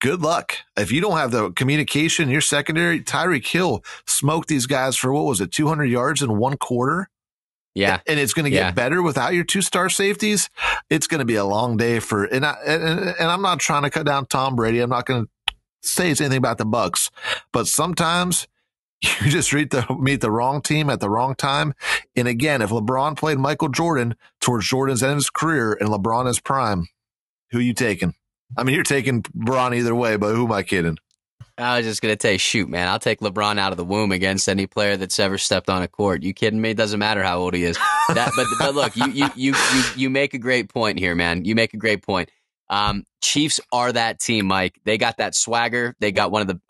good 0.00 0.20
luck. 0.20 0.56
If 0.76 0.92
you 0.92 1.00
don't 1.00 1.16
have 1.16 1.30
the 1.30 1.52
communication 1.52 2.24
in 2.24 2.30
your 2.30 2.40
secondary, 2.40 3.00
Tyreek 3.00 3.46
Hill 3.46 3.82
smoked 4.06 4.48
these 4.48 4.66
guys 4.66 4.96
for 4.96 5.12
what 5.12 5.24
was 5.24 5.40
it, 5.40 5.52
200 5.52 5.84
yards 5.86 6.20
in 6.20 6.36
one 6.36 6.56
quarter. 6.58 7.08
Yeah. 7.74 8.00
And 8.08 8.18
it's 8.18 8.32
going 8.34 8.44
to 8.44 8.50
get 8.50 8.56
Yeah. 8.58 8.70
better 8.72 9.00
without 9.02 9.34
your 9.34 9.44
two 9.44 9.62
star 9.62 9.88
safeties. 9.88 10.50
It's 10.90 11.06
going 11.06 11.20
to 11.20 11.24
be 11.24 11.36
a 11.36 11.44
long 11.44 11.76
day 11.76 12.00
for, 12.00 12.24
and, 12.24 12.44
I, 12.44 12.56
and, 12.66 12.82
and 13.20 13.30
I'm 13.30 13.42
not 13.42 13.60
trying 13.60 13.82
to 13.84 13.90
cut 13.90 14.04
down 14.04 14.26
Tom 14.26 14.56
Brady. 14.56 14.80
I'm 14.80 14.90
not 14.90 15.06
going 15.06 15.26
to 15.26 15.54
say 15.82 16.06
anything 16.06 16.32
about 16.38 16.58
the 16.58 16.64
Bucks, 16.64 17.08
but 17.52 17.68
sometimes 17.68 18.48
you 19.02 19.30
just 19.30 19.52
meet 19.52 19.70
the, 19.70 19.86
meet 19.98 20.20
the 20.20 20.30
wrong 20.30 20.62
team 20.62 20.90
at 20.90 21.00
the 21.00 21.10
wrong 21.10 21.34
time. 21.34 21.74
And 22.16 22.26
again, 22.26 22.62
if 22.62 22.70
LeBron 22.70 23.16
played 23.16 23.38
Michael 23.38 23.68
Jordan 23.68 24.16
towards 24.40 24.68
Jordan's 24.68 25.02
end 25.02 25.12
of 25.12 25.18
his 25.18 25.30
career 25.30 25.76
and 25.80 25.88
LeBron 25.88 26.28
is 26.28 26.40
prime, 26.40 26.88
who 27.50 27.58
you 27.58 27.74
taking? 27.74 28.14
I 28.56 28.64
mean, 28.64 28.74
you're 28.74 28.84
taking 28.84 29.22
LeBron 29.22 29.76
either 29.76 29.94
way, 29.94 30.16
but 30.16 30.34
who 30.34 30.46
am 30.46 30.52
I 30.52 30.62
kidding? 30.62 30.98
I 31.56 31.78
was 31.78 31.86
just 31.86 32.00
gonna 32.00 32.16
say, 32.20 32.36
shoot, 32.36 32.68
man, 32.68 32.86
I'll 32.86 33.00
take 33.00 33.18
LeBron 33.18 33.58
out 33.58 33.72
of 33.72 33.78
the 33.78 33.84
womb 33.84 34.12
against 34.12 34.48
any 34.48 34.68
player 34.68 34.96
that's 34.96 35.18
ever 35.18 35.38
stepped 35.38 35.68
on 35.68 35.82
a 35.82 35.88
court. 35.88 36.22
You 36.22 36.32
kidding 36.32 36.60
me? 36.60 36.70
It 36.70 36.76
doesn't 36.76 37.00
matter 37.00 37.22
how 37.22 37.38
old 37.38 37.54
he 37.54 37.64
is. 37.64 37.76
That, 38.14 38.30
but 38.36 38.46
but 38.58 38.74
look, 38.76 38.96
you 38.96 39.08
you 39.08 39.28
you 39.34 39.54
you 39.74 39.82
you 39.96 40.10
make 40.10 40.34
a 40.34 40.38
great 40.38 40.72
point 40.72 41.00
here, 41.00 41.16
man. 41.16 41.44
You 41.44 41.56
make 41.56 41.74
a 41.74 41.76
great 41.76 42.02
point. 42.02 42.30
Um, 42.70 43.04
Chiefs 43.20 43.60
are 43.72 43.92
that 43.92 44.20
team, 44.20 44.46
Mike. 44.46 44.78
They 44.84 44.98
got 44.98 45.16
that 45.18 45.34
swagger. 45.34 45.96
They 46.00 46.12
got 46.12 46.30
one 46.30 46.42
of 46.42 46.48
the, 46.48 46.60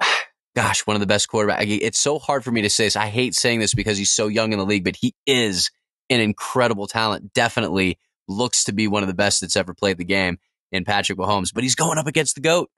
gosh, 0.59 0.85
one 0.89 0.97
of 0.97 1.01
the 1.01 1.07
best 1.07 1.29
quarterbacks. 1.29 1.79
It's 1.81 2.01
so 2.01 2.19
hard 2.19 2.43
for 2.43 2.51
me 2.51 2.63
to 2.63 2.69
say 2.71 2.87
this. 2.87 2.97
I 2.97 3.07
hate 3.07 3.37
saying 3.37 3.61
this 3.61 3.75
because 3.75 3.97
he's 3.97 4.11
so 4.11 4.27
young 4.27 4.53
in 4.53 4.59
the 4.59 4.67
league, 4.67 4.83
but 4.83 4.97
he 4.97 5.15
is 5.25 5.71
an 6.11 6.19
incredible 6.19 6.89
talent. 6.89 7.33
Definitely 7.33 7.97
looks 8.27 8.65
to 8.65 8.73
be 8.73 8.89
one 8.89 9.05
of 9.05 9.07
the 9.07 9.15
best 9.15 9.41
that's 9.41 9.55
ever 9.55 9.73
played 9.73 9.99
the 9.99 10.05
game 10.05 10.39
in 10.73 10.85
Patrick 10.85 11.17
Mahomes. 11.17 11.55
But 11.55 11.63
he's 11.63 11.77
going 11.77 11.97
up 11.97 12.09
against 12.09 12.35
the 12.35 12.41
goat. 12.41 12.71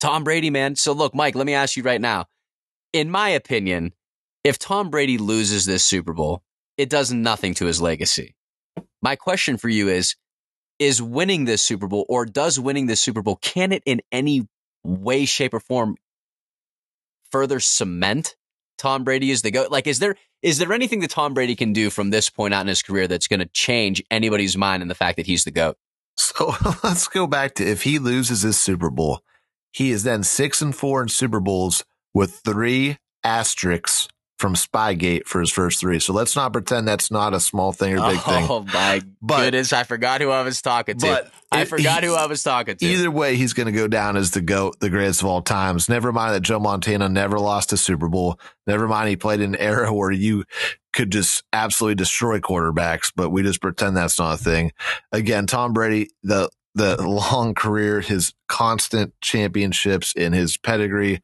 Tom 0.00 0.24
Brady, 0.24 0.48
man. 0.48 0.74
So 0.74 0.94
look, 0.94 1.14
Mike, 1.14 1.34
let 1.34 1.44
me 1.44 1.52
ask 1.52 1.76
you 1.76 1.82
right 1.82 2.00
now. 2.00 2.24
In 2.94 3.10
my 3.10 3.28
opinion, 3.28 3.92
if 4.42 4.58
Tom 4.58 4.88
Brady 4.88 5.18
loses 5.18 5.66
this 5.66 5.84
Super 5.84 6.14
Bowl, 6.14 6.42
it 6.78 6.88
does 6.88 7.12
nothing 7.12 7.52
to 7.54 7.66
his 7.66 7.78
legacy. 7.78 8.34
My 9.02 9.16
question 9.16 9.58
for 9.58 9.68
you 9.68 9.88
is 9.88 10.16
is 10.78 11.02
winning 11.02 11.44
this 11.44 11.60
Super 11.60 11.88
Bowl 11.88 12.06
or 12.08 12.24
does 12.24 12.58
winning 12.58 12.86
this 12.86 13.02
Super 13.02 13.20
Bowl 13.20 13.36
can 13.36 13.70
it 13.70 13.82
in 13.84 14.00
any 14.10 14.48
way 14.82 15.26
shape 15.26 15.52
or 15.52 15.60
form 15.60 15.96
further 17.32 17.58
cement 17.58 18.36
Tom 18.78 19.04
Brady 19.04 19.30
is 19.30 19.42
the 19.42 19.50
goat? 19.50 19.70
Like 19.70 19.86
is 19.86 19.98
there 19.98 20.16
is 20.42 20.58
there 20.58 20.72
anything 20.72 21.00
that 21.00 21.10
Tom 21.10 21.34
Brady 21.34 21.54
can 21.54 21.72
do 21.72 21.88
from 21.88 22.10
this 22.10 22.28
point 22.28 22.52
out 22.52 22.62
in 22.62 22.66
his 22.66 22.82
career 22.82 23.06
that's 23.06 23.28
going 23.28 23.40
to 23.40 23.46
change 23.46 24.02
anybody's 24.10 24.56
mind 24.56 24.82
in 24.82 24.88
the 24.88 24.94
fact 24.94 25.16
that 25.16 25.26
he's 25.26 25.44
the 25.44 25.50
goat? 25.50 25.76
So 26.16 26.52
let's 26.84 27.08
go 27.08 27.26
back 27.26 27.54
to 27.54 27.66
if 27.66 27.82
he 27.82 27.98
loses 27.98 28.42
this 28.42 28.58
Super 28.58 28.90
Bowl, 28.90 29.20
he 29.72 29.90
is 29.90 30.02
then 30.02 30.24
six 30.24 30.60
and 30.60 30.74
four 30.74 31.02
in 31.02 31.08
Super 31.08 31.40
Bowls 31.40 31.84
with 32.12 32.40
three 32.44 32.98
asterisks 33.24 34.08
from 34.42 34.54
Spygate 34.54 35.24
for 35.26 35.40
his 35.40 35.52
first 35.52 35.78
three. 35.78 36.00
So 36.00 36.12
let's 36.12 36.34
not 36.34 36.52
pretend 36.52 36.86
that's 36.88 37.12
not 37.12 37.32
a 37.32 37.38
small 37.38 37.72
thing 37.72 37.96
or 37.96 38.10
big 38.10 38.20
thing. 38.20 38.46
Oh 38.50 38.64
my 38.74 39.00
But- 39.22 39.44
goodness, 39.44 39.72
I 39.72 39.84
forgot 39.84 40.20
who 40.20 40.30
I 40.30 40.42
was 40.42 40.60
talking 40.60 40.98
to. 40.98 41.06
But 41.06 41.32
I 41.52 41.64
forgot 41.64 42.02
who 42.02 42.14
I 42.14 42.26
was 42.26 42.42
talking 42.42 42.76
to. 42.76 42.84
Either 42.84 43.08
way, 43.10 43.36
he's 43.36 43.52
going 43.52 43.66
to 43.66 43.72
go 43.72 43.86
down 43.86 44.16
as 44.16 44.32
the 44.32 44.40
GOAT, 44.40 44.80
the 44.80 44.90
greatest 44.90 45.20
of 45.22 45.28
all 45.28 45.42
times. 45.42 45.88
Never 45.88 46.10
mind 46.12 46.34
that 46.34 46.40
Joe 46.40 46.58
Montana 46.58 47.08
never 47.08 47.38
lost 47.38 47.72
a 47.72 47.76
Super 47.76 48.08
Bowl. 48.08 48.40
Never 48.66 48.88
mind 48.88 49.08
he 49.10 49.16
played 49.16 49.40
in 49.40 49.54
an 49.54 49.60
era 49.60 49.94
where 49.94 50.10
you 50.10 50.44
could 50.92 51.12
just 51.12 51.44
absolutely 51.52 51.94
destroy 51.94 52.40
quarterbacks, 52.40 53.12
but 53.14 53.30
we 53.30 53.42
just 53.44 53.62
pretend 53.62 53.96
that's 53.96 54.18
not 54.18 54.40
a 54.40 54.42
thing. 54.42 54.72
Again, 55.12 55.46
Tom 55.46 55.72
Brady, 55.72 56.08
the 56.24 56.50
the 56.74 57.00
long 57.06 57.54
career, 57.54 58.00
his 58.00 58.34
constant 58.48 59.12
championships 59.20 60.12
in 60.14 60.32
his 60.32 60.56
pedigree. 60.56 61.22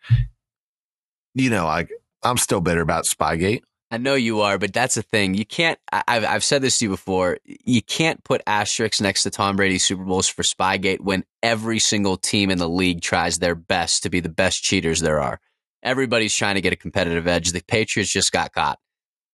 You 1.35 1.51
know, 1.51 1.67
I 1.67 1.87
I'm 2.23 2.37
still 2.37 2.61
bitter 2.61 2.81
about 2.81 3.05
Spygate. 3.05 3.63
I 3.91 3.97
know 3.97 4.15
you 4.15 4.43
are, 4.43 4.59
but 4.59 4.75
that's 4.75 4.97
the 4.97 5.03
thing. 5.03 5.35
You 5.35 5.47
can't. 5.47 5.79
I've 5.91 6.25
I've 6.25 6.45
said 6.45 6.61
this 6.61 6.79
to 6.79 6.85
you 6.85 6.91
before. 6.91 7.39
You 7.45 7.81
can't 7.81 8.23
put 8.23 8.43
asterisks 8.47 9.01
next 9.01 9.23
to 9.23 9.31
Tom 9.31 9.57
Brady's 9.57 9.85
Super 9.85 10.05
Bowls 10.05 10.29
for 10.29 10.43
Spygate 10.43 11.01
when 11.01 11.25
every 11.43 11.79
single 11.79 12.19
team 12.19 12.51
in 12.51 12.59
the 12.59 12.69
league 12.69 13.01
tries 13.01 13.39
their 13.39 13.55
best 13.55 14.03
to 14.03 14.11
be 14.11 14.21
the 14.21 14.29
best 14.29 14.63
cheaters 14.63 15.01
there 15.01 15.21
are. 15.21 15.41
Everybody's 15.83 16.35
trying 16.35 16.57
to 16.57 16.61
get 16.61 16.75
a 16.75 16.77
competitive 16.77 17.27
edge. 17.27 17.53
The 17.53 17.63
Patriots 17.67 18.11
just 18.11 18.31
got 18.31 18.53
caught. 18.53 18.79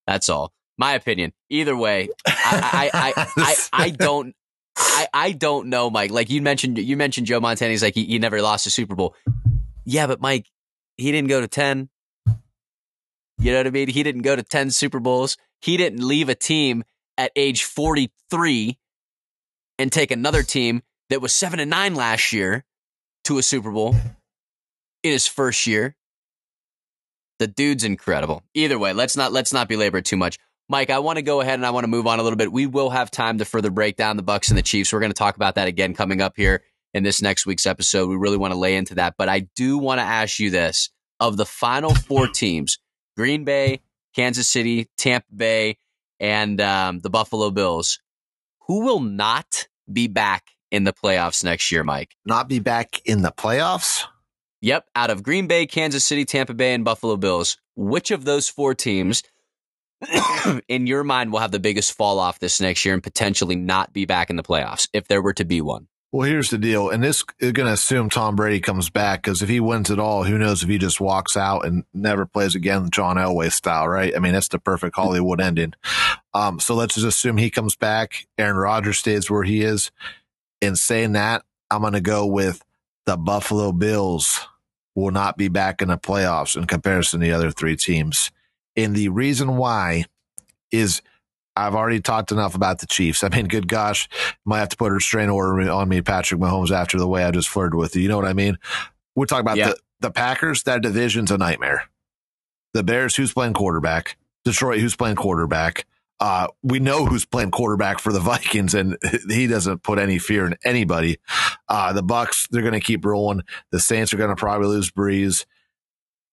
That's 0.07 0.29
all. 0.29 0.53
My 0.79 0.93
opinion. 0.93 1.33
Either 1.51 1.77
way, 1.77 2.11
I 2.27 2.91
I 2.95 3.13
I, 3.17 3.27
I, 3.37 3.55
I 3.73 3.91
don't. 3.91 4.37
I, 4.77 5.09
I 5.13 5.33
don't 5.33 5.69
know, 5.69 5.91
Mike. 5.91 6.13
Like 6.13 6.31
you 6.31 6.43
mentioned, 6.43 6.79
you 6.79 6.97
mentioned 6.97 7.27
Joe 7.27 7.41
Montana. 7.41 7.71
He's 7.73 7.83
like 7.83 7.95
he, 7.95 8.05
he 8.05 8.19
never 8.21 8.41
lost 8.41 8.69
a 8.69 8.71
Super 8.71 8.95
Bowl. 8.95 9.17
Yeah, 9.85 10.07
but 10.07 10.21
Mike, 10.21 10.47
he 10.97 11.11
didn't 11.11 11.29
go 11.29 11.41
to 11.41 11.49
ten. 11.49 11.89
You 13.39 13.53
know 13.53 13.59
what 13.59 13.67
I 13.67 13.71
mean? 13.71 13.89
He 13.89 14.03
didn't 14.03 14.23
go 14.23 14.37
to 14.37 14.43
10 14.43 14.71
Super 14.71 15.01
Bowls. 15.01 15.37
He 15.61 15.77
didn't 15.77 16.07
leave 16.07 16.29
a 16.29 16.35
team 16.35 16.85
at 17.19 17.33
age 17.37 17.65
43 17.65 18.79
and 19.79 19.93
take 19.93 20.11
another 20.11 20.43
team 20.43 20.83
that 21.11 21.21
was 21.21 21.33
7 21.33 21.61
and 21.61 21.71
9 21.71 21.95
last 21.95 22.33
year 22.33 22.65
to 23.25 23.39
a 23.39 23.43
Super 23.43 23.71
Bowl 23.71 23.95
in 25.03 25.13
his 25.13 25.27
first 25.27 25.67
year. 25.67 25.97
The 27.39 27.47
dude's 27.47 27.85
incredible. 27.85 28.43
Either 28.55 28.79
way, 28.79 28.93
let's 28.93 29.17
not 29.17 29.33
let's 29.33 29.53
not 29.53 29.69
belabor 29.69 29.99
it 29.99 30.05
too 30.05 30.17
much. 30.17 30.39
Mike, 30.69 30.89
I 30.89 31.01
want 31.01 31.17
to 31.17 31.23
go 31.23 31.41
ahead 31.41 31.55
and 31.55 31.67
I 31.67 31.71
want 31.71 31.85
to 31.85 31.89
move 31.89 32.07
on 32.07 32.21
a 32.21 32.23
little 32.23 32.37
bit. 32.37 32.51
We 32.51 32.67
will 32.67 32.91
have 32.91 33.11
time 33.11 33.39
to 33.39 33.45
further 33.45 33.71
break 33.71 33.97
down 33.97 34.17
the 34.17 34.23
Bucks 34.23 34.49
and 34.49 34.57
the 34.57 34.63
Chiefs. 34.63 34.93
We're 34.93 35.01
going 35.01 35.13
to 35.13 35.17
talk 35.17 35.37
about 35.37 35.57
that 35.57 35.69
again 35.69 35.95
coming 35.95 36.23
up 36.23 36.35
here 36.37 36.63
in 36.95 37.03
this 37.03 37.21
next 37.21 37.45
week's 37.45 37.67
episode. 37.67 38.09
We 38.09 38.17
really 38.17 38.37
want 38.37 38.55
to 38.55 38.59
lay 38.59 38.77
into 38.77 38.95
that, 38.95 39.15
but 39.19 39.29
I 39.29 39.49
do 39.57 39.79
want 39.79 39.99
to 39.99 40.05
ask 40.05 40.39
you 40.39 40.51
this: 40.51 40.91
of 41.21 41.37
the 41.37 41.45
final 41.45 41.95
four 41.95 42.29
teams, 42.29 42.79
Green 43.17 43.45
Bay, 43.45 43.81
Kansas 44.15 44.49
City, 44.49 44.89
Tampa 44.97 45.33
Bay, 45.35 45.79
and 46.21 46.61
um, 46.61 47.01
the 47.01 47.11
Buffalo 47.11 47.51
Bills, 47.51 48.01
who 48.67 48.85
will 48.85 49.01
not 49.01 49.69
be 49.93 50.09
back 50.09 50.51
in 50.71 50.85
the 50.85 50.93
playoffs 50.93 51.45
next 51.45 51.71
year, 51.71 51.85
Mike? 51.85 52.17
Not 52.25 52.49
be 52.49 52.59
back 52.59 53.01
in 53.05 53.23
the 53.23 53.33
playoffs. 53.33 54.05
Yep, 54.61 54.89
out 54.97 55.11
of 55.11 55.23
Green 55.23 55.47
Bay, 55.47 55.67
Kansas 55.67 56.05
City, 56.05 56.25
Tampa 56.25 56.55
Bay, 56.55 56.73
and 56.73 56.85
Buffalo 56.85 57.17
Bills, 57.17 57.59
which 57.77 58.11
of 58.11 58.25
those 58.25 58.49
four 58.49 58.75
teams, 58.75 59.23
in 60.69 60.87
your 60.87 61.05
mind, 61.05 61.33
will 61.33 61.41
have 61.41 61.53
the 61.53 61.61
biggest 61.61 61.93
fall 61.93 62.19
off 62.19 62.39
this 62.39 62.61
next 62.61 62.85
year 62.85 62.95
and 62.95 63.03
potentially 63.03 63.57
not 63.57 63.93
be 63.93 64.07
back 64.07 64.31
in 64.31 64.37
the 64.37 64.43
playoffs 64.43 64.89
if 64.95 65.07
there 65.07 65.21
were 65.21 65.35
to 65.35 65.45
be 65.45 65.61
one? 65.61 65.89
Well, 66.15 66.29
here's 66.29 66.51
the 66.51 66.59
deal, 66.59 66.91
and 66.91 67.03
this 67.03 67.25
is 67.41 67.51
going 67.51 67.67
to 67.67 67.73
assume 67.73 68.09
Tom 68.09 68.37
Brady 68.37 68.61
comes 68.61 68.89
back 68.89 69.25
because 69.25 69.43
if 69.43 69.49
he 69.49 69.59
wins 69.59 69.91
it 69.91 69.99
all, 69.99 70.23
who 70.23 70.39
knows 70.39 70.63
if 70.63 70.69
he 70.69 70.79
just 70.79 71.01
walks 71.01 71.37
out 71.37 71.67
and 71.67 71.83
never 71.93 72.25
plays 72.25 72.55
again, 72.55 72.89
John 72.91 73.17
Elway 73.17 73.51
style, 73.51 73.89
right? 73.89 74.15
I 74.15 74.21
mean, 74.21 74.33
that's 74.33 74.47
the 74.47 74.61
perfect 74.61 74.95
Hollywood 74.95 75.41
ending. 75.41 75.75
Um, 76.33 76.61
so 76.61 76.77
let's 76.77 76.95
just 76.95 77.05
assume 77.05 77.37
he 77.37 77.51
comes 77.51 77.75
back. 77.75 78.29
Aaron 78.39 78.55
Rodgers 78.55 78.99
stays 78.99 79.29
where 79.29 79.43
he 79.43 79.63
is. 79.63 79.91
In 80.61 80.77
saying 80.77 81.15
that, 81.15 81.43
I'm 81.69 81.81
going 81.81 81.95
to 81.95 82.01
go 82.01 82.25
with 82.27 82.63
the 83.07 83.17
Buffalo 83.17 83.73
Bills 83.73 84.39
will 84.95 85.11
not 85.11 85.37
be 85.37 85.49
back 85.49 85.83
in 85.83 85.89
the 85.89 85.99
playoffs 85.99 86.57
in 86.57 86.69
comparison 86.69 87.19
to 87.19 87.27
the 87.27 87.33
other 87.33 87.51
three 87.51 87.75
teams. 87.75 88.31
And 88.77 88.95
the 88.95 89.09
reason 89.09 89.57
why 89.57 90.05
is 90.71 91.03
I've 91.57 91.75
already 91.75 92.01
talked 92.01 92.33
enough 92.33 92.55
about 92.55 92.81
the 92.81 92.87
Chiefs. 92.87 93.23
I 93.23 93.29
mean, 93.29 93.47
good 93.47 93.69
gosh, 93.69 94.09
might 94.45 94.59
have 94.59 94.71
to 94.71 94.77
put 94.77 94.91
a 94.91 94.95
restraint 94.95 95.31
order 95.31 95.71
on 95.71 95.89
me, 95.89 96.01
Patrick 96.03 96.41
Mahomes, 96.41 96.71
after 96.71 96.99
the 96.99 97.07
way 97.09 97.25
I 97.25 97.31
just 97.31 97.49
flirted 97.49 97.75
with 97.77 97.95
you. 97.95 98.03
You 98.03 98.09
know 98.09 98.17
what 98.17 98.27
I 98.27 98.33
mean? 98.33 98.59
We're 99.15 99.27
talking 99.27 99.43
about 99.43 99.57
Yeah. 99.57 99.69
the, 99.69 99.77
the 100.01 100.11
Packers. 100.11 100.65
That 100.65 100.83
division's 100.83 101.31
a 101.31 101.39
nightmare. 101.39 101.85
The 102.73 102.83
Bears, 102.83 103.15
who's 103.15 103.33
playing 103.33 103.53
quarterback? 103.55 104.17
Detroit, 104.45 104.81
who's 104.81 104.97
playing 104.97 105.17
quarterback? 105.17 105.87
Uh, 106.21 106.49
we 106.63 106.79
know 106.81 107.07
who's 107.07 107.25
playing 107.25 107.51
quarterback 107.51 107.99
for 108.01 108.13
the 108.13 108.21
Vikings, 108.21 108.75
and 108.75 108.97
he 109.29 109.47
doesn't 109.47 109.83
put 109.83 109.99
any 109.99 110.19
fear 110.19 110.47
in 110.47 110.57
anybody. 110.65 111.19
Uh, 111.69 111.93
the 111.93 112.03
Bucks, 112.03 112.49
they're 112.51 112.63
going 112.63 112.75
to 112.75 112.81
keep 112.81 113.05
rolling. 113.05 113.43
The 113.71 113.79
Saints 113.81 114.13
are 114.13 114.17
going 114.17 114.31
to 114.31 114.37
probably 114.37 114.69
lose 114.69 114.91
Brees. 114.91 115.45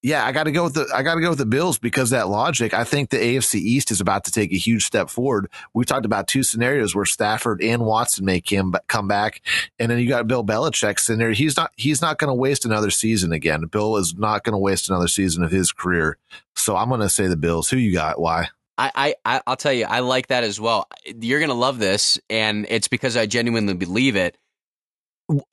Yeah, 0.03 0.25
I 0.25 0.31
got 0.31 0.45
to 0.45 0.51
go 0.51 0.63
with 0.63 0.73
the 0.73 0.89
I 0.93 1.03
got 1.03 1.15
to 1.15 1.21
go 1.21 1.29
with 1.29 1.37
the 1.37 1.45
Bills 1.45 1.77
because 1.77 2.09
that 2.09 2.27
logic. 2.27 2.73
I 2.73 2.83
think 2.83 3.11
the 3.11 3.17
AFC 3.17 3.55
East 3.55 3.91
is 3.91 4.01
about 4.01 4.23
to 4.25 4.31
take 4.31 4.51
a 4.51 4.57
huge 4.57 4.83
step 4.83 5.11
forward. 5.11 5.47
We 5.75 5.85
talked 5.85 6.07
about 6.07 6.27
two 6.27 6.41
scenarios 6.41 6.95
where 6.95 7.05
Stafford 7.05 7.61
and 7.61 7.85
Watson 7.85 8.25
make 8.25 8.51
him 8.51 8.73
come 8.87 9.07
back, 9.07 9.41
and 9.77 9.91
then 9.91 9.99
you 9.99 10.09
got 10.09 10.27
Bill 10.27 10.43
Belichick 10.43 10.99
sitting 10.99 11.19
there. 11.19 11.33
He's 11.33 11.55
not 11.55 11.71
he's 11.77 12.01
not 12.01 12.17
going 12.17 12.29
to 12.29 12.33
waste 12.33 12.65
another 12.65 12.89
season 12.89 13.31
again. 13.31 13.61
Bill 13.65 13.95
is 13.97 14.15
not 14.15 14.43
going 14.43 14.53
to 14.53 14.59
waste 14.59 14.89
another 14.89 15.07
season 15.07 15.43
of 15.43 15.51
his 15.51 15.71
career. 15.71 16.17
So 16.55 16.75
I'm 16.75 16.89
going 16.89 17.01
to 17.01 17.09
say 17.09 17.27
the 17.27 17.37
Bills. 17.37 17.69
Who 17.69 17.77
you 17.77 17.93
got? 17.93 18.19
Why? 18.19 18.49
I, 18.77 19.13
I, 19.23 19.41
I'll 19.45 19.57
tell 19.57 19.73
you, 19.73 19.85
I 19.85 19.99
like 19.99 20.27
that 20.27 20.43
as 20.43 20.59
well. 20.59 20.87
You're 21.05 21.39
gonna 21.39 21.53
love 21.53 21.77
this, 21.77 22.19
and 22.31 22.65
it's 22.67 22.87
because 22.87 23.15
I 23.15 23.27
genuinely 23.27 23.75
believe 23.75 24.15
it. 24.15 24.37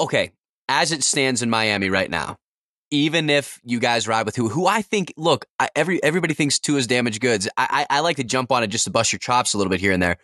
Okay, 0.01 0.31
as 0.67 0.93
it 0.93 1.05
stands 1.05 1.43
in 1.43 1.51
Miami 1.51 1.91
right 1.91 2.11
now, 2.11 2.39
even 2.91 3.31
if 3.31 3.61
you 3.65 3.81
guys 3.81 4.09
ride 4.09 4.27
with 4.27 4.37
who, 4.37 4.49
who 4.49 4.67
I 4.67 4.83
think, 4.83 5.13
look, 5.17 5.47
I, 5.59 5.69
every 5.75 6.03
everybody 6.03 6.35
thinks 6.35 6.59
Tua's 6.59 6.87
damaged 6.87 7.21
goods. 7.21 7.49
I, 7.57 7.87
I 7.91 7.99
I 7.99 8.01
like 8.01 8.17
to 8.17 8.25
jump 8.25 8.53
on 8.53 8.63
it 8.63 8.69
just 8.69 8.85
to 8.85 8.91
bust 8.91 9.13
your 9.13 9.19
chops 9.19 9.55
a 9.55 9.59
little 9.59 9.71
bit 9.71 9.81
here 9.81 9.93
and 9.93 10.03
there. 10.03 10.19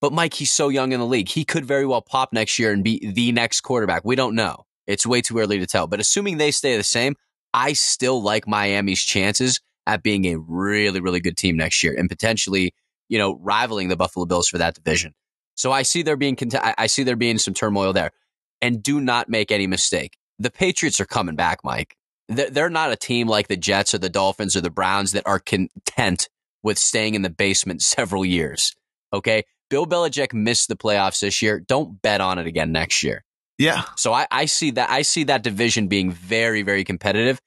But 0.00 0.12
Mike, 0.12 0.34
he's 0.34 0.50
so 0.50 0.68
young 0.68 0.92
in 0.92 1.00
the 1.00 1.06
league. 1.06 1.28
He 1.28 1.44
could 1.44 1.64
very 1.64 1.86
well 1.86 2.02
pop 2.02 2.32
next 2.32 2.58
year 2.58 2.72
and 2.72 2.84
be 2.84 3.10
the 3.12 3.32
next 3.32 3.62
quarterback. 3.62 4.04
We 4.04 4.14
don't 4.14 4.34
know. 4.34 4.66
It's 4.86 5.06
way 5.06 5.22
too 5.22 5.38
early 5.38 5.58
to 5.58 5.66
tell. 5.66 5.86
But 5.86 6.00
assuming 6.00 6.36
they 6.36 6.50
stay 6.50 6.76
the 6.76 6.84
same, 6.84 7.16
I 7.54 7.72
still 7.72 8.22
like 8.22 8.46
Miami's 8.46 9.02
chances 9.02 9.60
at 9.86 10.02
being 10.02 10.26
a 10.26 10.36
really, 10.36 11.00
really 11.00 11.20
good 11.20 11.36
team 11.36 11.56
next 11.56 11.82
year 11.82 11.94
and 11.96 12.08
potentially 12.08 12.74
you 13.08 13.18
know, 13.18 13.38
rivaling 13.40 13.88
the 13.88 13.96
Buffalo 13.96 14.26
Bills 14.26 14.48
for 14.48 14.58
that 14.58 14.74
division. 14.74 15.14
So 15.54 15.72
I 15.72 15.82
see 15.82 16.02
there 16.02 16.16
being 16.16 16.36
I 16.54 16.86
see 16.86 17.02
there 17.02 17.16
being 17.16 17.38
some 17.38 17.54
turmoil 17.54 17.92
there. 17.92 18.10
And 18.62 18.82
do 18.82 19.00
not 19.00 19.28
make 19.28 19.50
any 19.50 19.66
mistake. 19.66 20.16
The 20.38 20.50
Patriots 20.50 21.00
are 21.00 21.06
coming 21.06 21.36
back, 21.36 21.60
Mike. 21.64 21.96
They're 22.28 22.70
not 22.70 22.92
a 22.92 22.96
team 22.96 23.28
like 23.28 23.48
the 23.48 23.56
Jets 23.56 23.94
or 23.94 23.98
the 23.98 24.08
Dolphins 24.08 24.56
or 24.56 24.60
the 24.60 24.70
Browns 24.70 25.12
that 25.12 25.26
are 25.26 25.38
content 25.38 26.28
with 26.62 26.78
staying 26.78 27.14
in 27.14 27.22
the 27.22 27.30
basement 27.30 27.82
several 27.82 28.24
years. 28.24 28.74
Okay. 29.12 29.44
Bill 29.70 29.86
Belichick 29.86 30.32
missed 30.34 30.68
the 30.68 30.76
playoffs 30.76 31.20
this 31.20 31.40
year. 31.40 31.60
Don't 31.60 32.00
bet 32.02 32.20
on 32.20 32.38
it 32.38 32.46
again 32.46 32.72
next 32.72 33.02
year. 33.02 33.24
Yeah. 33.58 33.84
So 33.96 34.12
I, 34.12 34.26
I 34.30 34.44
see 34.46 34.72
that 34.72 34.90
I 34.90 35.02
see 35.02 35.24
that 35.24 35.42
division 35.42 35.88
being 35.88 36.10
very, 36.10 36.62
very 36.62 36.84
competitive. 36.84 37.40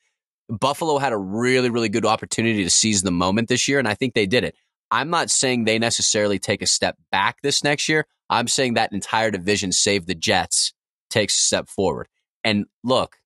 Buffalo 0.50 0.98
had 0.98 1.14
a 1.14 1.18
really, 1.18 1.70
really 1.70 1.90
good 1.90 2.06
opportunity 2.06 2.64
to 2.64 2.70
seize 2.70 3.04
the 3.04 3.12
moment 3.12 3.50
this 3.50 3.68
year, 3.68 3.78
and 3.78 3.88
I 3.88 3.94
think 3.94 4.16
they 4.16 4.26
did 4.26 4.44
it. 4.44 4.56
I'm 4.90 5.12
not 5.12 5.30
saying 5.30 5.66
they 5.66 5.78
necessarily 5.78 6.40
take 6.40 6.64
a 6.64 6.66
step 6.66 6.98
back 7.12 7.38
this 7.44 7.64
next 7.64 7.88
year. 7.88 8.08
I'm 8.30 8.48
saying 8.48 8.74
that 8.74 8.92
entire 8.92 9.30
division, 9.30 9.72
save 9.72 10.08
the 10.08 10.16
Jets, 10.16 10.74
takes 11.12 11.36
a 11.36 11.42
step 11.42 11.70
forward. 11.70 12.08
And 12.44 12.66
look, 12.84 13.18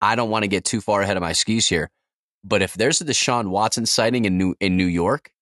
I 0.00 0.14
don't 0.14 0.30
want 0.30 0.44
to 0.44 0.48
get 0.48 0.64
too 0.64 0.80
far 0.80 1.02
ahead 1.02 1.16
of 1.16 1.22
my 1.22 1.32
skis 1.32 1.68
here, 1.68 1.90
but 2.44 2.62
if 2.62 2.74
there's 2.74 3.00
a 3.00 3.04
Deshaun 3.04 3.48
Watson 3.48 3.86
sighting 3.86 4.24
in 4.24 4.38
New 4.38 4.54
in 4.60 4.76
New 4.76 4.86
York, 4.86 5.32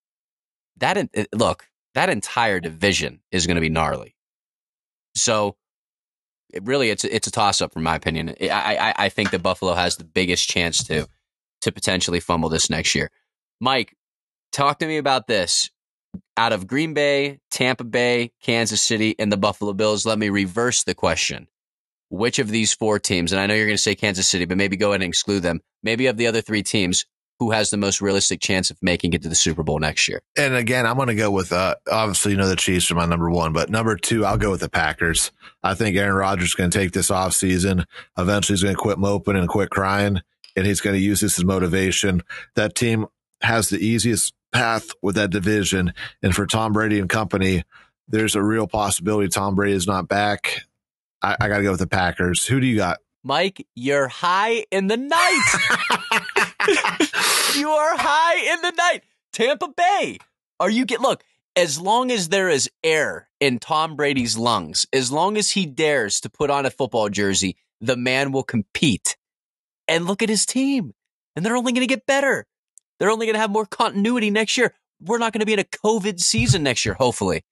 that 0.78 0.96
eh, 0.96 1.24
look 1.34 1.68
that 1.94 2.08
entire 2.10 2.60
division 2.60 3.20
is 3.30 3.46
going 3.46 3.54
to 3.56 3.60
be 3.60 3.68
gnarly. 3.68 4.16
So, 5.14 5.56
it 6.52 6.62
really, 6.64 6.90
it's 6.90 7.04
it's 7.04 7.26
a 7.26 7.30
toss 7.30 7.60
up, 7.60 7.72
from 7.72 7.82
my 7.82 7.96
opinion. 7.96 8.34
I, 8.40 8.76
I 8.76 8.94
I 8.96 9.08
think 9.08 9.30
that 9.30 9.42
Buffalo 9.42 9.74
has 9.74 9.96
the 9.96 10.04
biggest 10.04 10.48
chance 10.48 10.84
to 10.84 11.06
to 11.62 11.72
potentially 11.72 12.20
fumble 12.20 12.48
this 12.48 12.70
next 12.70 12.94
year. 12.94 13.10
Mike, 13.60 13.96
talk 14.52 14.78
to 14.78 14.86
me 14.86 14.96
about 14.96 15.26
this. 15.26 15.70
Out 16.38 16.52
of 16.52 16.66
Green 16.66 16.94
Bay, 16.94 17.40
Tampa 17.50 17.84
Bay, 17.84 18.32
Kansas 18.42 18.80
City, 18.80 19.14
and 19.18 19.30
the 19.30 19.36
Buffalo 19.36 19.74
Bills, 19.74 20.06
let 20.06 20.18
me 20.18 20.30
reverse 20.30 20.84
the 20.84 20.94
question 20.94 21.46
which 22.08 22.38
of 22.38 22.48
these 22.48 22.72
four 22.72 22.98
teams, 22.98 23.32
and 23.32 23.40
I 23.40 23.46
know 23.46 23.54
you're 23.54 23.66
going 23.66 23.76
to 23.76 23.82
say 23.82 23.94
Kansas 23.94 24.28
City, 24.28 24.44
but 24.44 24.56
maybe 24.56 24.76
go 24.76 24.90
ahead 24.90 25.02
and 25.02 25.08
exclude 25.08 25.40
them, 25.40 25.60
maybe 25.82 26.06
of 26.06 26.16
the 26.16 26.26
other 26.26 26.40
three 26.40 26.62
teams, 26.62 27.04
who 27.38 27.50
has 27.50 27.70
the 27.70 27.76
most 27.76 28.00
realistic 28.00 28.40
chance 28.40 28.70
of 28.70 28.78
making 28.80 29.12
it 29.12 29.22
to 29.22 29.28
the 29.28 29.34
Super 29.34 29.62
Bowl 29.62 29.78
next 29.78 30.08
year? 30.08 30.22
And 30.38 30.54
again, 30.54 30.86
I'm 30.86 30.96
going 30.96 31.08
to 31.08 31.14
go 31.14 31.30
with, 31.30 31.52
uh, 31.52 31.74
obviously, 31.90 32.32
you 32.32 32.38
know, 32.38 32.48
the 32.48 32.56
Chiefs 32.56 32.90
are 32.90 32.94
my 32.94 33.04
number 33.04 33.30
one, 33.30 33.52
but 33.52 33.68
number 33.68 33.96
two, 33.96 34.24
I'll 34.24 34.38
go 34.38 34.50
with 34.52 34.60
the 34.60 34.70
Packers. 34.70 35.32
I 35.62 35.74
think 35.74 35.96
Aaron 35.96 36.16
Rodgers 36.16 36.50
is 36.50 36.54
going 36.54 36.70
to 36.70 36.78
take 36.78 36.92
this 36.92 37.10
off 37.10 37.34
season. 37.34 37.84
Eventually, 38.16 38.54
he's 38.54 38.62
going 38.62 38.74
to 38.74 38.80
quit 38.80 38.98
moping 38.98 39.36
and 39.36 39.48
quit 39.48 39.68
crying, 39.68 40.22
and 40.56 40.66
he's 40.66 40.80
going 40.80 40.96
to 40.96 41.02
use 41.02 41.20
this 41.20 41.38
as 41.38 41.44
motivation. 41.44 42.22
That 42.54 42.74
team 42.74 43.06
has 43.42 43.68
the 43.68 43.78
easiest 43.78 44.32
path 44.52 44.92
with 45.02 45.16
that 45.16 45.30
division. 45.30 45.92
And 46.22 46.34
for 46.34 46.46
Tom 46.46 46.72
Brady 46.72 46.98
and 46.98 47.10
company, 47.10 47.64
there's 48.08 48.34
a 48.34 48.42
real 48.42 48.66
possibility 48.66 49.28
Tom 49.28 49.56
Brady 49.56 49.74
is 49.74 49.86
not 49.86 50.08
back 50.08 50.62
I, 51.22 51.36
I 51.40 51.48
got 51.48 51.58
to 51.58 51.62
go 51.62 51.70
with 51.72 51.80
the 51.80 51.86
Packers. 51.86 52.46
Who 52.46 52.60
do 52.60 52.66
you 52.66 52.76
got? 52.76 52.98
Mike, 53.22 53.66
you're 53.74 54.08
high 54.08 54.64
in 54.70 54.86
the 54.86 54.96
night. 54.96 55.42
you 57.56 57.68
are 57.70 57.96
high 57.96 58.54
in 58.54 58.62
the 58.62 58.70
night. 58.70 59.02
Tampa 59.32 59.68
Bay. 59.68 60.18
Are 60.60 60.70
you 60.70 60.84
get 60.84 61.00
look, 61.00 61.24
as 61.56 61.80
long 61.80 62.10
as 62.10 62.28
there 62.28 62.48
is 62.48 62.70
air 62.84 63.28
in 63.40 63.58
Tom 63.58 63.96
Brady's 63.96 64.36
lungs, 64.36 64.86
as 64.92 65.10
long 65.10 65.36
as 65.36 65.50
he 65.50 65.66
dares 65.66 66.20
to 66.20 66.30
put 66.30 66.50
on 66.50 66.66
a 66.66 66.70
football 66.70 67.08
jersey, 67.08 67.56
the 67.80 67.96
man 67.96 68.30
will 68.30 68.42
compete. 68.42 69.16
And 69.88 70.06
look 70.06 70.22
at 70.22 70.28
his 70.28 70.46
team. 70.46 70.94
And 71.34 71.44
they're 71.44 71.56
only 71.56 71.72
going 71.72 71.86
to 71.86 71.92
get 71.92 72.06
better. 72.06 72.46
They're 72.98 73.10
only 73.10 73.26
going 73.26 73.34
to 73.34 73.40
have 73.40 73.50
more 73.50 73.66
continuity 73.66 74.30
next 74.30 74.56
year. 74.56 74.74
We're 75.00 75.18
not 75.18 75.32
going 75.32 75.40
to 75.40 75.46
be 75.46 75.52
in 75.52 75.58
a 75.58 75.64
COVID 75.64 76.20
season 76.20 76.62
next 76.62 76.84
year, 76.84 76.94
hopefully. 76.94 77.42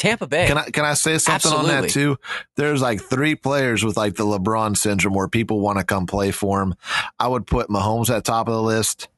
Tampa 0.00 0.26
Bay. 0.26 0.46
Can 0.46 0.56
I 0.56 0.70
can 0.70 0.86
I 0.86 0.94
say 0.94 1.18
something 1.18 1.52
Absolutely. 1.52 1.74
on 1.74 1.82
that 1.82 1.90
too? 1.90 2.18
There's 2.56 2.80
like 2.80 3.02
three 3.02 3.34
players 3.34 3.84
with 3.84 3.98
like 3.98 4.14
the 4.16 4.24
LeBron 4.24 4.74
syndrome 4.74 5.12
where 5.12 5.28
people 5.28 5.60
want 5.60 5.78
to 5.78 5.84
come 5.84 6.06
play 6.06 6.30
for 6.30 6.62
him. 6.62 6.74
I 7.18 7.28
would 7.28 7.46
put 7.46 7.68
Mahomes 7.68 8.08
at 8.08 8.24
top 8.24 8.48
of 8.48 8.54
the 8.54 8.62
list. 8.62 9.08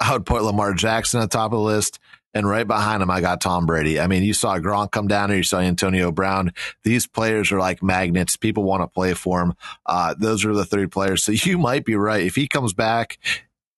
I 0.00 0.14
would 0.14 0.24
put 0.24 0.42
Lamar 0.42 0.72
Jackson 0.72 1.20
at 1.20 1.30
top 1.30 1.52
of 1.52 1.58
the 1.58 1.64
list. 1.64 1.98
And 2.32 2.48
right 2.48 2.66
behind 2.66 3.02
him, 3.02 3.10
I 3.10 3.20
got 3.20 3.42
Tom 3.42 3.66
Brady. 3.66 4.00
I 4.00 4.06
mean, 4.06 4.22
you 4.22 4.32
saw 4.32 4.58
Gronk 4.58 4.92
come 4.92 5.08
down 5.08 5.28
here. 5.28 5.38
You 5.38 5.42
saw 5.42 5.58
Antonio 5.58 6.10
Brown. 6.10 6.52
These 6.84 7.06
players 7.06 7.52
are 7.52 7.58
like 7.58 7.82
magnets. 7.82 8.36
People 8.36 8.62
want 8.62 8.82
to 8.82 8.86
play 8.86 9.12
for 9.12 9.42
him. 9.42 9.54
Uh, 9.84 10.14
those 10.16 10.44
are 10.46 10.54
the 10.54 10.64
three 10.64 10.86
players. 10.86 11.22
So 11.22 11.32
you 11.34 11.58
might 11.58 11.84
be 11.84 11.96
right. 11.96 12.24
If 12.24 12.36
he 12.36 12.48
comes 12.48 12.72
back, 12.72 13.18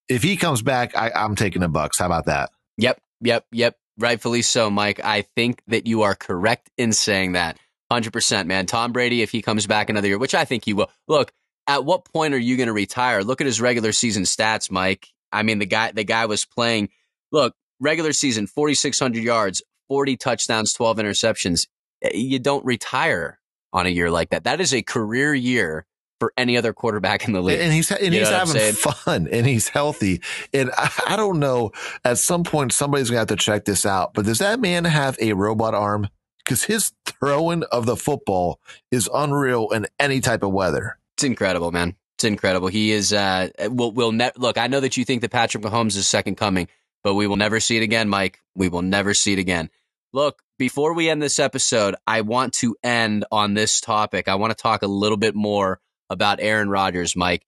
if 0.09 0.23
he 0.23 0.37
comes 0.37 0.63
back, 0.63 0.97
I, 0.97 1.11
I'm 1.13 1.35
taking 1.35 1.63
the 1.63 1.69
Bucks. 1.69 1.99
How 1.99 2.07
about 2.07 2.27
that? 2.27 2.51
Yep. 2.77 3.01
Yep. 3.23 3.47
Yep. 3.51 3.77
Rightfully 3.99 4.43
so, 4.43 4.71
Mike. 4.71 5.01
I 5.05 5.23
think 5.23 5.63
that 5.69 5.87
you 5.87 6.03
are 6.03 6.15
correct 6.15 6.71
in 6.79 6.93
saying 6.93 7.33
that. 7.33 7.59
100%, 7.93 8.47
man. 8.47 8.67
Tom 8.67 8.93
Brady, 8.93 9.23
if 9.23 9.31
he 9.31 9.43
comes 9.43 9.67
back 9.67 9.91
another 9.91 10.09
year, 10.09 10.19
which 10.19 10.35
I 10.35 10.45
think 10.45 10.65
he 10.65 10.73
will. 10.73 10.91
Look, 11.09 11.33
at 11.67 11.85
what 11.85 12.07
point 12.07 12.35
are 12.35 12.39
you 12.39 12.57
going 12.57 12.69
to 12.69 12.73
retire? 12.73 13.23
Look 13.23 13.41
at 13.41 13.47
his 13.47 13.61
regular 13.61 13.93
season 13.93 14.23
stats, 14.23 14.71
Mike. 14.71 15.09
I 15.31 15.43
mean, 15.43 15.59
the 15.59 15.67
guy, 15.67 15.93
the 15.93 16.05
guy 16.05 16.27
was 16.27 16.45
playing. 16.45 16.89
Look, 17.31 17.55
regular 17.81 18.13
season, 18.13 18.47
4,600 18.47 19.23
yards, 19.23 19.63
40 19.89 20.17
touchdowns, 20.17 20.73
12 20.73 20.97
interceptions. 20.99 21.67
Eh, 22.03 22.11
you 22.15 22.39
don't 22.39 22.65
retire 22.65 23.39
on 23.73 23.87
a 23.87 23.91
year 23.91 24.11
like 24.11 24.31
that. 24.31 24.45
That 24.45 24.61
is 24.61 24.73
a 24.73 24.83
career 24.83 25.35
year 25.35 25.87
for 26.23 26.33
any 26.37 26.57
other 26.57 26.73
quarterback 26.73 27.27
in 27.27 27.33
the 27.33 27.43
league. 27.43 27.59
And 27.59 27.73
he's 27.73 27.91
and 27.91 28.15
he's 28.15 28.29
having 28.29 28.75
fun 28.75 29.27
and 29.27 29.45
he's 29.45 29.67
healthy. 29.67 30.23
And 30.55 30.71
I, 30.79 30.89
I, 31.09 31.17
don't 31.17 31.41
know. 31.41 31.73
At 32.05 32.19
some 32.19 32.45
point, 32.45 32.73
somebody's 32.73 33.11
gonna 33.11 33.19
have 33.19 33.29
to 33.29 33.37
check 33.37 33.65
this 33.65 33.85
out. 33.85 34.15
But 34.15 34.25
does 34.25 34.39
that 34.39 34.61
man 34.61 34.85
have 34.85 35.19
a 35.21 35.33
robot 35.33 35.75
arm? 35.75 36.09
Because 36.45 36.63
his 36.63 36.93
throwing 37.05 37.65
of 37.73 37.87
the 37.87 37.97
football 37.97 38.61
is 38.93 39.11
unreal 39.13 39.71
in 39.71 39.89
any 39.99 40.21
type 40.21 40.45
of 40.45 40.53
weather. 40.53 40.97
It's 41.17 41.25
incredible, 41.25 41.73
man. 41.73 41.97
It's 42.19 42.23
incredible. 42.23 42.69
He 42.69 42.93
is. 42.93 43.13
Uh, 43.13 43.49
will 43.63 43.91
will 43.91 44.13
ne- 44.13 44.31
look. 44.37 44.59
I 44.59 44.69
know 44.69 44.79
that 44.79 44.97
you 44.97 45.05
think 45.05 45.23
that 45.23 45.33
Patrick 45.33 45.65
Mahomes 45.65 45.97
is 45.97 46.07
second 46.07 46.37
coming, 46.37 46.69
but 47.03 47.15
we 47.15 47.27
will 47.27 47.35
never 47.35 47.59
see 47.59 47.79
it 47.79 47.83
again, 47.83 48.09
Mike. 48.09 48.39
We 48.55 48.69
will 48.69 48.83
never 48.83 49.13
see 49.13 49.33
it 49.33 49.41
again. 49.41 49.71
Look, 50.13 50.41
before 50.57 50.95
we 50.95 51.11
end 51.11 51.21
this 51.21 51.41
episode, 51.41 51.97
I 52.07 52.21
want 52.21 52.53
to 52.55 52.77
end 52.85 53.25
on 53.33 53.55
this 53.55 53.81
topic. 53.81 54.29
I 54.29 54.37
want 54.37 54.57
to 54.57 54.63
talk 54.63 54.83
a 54.83 54.87
little 54.87 55.17
bit 55.17 55.35
more 55.35 55.81
about 56.13 56.41
Aaron 56.41 56.69
Rodgers, 56.69 57.17
Mike. 57.17 57.45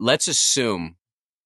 Let's 0.00 0.28
assume, 0.28 0.96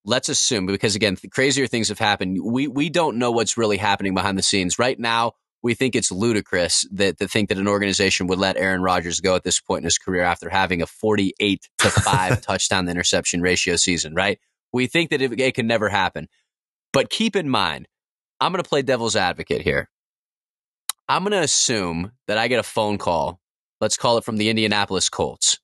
let's 0.04 0.28
assume, 0.28 0.66
because 0.66 0.94
again, 0.94 1.16
crazier 1.30 1.66
things 1.66 1.88
have 1.88 1.98
happened. 1.98 2.38
We 2.42 2.68
we 2.68 2.90
don't 2.90 3.16
know 3.16 3.30
what's 3.30 3.56
really 3.56 3.78
happening 3.78 4.14
behind 4.14 4.38
the 4.38 4.42
scenes 4.42 4.78
right 4.78 4.98
now. 4.98 5.32
We 5.62 5.74
think 5.74 5.94
it's 5.94 6.10
ludicrous 6.10 6.86
that 6.92 7.18
to 7.18 7.28
think 7.28 7.48
that 7.48 7.58
an 7.58 7.68
organization 7.68 8.26
would 8.26 8.38
let 8.38 8.56
Aaron 8.56 8.82
Rodgers 8.82 9.20
go 9.20 9.36
at 9.36 9.44
this 9.44 9.60
point 9.60 9.80
in 9.80 9.84
his 9.84 9.98
career 9.98 10.22
after 10.22 10.50
having 10.50 10.82
a 10.82 10.86
48 10.86 11.68
to 11.78 11.90
5 11.90 12.40
touchdown 12.42 12.88
interception 12.88 13.40
ratio 13.40 13.76
season, 13.76 14.14
right? 14.14 14.40
We 14.72 14.86
think 14.88 15.10
that 15.10 15.22
it, 15.22 15.38
it 15.40 15.54
can 15.54 15.68
never 15.68 15.88
happen. 15.88 16.28
But 16.92 17.10
keep 17.10 17.36
in 17.36 17.48
mind, 17.48 17.86
I'm 18.40 18.50
going 18.50 18.62
to 18.62 18.68
play 18.68 18.82
devil's 18.82 19.14
advocate 19.14 19.62
here. 19.62 19.88
I'm 21.08 21.22
going 21.22 21.32
to 21.32 21.42
assume 21.42 22.12
that 22.26 22.38
I 22.38 22.48
get 22.48 22.58
a 22.58 22.64
phone 22.64 22.98
call, 22.98 23.40
let's 23.80 23.96
call 23.96 24.18
it 24.18 24.24
from 24.24 24.36
the 24.36 24.48
Indianapolis 24.48 25.08
Colts, 25.08 25.58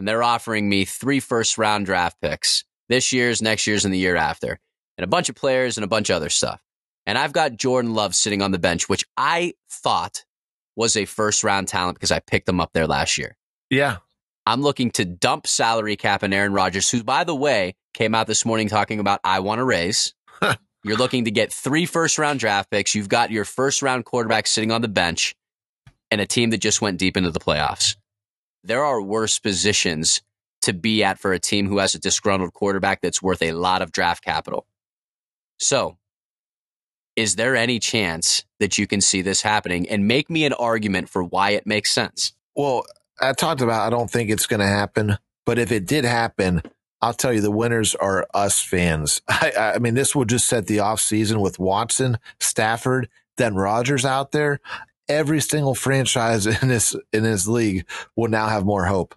and 0.00 0.08
they're 0.08 0.22
offering 0.22 0.66
me 0.66 0.86
three 0.86 1.20
first 1.20 1.58
round 1.58 1.84
draft 1.84 2.16
picks 2.22 2.64
this 2.88 3.12
year's, 3.12 3.42
next 3.42 3.66
year's, 3.66 3.84
and 3.84 3.92
the 3.92 3.98
year 3.98 4.16
after, 4.16 4.58
and 4.96 5.04
a 5.04 5.06
bunch 5.06 5.28
of 5.28 5.34
players 5.34 5.76
and 5.76 5.84
a 5.84 5.88
bunch 5.88 6.08
of 6.08 6.16
other 6.16 6.30
stuff. 6.30 6.60
And 7.04 7.18
I've 7.18 7.34
got 7.34 7.56
Jordan 7.56 7.92
Love 7.92 8.14
sitting 8.14 8.40
on 8.40 8.50
the 8.50 8.58
bench, 8.58 8.88
which 8.88 9.04
I 9.18 9.52
thought 9.70 10.24
was 10.74 10.96
a 10.96 11.04
first 11.04 11.44
round 11.44 11.68
talent 11.68 11.96
because 11.96 12.10
I 12.10 12.18
picked 12.18 12.48
him 12.48 12.60
up 12.60 12.70
there 12.72 12.86
last 12.86 13.18
year. 13.18 13.36
Yeah. 13.68 13.98
I'm 14.46 14.62
looking 14.62 14.90
to 14.92 15.04
dump 15.04 15.46
salary 15.46 15.96
cap 15.96 16.22
and 16.22 16.32
Aaron 16.32 16.54
Rodgers, 16.54 16.90
who, 16.90 17.04
by 17.04 17.24
the 17.24 17.36
way, 17.36 17.74
came 17.92 18.14
out 18.14 18.26
this 18.26 18.46
morning 18.46 18.68
talking 18.68 19.00
about 19.00 19.20
I 19.22 19.40
want 19.40 19.58
to 19.58 19.64
raise. 19.64 20.14
You're 20.82 20.96
looking 20.96 21.26
to 21.26 21.30
get 21.30 21.52
three 21.52 21.84
first 21.84 22.18
round 22.18 22.40
draft 22.40 22.70
picks. 22.70 22.94
You've 22.94 23.10
got 23.10 23.30
your 23.30 23.44
first 23.44 23.82
round 23.82 24.06
quarterback 24.06 24.46
sitting 24.46 24.72
on 24.72 24.80
the 24.80 24.88
bench 24.88 25.36
and 26.10 26.22
a 26.22 26.26
team 26.26 26.50
that 26.50 26.58
just 26.58 26.80
went 26.80 26.98
deep 26.98 27.18
into 27.18 27.30
the 27.30 27.38
playoffs 27.38 27.96
there 28.62 28.84
are 28.84 29.00
worse 29.00 29.38
positions 29.38 30.22
to 30.62 30.72
be 30.72 31.02
at 31.02 31.18
for 31.18 31.32
a 31.32 31.38
team 31.38 31.68
who 31.68 31.78
has 31.78 31.94
a 31.94 31.98
disgruntled 31.98 32.52
quarterback 32.52 33.00
that's 33.00 33.22
worth 33.22 33.42
a 33.42 33.52
lot 33.52 33.82
of 33.82 33.92
draft 33.92 34.22
capital. 34.22 34.66
So, 35.58 35.96
is 37.16 37.36
there 37.36 37.56
any 37.56 37.78
chance 37.78 38.44
that 38.60 38.78
you 38.78 38.86
can 38.86 39.00
see 39.00 39.22
this 39.22 39.42
happening 39.42 39.88
and 39.88 40.06
make 40.06 40.30
me 40.30 40.44
an 40.44 40.52
argument 40.52 41.08
for 41.08 41.22
why 41.22 41.50
it 41.50 41.66
makes 41.66 41.92
sense? 41.92 42.32
Well, 42.54 42.84
I 43.20 43.32
talked 43.32 43.60
about 43.60 43.86
I 43.86 43.90
don't 43.90 44.10
think 44.10 44.30
it's 44.30 44.46
going 44.46 44.60
to 44.60 44.66
happen, 44.66 45.18
but 45.44 45.58
if 45.58 45.72
it 45.72 45.86
did 45.86 46.04
happen, 46.04 46.62
I'll 47.02 47.14
tell 47.14 47.32
you 47.32 47.40
the 47.40 47.50
winners 47.50 47.94
are 47.94 48.26
us 48.34 48.60
fans. 48.60 49.20
I, 49.28 49.72
I 49.74 49.78
mean, 49.78 49.94
this 49.94 50.14
will 50.14 50.24
just 50.24 50.46
set 50.46 50.66
the 50.66 50.80
off 50.80 51.00
season 51.00 51.40
with 51.40 51.58
Watson, 51.58 52.18
Stafford, 52.38 53.08
then 53.36 53.54
Rodgers 53.54 54.04
out 54.04 54.32
there 54.32 54.60
every 55.10 55.40
single 55.40 55.74
franchise 55.74 56.46
in 56.62 56.68
this 56.68 56.96
in 57.12 57.22
this 57.22 57.46
league 57.46 57.86
will 58.16 58.28
now 58.28 58.48
have 58.48 58.64
more 58.64 58.86
hope. 58.86 59.14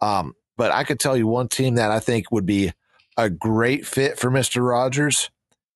Um, 0.00 0.34
but 0.58 0.72
I 0.72 0.84
could 0.84 1.00
tell 1.00 1.16
you 1.16 1.26
one 1.26 1.48
team 1.48 1.76
that 1.76 1.90
I 1.90 2.00
think 2.00 2.30
would 2.30 2.46
be 2.46 2.72
a 3.16 3.30
great 3.30 3.86
fit 3.86 4.18
for 4.18 4.30
Mister 4.30 4.62
Rogers, 4.62 5.30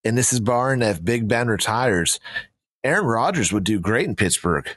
and 0.04 0.18
this 0.18 0.32
is 0.32 0.40
barring 0.40 0.82
if 0.82 1.02
Big 1.02 1.28
Ben 1.28 1.48
retires. 1.48 2.20
Aaron 2.82 3.06
Rodgers 3.06 3.52
would 3.52 3.64
do 3.64 3.78
great 3.78 4.06
in 4.06 4.16
Pittsburgh. 4.16 4.68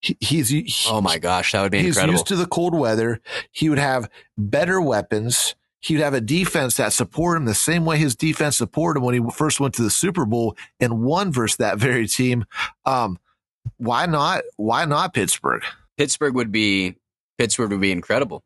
He, 0.00 0.16
he's 0.20 0.48
he, 0.50 0.72
oh 0.88 1.00
my 1.00 1.18
gosh, 1.18 1.52
that 1.52 1.62
would 1.62 1.72
be 1.72 1.78
he's 1.78 1.96
incredible. 1.96 2.14
used 2.14 2.26
to 2.26 2.36
the 2.36 2.46
cold 2.46 2.74
weather. 2.74 3.20
He 3.50 3.68
would 3.68 3.78
have 3.78 4.10
better 4.36 4.80
weapons. 4.80 5.54
He'd 5.80 6.00
have 6.00 6.14
a 6.14 6.20
defense 6.20 6.76
that 6.76 6.92
support 6.92 7.36
him 7.36 7.44
the 7.44 7.54
same 7.54 7.84
way 7.84 7.98
his 7.98 8.16
defense 8.16 8.56
supported 8.56 8.98
him 8.98 9.04
when 9.04 9.14
he 9.14 9.30
first 9.32 9.60
went 9.60 9.74
to 9.74 9.82
the 9.82 9.90
Super 9.90 10.24
Bowl 10.24 10.56
and 10.80 11.02
won 11.02 11.30
versus 11.30 11.58
that 11.58 11.78
very 11.78 12.08
team. 12.08 12.46
Um, 12.86 13.18
why 13.76 14.06
not? 14.06 14.42
Why 14.56 14.84
not 14.84 15.14
Pittsburgh? 15.14 15.62
Pittsburgh 15.96 16.34
would 16.34 16.52
be 16.52 16.96
Pittsburgh 17.38 17.70
would 17.70 17.80
be 17.80 17.92
incredible. 17.92 18.42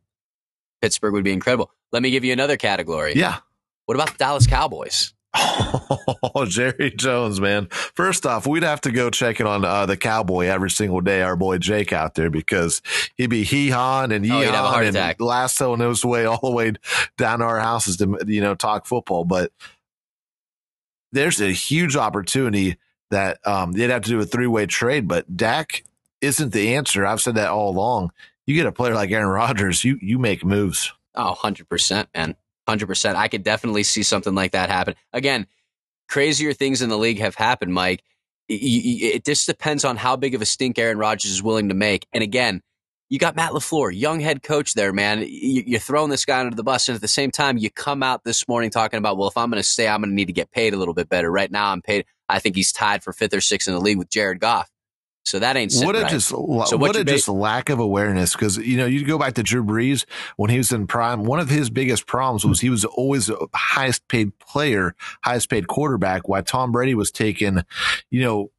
Pittsburgh 0.83 1.13
would 1.15 1.25
be 1.25 1.33
incredible. 1.33 1.71
Let 1.93 2.03
me 2.03 2.11
give 2.11 2.25
you 2.25 2.33
another 2.33 2.57
category. 2.57 3.15
Yeah. 3.17 3.39
What 3.87 3.95
about 3.95 4.13
the 4.13 4.19
Dallas 4.19 4.47
Cowboys? 4.47 5.15
Oh, 5.35 6.45
Jerry 6.49 6.91
Jones, 6.97 7.41
man. 7.41 7.67
First 7.71 8.27
off, 8.27 8.47
we'd 8.47 8.63
have 8.63 8.81
to 8.83 8.91
go 8.91 9.11
check 9.11 9.37
checking 9.37 9.47
on 9.47 9.65
uh, 9.65 9.87
the 9.87 9.97
cowboy 9.97 10.47
every 10.47 10.71
single 10.71 11.01
day, 11.01 11.23
our 11.23 11.37
boy 11.37 11.59
Jake 11.59 11.93
out 11.93 12.15
there, 12.15 12.31
because 12.31 12.81
he'd 13.17 13.29
be 13.31 13.45
hee 13.45 13.71
hawing 13.71 14.13
and 14.13 14.25
Oh, 14.31 14.39
yee 14.41 14.45
he'd 14.47 14.55
have 14.55 14.65
a 14.65 14.69
heart 14.69 14.87
and 14.87 14.97
attack. 14.97 15.21
lassoing 15.21 15.81
his 15.81 16.05
way 16.05 16.25
all 16.25 16.41
the 16.43 16.51
way 16.51 16.73
down 17.17 17.39
to 17.41 17.45
our 17.45 17.61
houses 17.61 17.97
to, 17.99 18.19
you 18.27 18.41
know, 18.41 18.55
talk 18.55 18.87
football. 18.87 19.25
But 19.25 19.53
there's 21.13 21.41
a 21.41 21.51
huge 21.53 21.97
opportunity 21.97 22.77
that 23.11 23.39
um, 23.47 23.73
they'd 23.73 23.91
have 23.91 24.03
to 24.03 24.11
do 24.11 24.21
a 24.21 24.25
three 24.27 24.47
way 24.47 24.67
trade, 24.67 25.09
but 25.09 25.37
Dak 25.37 25.85
isn't 26.21 26.53
the 26.53 26.75
answer. 26.75 27.07
I've 27.07 27.21
said 27.21 27.37
that 27.37 27.51
all 27.51 27.71
along. 27.71 28.13
You 28.47 28.55
get 28.55 28.67
a 28.67 28.73
player 28.73 28.95
like 28.95 29.11
Aaron 29.11 29.29
Rodgers, 29.29 29.85
you 29.85 29.99
you 30.01 30.19
make 30.19 30.45
moves. 30.45 30.93
Oh, 31.15 31.37
100%, 31.39 32.07
man. 32.15 32.37
100%. 32.69 33.15
I 33.17 33.29
could 33.29 33.43
definitely 33.43 33.83
see 33.83 34.03
something 34.03 34.35
like 34.35 34.53
that 34.53 34.71
happen. 34.71 34.95
Again, 35.13 35.47
crazier 36.09 36.53
things 36.53 36.83
in 36.83 36.89
the 36.89 36.99
league 36.99 37.19
have 37.19 37.35
happened, 37.35 37.73
Mike. 37.75 38.03
Y- 38.49 38.57
y- 38.63 38.99
It 39.15 39.25
just 39.25 39.47
depends 39.47 39.85
on 39.85 39.97
how 39.97 40.17
big 40.17 40.35
of 40.35 40.43
a 40.43 40.47
stink 40.47 40.79
Aaron 40.79 40.99
Rodgers 40.99 41.31
is 41.31 41.43
willing 41.43 41.69
to 41.69 41.75
make. 41.75 42.07
And 42.13 42.23
again, 42.23 42.63
you 43.11 43.19
got 43.19 43.37
Matt 43.37 43.53
LaFleur, 43.53 43.91
young 43.99 44.21
head 44.21 44.43
coach 44.43 44.75
there, 44.75 44.93
man. 44.93 45.21
You- 45.21 45.65
You're 45.67 45.81
throwing 45.81 46.11
this 46.11 46.25
guy 46.25 46.41
under 46.41 46.55
the 46.57 46.63
bus. 46.65 46.89
And 46.89 46.95
at 46.95 47.01
the 47.01 47.09
same 47.09 47.31
time, 47.31 47.59
you 47.59 47.71
come 47.71 48.03
out 48.03 48.25
this 48.25 48.47
morning 48.49 48.71
talking 48.71 48.99
about, 48.99 49.17
well, 49.19 49.29
if 49.29 49.37
I'm 49.37 49.51
going 49.51 49.63
to 49.63 49.69
stay, 49.69 49.89
I'm 49.89 50.01
going 50.01 50.11
to 50.11 50.15
need 50.15 50.27
to 50.27 50.33
get 50.33 50.51
paid 50.51 50.75
a 50.75 50.77
little 50.77 50.95
bit 50.95 51.09
better. 51.09 51.31
Right 51.31 51.51
now, 51.51 51.71
I'm 51.73 51.83
paid. 51.83 52.07
I 52.29 52.39
think 52.39 52.57
he's 52.57 52.73
tied 52.73 53.03
for 53.03 53.13
fifth 53.13 53.35
or 53.35 53.41
sixth 53.41 53.69
in 53.69 53.75
the 53.75 53.81
league 53.81 53.99
with 53.99 54.11
Jared 54.11 54.41
Goff. 54.41 54.71
So 55.29 55.39
that 55.41 55.57
ain't 55.57 55.75
What 55.75 55.95
a 55.95 56.01
right. 56.01 56.11
just 56.11 56.29
So 56.29 56.41
what 56.41 56.73
what 56.79 56.97
a 56.97 57.05
ba- 57.05 57.13
just 57.13 57.29
lack 57.29 57.69
of 57.69 57.81
awareness 57.81 58.33
because 58.33 58.57
you 58.57 58.79
know 58.79 58.87
you 58.87 59.05
go 59.05 59.19
back 59.19 59.35
to 59.35 59.43
Drew 59.43 59.63
Brees 59.63 60.07
when 60.37 60.49
he 60.49 60.57
was 60.57 60.73
in 60.73 60.87
prime. 60.87 61.25
One 61.25 61.39
of 61.39 61.51
his 61.51 61.69
biggest 61.69 62.07
problems 62.07 62.47
was 62.47 62.61
hmm. 62.61 62.67
he 62.67 62.71
was 62.71 62.87
always 62.87 63.27
the 63.27 63.47
highest 63.55 64.09
paid 64.09 64.39
player, 64.39 64.95
highest 65.23 65.51
paid 65.51 65.67
quarterback. 65.69 66.29
While 66.29 66.43
Tom 66.43 66.73
Brady 66.73 66.95
was 66.95 67.11
taking, 67.11 67.63
you 68.11 68.23
know, 68.23 68.51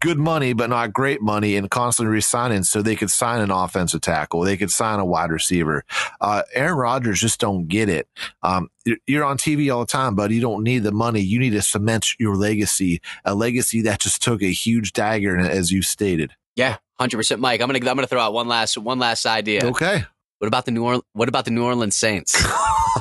good 0.00 0.18
money 0.18 0.52
but 0.52 0.68
not 0.70 0.92
great 0.92 1.20
money 1.22 1.56
and 1.56 1.70
constantly 1.70 2.12
resigning 2.12 2.62
so 2.62 2.82
they 2.82 2.96
could 2.96 3.10
sign 3.10 3.40
an 3.40 3.50
offensive 3.50 4.00
tackle, 4.00 4.40
they 4.42 4.56
could 4.56 4.70
sign 4.70 4.98
a 5.00 5.04
wide 5.04 5.30
receiver. 5.30 5.84
Uh, 6.20 6.42
Aaron 6.54 6.76
Rodgers 6.76 7.20
just 7.20 7.40
don't 7.40 7.66
get 7.68 7.88
it. 7.88 8.08
Um, 8.42 8.68
you're- 8.84 9.24
on 9.26 9.38
TV 9.38 9.72
all 9.74 9.80
the 9.80 9.86
time, 9.90 10.14
but 10.14 10.30
you 10.30 10.40
don't 10.40 10.62
need 10.62 10.80
the 10.84 10.92
money. 10.92 11.20
You 11.20 11.38
need 11.38 11.50
to 11.50 11.62
cement 11.62 12.18
your 12.18 12.36
legacy, 12.36 13.00
a 13.24 13.34
legacy 13.34 13.82
that 13.82 14.00
just 14.00 14.22
took 14.22 14.42
a 14.42 14.52
huge 14.52 14.92
dagger, 14.92 15.38
as 15.38 15.70
you 15.72 15.82
stated. 15.82 16.32
yeah, 16.54 16.76
100%. 17.00 17.38
Mike, 17.40 17.60
I'm 17.60 17.68
going 17.68 17.80
to 17.80 17.90
I'm 17.90 17.96
to 17.98 18.06
throw 18.06 18.20
out 18.20 18.32
one 18.32 18.48
last 18.48 18.78
one 18.78 18.98
last 18.98 19.26
idea. 19.26 19.64
Okay. 19.66 20.04
What 20.38 20.48
about 20.48 20.64
the 20.66 20.70
New 20.70 20.84
Orleans 20.84 21.04
what 21.14 21.28
about 21.28 21.44
the 21.46 21.50
New 21.50 21.64
Orleans 21.64 21.96
Saints? 21.96 22.36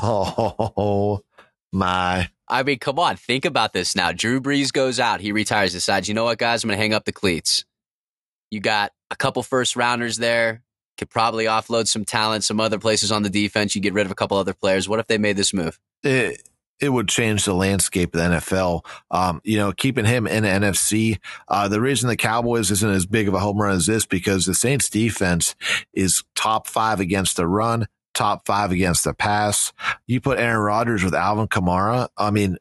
Oh 0.02 1.22
my. 1.72 2.30
I 2.48 2.64
mean, 2.64 2.80
come 2.80 3.00
on, 3.00 3.16
think 3.16 3.46
about 3.46 3.74
this 3.74 3.96
now. 3.96 4.12
Drew 4.12 4.40
Brees 4.40 4.72
goes 4.72 5.00
out, 5.00 5.22
he 5.22 5.32
retires, 5.32 5.72
decides, 5.72 6.08
you 6.08 6.14
know 6.14 6.26
what, 6.26 6.38
guys, 6.38 6.64
I'm 6.64 6.70
going 6.70 6.78
to 6.78 6.82
hang 6.82 6.94
up 6.94 7.06
the 7.06 7.12
cleats. 7.12 7.66
You 8.52 8.60
got 8.60 8.92
a 9.10 9.16
couple 9.16 9.42
first 9.44 9.76
rounders 9.76 10.18
there, 10.18 10.64
could 10.98 11.10
probably 11.10 11.46
offload 11.46 11.88
some 11.88 12.06
talent, 12.06 12.44
some 12.44 12.60
other 12.60 12.80
places 12.80 13.12
on 13.12 13.24
the 13.24 13.30
defense. 13.30 13.76
You 13.76 13.82
get 13.82 13.94
rid 13.94 14.06
of 14.06 14.12
a 14.12 14.16
couple 14.16 14.38
other 14.38 14.54
players. 14.54 14.88
What 14.88 15.00
if 15.00 15.08
they 15.08 15.18
made 15.18 15.38
this 15.38 15.54
move? 15.54 15.80
It, 16.04 16.48
it 16.80 16.90
would 16.90 17.08
change 17.08 17.46
the 17.46 17.54
landscape 17.54 18.14
of 18.14 18.22
the 18.22 18.38
NFL. 18.38 18.86
Um, 19.10 19.42
you 19.44 19.58
know, 19.58 19.72
keeping 19.72 20.06
him 20.06 20.28
in 20.28 20.44
the 20.44 20.50
NFC. 20.50 21.20
Uh, 21.48 21.68
the 21.68 21.82
reason 21.82 22.10
the 22.10 22.16
Cowboys 22.16 22.72
isn't 22.72 22.90
as 22.90 23.06
big 23.06 23.28
of 23.28 23.34
a 23.34 23.40
home 23.40 23.58
run 23.58 23.76
as 23.76 23.86
this 23.86 24.06
because 24.06 24.46
the 24.46 24.54
Saints 24.54 24.90
defense 24.90 25.56
is 25.94 26.24
top 26.36 26.68
five 26.68 27.00
against 27.00 27.38
the 27.38 27.48
run, 27.48 27.88
top 28.16 28.46
five 28.48 28.72
against 28.72 29.04
the 29.04 29.14
pass. 29.14 29.72
You 30.08 30.20
put 30.20 30.40
Aaron 30.40 30.62
Rodgers 30.62 31.04
with 31.04 31.14
Alvin 31.14 31.48
Kamara. 31.48 32.10
I 32.18 32.32
mean, 32.32 32.58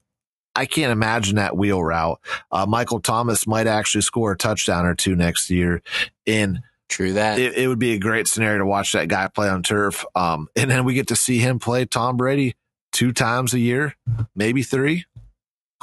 I 0.55 0.67
can't 0.67 0.93
imagine 0.93 1.37
that 1.37 1.57
wheel 1.57 1.83
route. 1.83 2.21
Uh, 2.51 2.67
Michael 2.67 3.01
Thomas 3.01 3.47
might 3.47 3.67
actually 3.67 4.03
score 4.03 4.33
a 4.33 4.37
touchdown 4.37 4.85
or 4.85 4.95
two 4.95 5.17
next 5.17 5.51
year. 5.51 5.83
And 6.27 6.61
True 6.89 7.15
that. 7.15 7.39
it, 7.39 7.55
it 7.55 7.69
would 7.69 7.79
be 7.79 7.93
a 7.93 7.99
great 7.99 8.29
scenario 8.29 8.59
to 8.59 8.67
watch 8.67 8.93
that 8.93 9.09
guy 9.09 9.29
play 9.29 9.49
on 9.49 9.63
turf. 9.63 10.05
Um, 10.15 10.49
and 10.55 10.71
then 10.71 10.85
we 10.85 10.95
get 10.95 11.09
to 11.09 11.17
see 11.17 11.39
him 11.39 11.59
play 11.59 11.87
Tom 11.87 12.17
Brady 12.17 12.55
two 12.93 13.13
times 13.13 13.55
a 13.55 13.59
year, 13.59 13.97
maybe 14.35 14.63
three. 14.63 15.07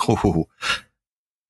Ooh. 0.09 0.45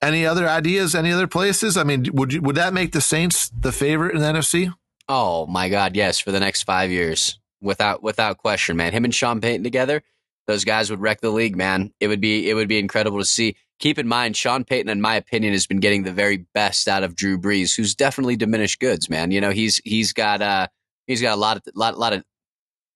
Any 0.01 0.25
other 0.25 0.49
ideas? 0.49 0.95
Any 0.95 1.11
other 1.11 1.27
places? 1.27 1.77
I 1.77 1.83
mean, 1.83 2.07
would 2.13 2.33
you 2.33 2.41
would 2.41 2.55
that 2.55 2.73
make 2.73 2.91
the 2.91 3.01
Saints 3.01 3.49
the 3.49 3.71
favorite 3.71 4.15
in 4.15 4.21
the 4.21 4.27
NFC? 4.27 4.73
Oh 5.07 5.45
my 5.45 5.69
God, 5.69 5.95
yes, 5.95 6.19
for 6.19 6.31
the 6.31 6.39
next 6.39 6.63
five 6.63 6.89
years, 6.89 7.39
without 7.61 8.03
without 8.03 8.37
question, 8.37 8.77
man. 8.77 8.93
Him 8.93 9.05
and 9.05 9.13
Sean 9.13 9.41
Payton 9.41 9.63
together, 9.63 10.03
those 10.47 10.65
guys 10.65 10.89
would 10.89 10.99
wreck 11.01 11.21
the 11.21 11.29
league, 11.29 11.55
man. 11.55 11.93
It 11.99 12.07
would 12.07 12.21
be 12.21 12.49
it 12.49 12.53
would 12.53 12.67
be 12.67 12.79
incredible 12.79 13.19
to 13.19 13.25
see. 13.25 13.55
Keep 13.79 13.97
in 13.97 14.07
mind, 14.07 14.37
Sean 14.37 14.63
Payton, 14.63 14.89
in 14.89 15.01
my 15.01 15.15
opinion, 15.15 15.53
has 15.53 15.65
been 15.65 15.79
getting 15.79 16.03
the 16.03 16.11
very 16.11 16.45
best 16.53 16.87
out 16.87 17.03
of 17.03 17.15
Drew 17.15 17.39
Brees, 17.39 17.75
who's 17.75 17.95
definitely 17.95 18.35
diminished 18.35 18.79
goods, 18.79 19.09
man. 19.09 19.31
You 19.31 19.41
know, 19.41 19.49
he's 19.49 19.81
he's 19.83 20.13
got 20.13 20.41
uh 20.41 20.67
he's 21.07 21.21
got 21.21 21.33
a 21.33 21.39
lot 21.39 21.57
of 21.57 21.63
lot 21.75 21.97
lot 21.97 22.13
of 22.13 22.23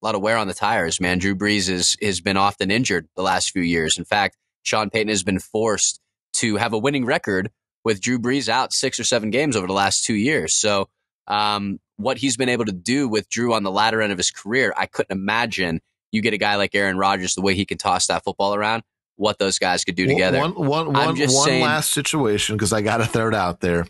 lot 0.01 0.15
of 0.15 0.21
wear 0.21 0.37
on 0.37 0.47
the 0.47 0.53
tires, 0.53 1.01
man. 1.01 1.17
Drew 1.17 1.35
Brees 1.35 1.69
is 1.69 1.97
has 2.01 2.21
been 2.21 2.37
often 2.37 2.69
injured 2.69 3.07
the 3.15 3.23
last 3.23 3.51
few 3.51 3.63
years. 3.63 3.97
In 3.97 4.05
fact, 4.05 4.37
Sean 4.63 4.89
Payton 4.89 5.09
has 5.09 5.23
been 5.23 5.39
forced 5.39 5.99
to 6.33 6.57
have 6.57 6.73
a 6.73 6.77
winning 6.77 7.05
record 7.05 7.49
with 7.83 8.01
Drew 8.01 8.19
Brees 8.19 8.49
out 8.49 8.73
six 8.73 8.99
or 8.99 9.03
seven 9.03 9.29
games 9.29 9.55
over 9.55 9.67
the 9.67 9.73
last 9.73 10.03
two 10.03 10.15
years. 10.15 10.53
So 10.53 10.89
um, 11.27 11.79
what 11.97 12.17
he's 12.17 12.37
been 12.37 12.49
able 12.49 12.65
to 12.65 12.71
do 12.71 13.07
with 13.07 13.29
Drew 13.29 13.53
on 13.53 13.63
the 13.63 13.71
latter 13.71 14.01
end 14.01 14.11
of 14.11 14.17
his 14.17 14.31
career, 14.31 14.73
I 14.75 14.85
couldn't 14.85 15.15
imagine 15.17 15.81
you 16.11 16.21
get 16.21 16.33
a 16.33 16.37
guy 16.37 16.55
like 16.55 16.73
Aaron 16.75 16.97
Rodgers, 16.97 17.35
the 17.35 17.41
way 17.41 17.55
he 17.55 17.65
can 17.65 17.77
toss 17.77 18.07
that 18.07 18.23
football 18.23 18.53
around, 18.55 18.83
what 19.17 19.39
those 19.39 19.59
guys 19.59 19.83
could 19.83 19.95
do 19.95 20.05
together. 20.07 20.39
One, 20.39 20.53
one, 20.55 20.87
I'm 20.95 21.05
one, 21.07 21.15
just 21.15 21.35
one 21.35 21.45
saying- 21.45 21.63
last 21.63 21.91
situation 21.91 22.55
because 22.55 22.73
I 22.73 22.81
got 22.81 22.97
to 22.97 23.05
throw 23.05 23.27
it 23.29 23.33
out 23.35 23.59
there. 23.61 23.87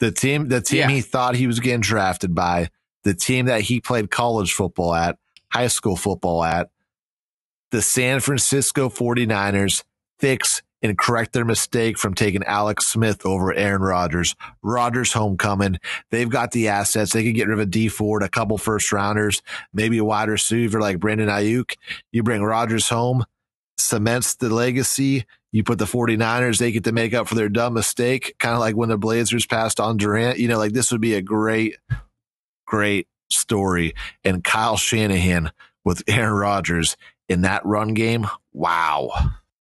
The 0.00 0.10
team, 0.12 0.48
the 0.48 0.60
team 0.60 0.78
Yeah. 0.80 0.90
he 0.90 1.00
thought 1.00 1.34
he 1.36 1.46
was 1.46 1.60
getting 1.60 1.80
drafted 1.80 2.34
by, 2.34 2.70
the 3.02 3.14
team 3.14 3.46
that 3.46 3.62
he 3.62 3.80
played 3.80 4.10
college 4.10 4.52
football 4.52 4.94
at, 4.94 5.16
high 5.50 5.66
school 5.68 5.96
football 5.96 6.42
at, 6.44 6.70
the 7.70 7.82
San 7.82 8.20
Francisco 8.20 8.88
49ers 8.88 9.82
fix 10.18 10.62
and 10.84 10.98
correct 10.98 11.32
their 11.32 11.46
mistake 11.46 11.98
from 11.98 12.14
taking 12.14 12.44
Alex 12.44 12.86
Smith 12.86 13.24
over 13.24 13.54
Aaron 13.54 13.80
Rodgers. 13.80 14.36
Rodgers 14.62 15.14
homecoming. 15.14 15.78
They've 16.10 16.28
got 16.28 16.50
the 16.50 16.68
assets. 16.68 17.14
They 17.14 17.24
could 17.24 17.34
get 17.34 17.48
rid 17.48 17.54
of 17.54 17.60
a 17.60 17.66
Dee 17.66 17.88
Ford, 17.88 18.22
a 18.22 18.28
couple 18.28 18.58
first 18.58 18.92
rounders, 18.92 19.40
maybe 19.72 19.96
a 19.96 20.04
wide 20.04 20.28
receiver 20.28 20.80
like 20.80 21.00
Brandon 21.00 21.30
Aiyuk. 21.30 21.76
You 22.12 22.22
bring 22.22 22.42
Rodgers 22.42 22.90
home, 22.90 23.24
cements 23.78 24.34
the 24.34 24.50
legacy. 24.50 25.24
You 25.52 25.64
put 25.64 25.78
the 25.78 25.86
49ers, 25.86 26.58
they 26.58 26.70
get 26.70 26.84
to 26.84 26.92
make 26.92 27.14
up 27.14 27.28
for 27.28 27.34
their 27.34 27.48
dumb 27.48 27.74
mistake, 27.74 28.34
kind 28.38 28.54
of 28.54 28.60
like 28.60 28.76
when 28.76 28.88
the 28.90 28.98
Blazers 28.98 29.46
passed 29.46 29.80
on 29.80 29.96
Durant. 29.96 30.38
You 30.38 30.48
know, 30.48 30.58
like 30.58 30.72
this 30.72 30.92
would 30.92 31.00
be 31.00 31.14
a 31.14 31.22
great, 31.22 31.76
great 32.66 33.08
story. 33.30 33.94
And 34.22 34.44
Kyle 34.44 34.76
Shanahan 34.76 35.50
with 35.82 36.02
Aaron 36.08 36.34
Rodgers 36.34 36.98
in 37.28 37.42
that 37.42 37.64
run 37.64 37.94
game. 37.94 38.26
Wow. 38.52 39.12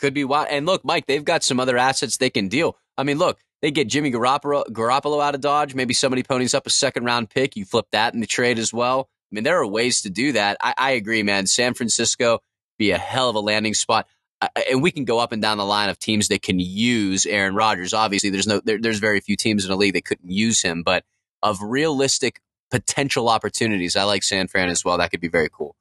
Could 0.02 0.14
be 0.14 0.24
wild. 0.26 0.47
And 0.49 0.66
look, 0.66 0.84
Mike, 0.84 1.06
they've 1.06 1.24
got 1.24 1.43
some 1.43 1.60
other 1.60 1.78
assets 1.78 2.18
they 2.18 2.30
can 2.30 2.49
deal. 2.49 2.76
I 2.97 3.04
mean, 3.04 3.18
look, 3.20 3.39
they 3.62 3.72
get 3.72 3.88
Jimmy 3.88 4.12
Garoppolo, 4.12 4.66
Garoppolo 4.66 5.24
out 5.24 5.36
of 5.36 5.41
Dodge. 5.41 5.76
Maybe 5.76 5.93
somebody 5.93 6.24
ponies 6.24 6.54
up 6.54 6.66
a 6.68 6.72
second 6.72 7.06
round 7.06 7.30
pick. 7.30 7.56
You 7.56 7.64
flip 7.66 7.86
that 7.91 8.14
in 8.14 8.20
the 8.20 8.28
trade 8.28 8.60
as 8.60 8.74
well. 8.74 9.10
I 9.32 9.36
mean, 9.36 9.43
there 9.45 9.60
are 9.62 9.68
ways 9.68 10.02
to 10.02 10.10
do 10.10 10.34
that. 10.34 10.58
I, 10.60 10.74
I 10.78 10.91
agree, 10.91 11.24
man. 11.24 11.47
San 11.47 11.74
Francisco 11.76 12.39
be 12.78 12.91
a 12.91 12.97
hell 12.97 13.30
of 13.30 13.36
a 13.36 13.39
landing 13.39 13.76
spot. 13.76 14.08
I- 14.41 14.49
and 14.72 14.82
we 14.82 14.89
can 14.91 15.06
go 15.06 15.20
up 15.20 15.32
and 15.32 15.41
down 15.41 15.60
the 15.60 15.66
line 15.66 15.89
of 15.89 15.99
teams 15.99 16.30
that 16.30 16.41
can 16.41 16.60
use 16.60 17.26
Aaron 17.28 17.54
Rodgers. 17.56 17.93
Obviously, 17.93 18.32
there's 18.32 18.47
no 18.47 18.60
there, 18.66 18.80
there's 18.82 18.99
very 18.99 19.20
few 19.20 19.36
teams 19.38 19.64
in 19.64 19.70
the 19.70 19.78
league 19.78 19.93
that 19.93 20.04
couldn't 20.06 20.32
use 20.32 20.64
him, 20.64 20.82
but 20.84 21.06
of 21.43 21.62
realistic 21.62 22.41
potential 22.72 23.30
opportunities, 23.30 23.95
I 23.95 24.04
like 24.04 24.24
San 24.24 24.47
Fran 24.47 24.70
as 24.70 24.84
well. 24.84 24.97
That 24.97 25.12
could 25.12 25.22
be 25.22 25.28
very 25.28 25.49
cool. 25.52 25.76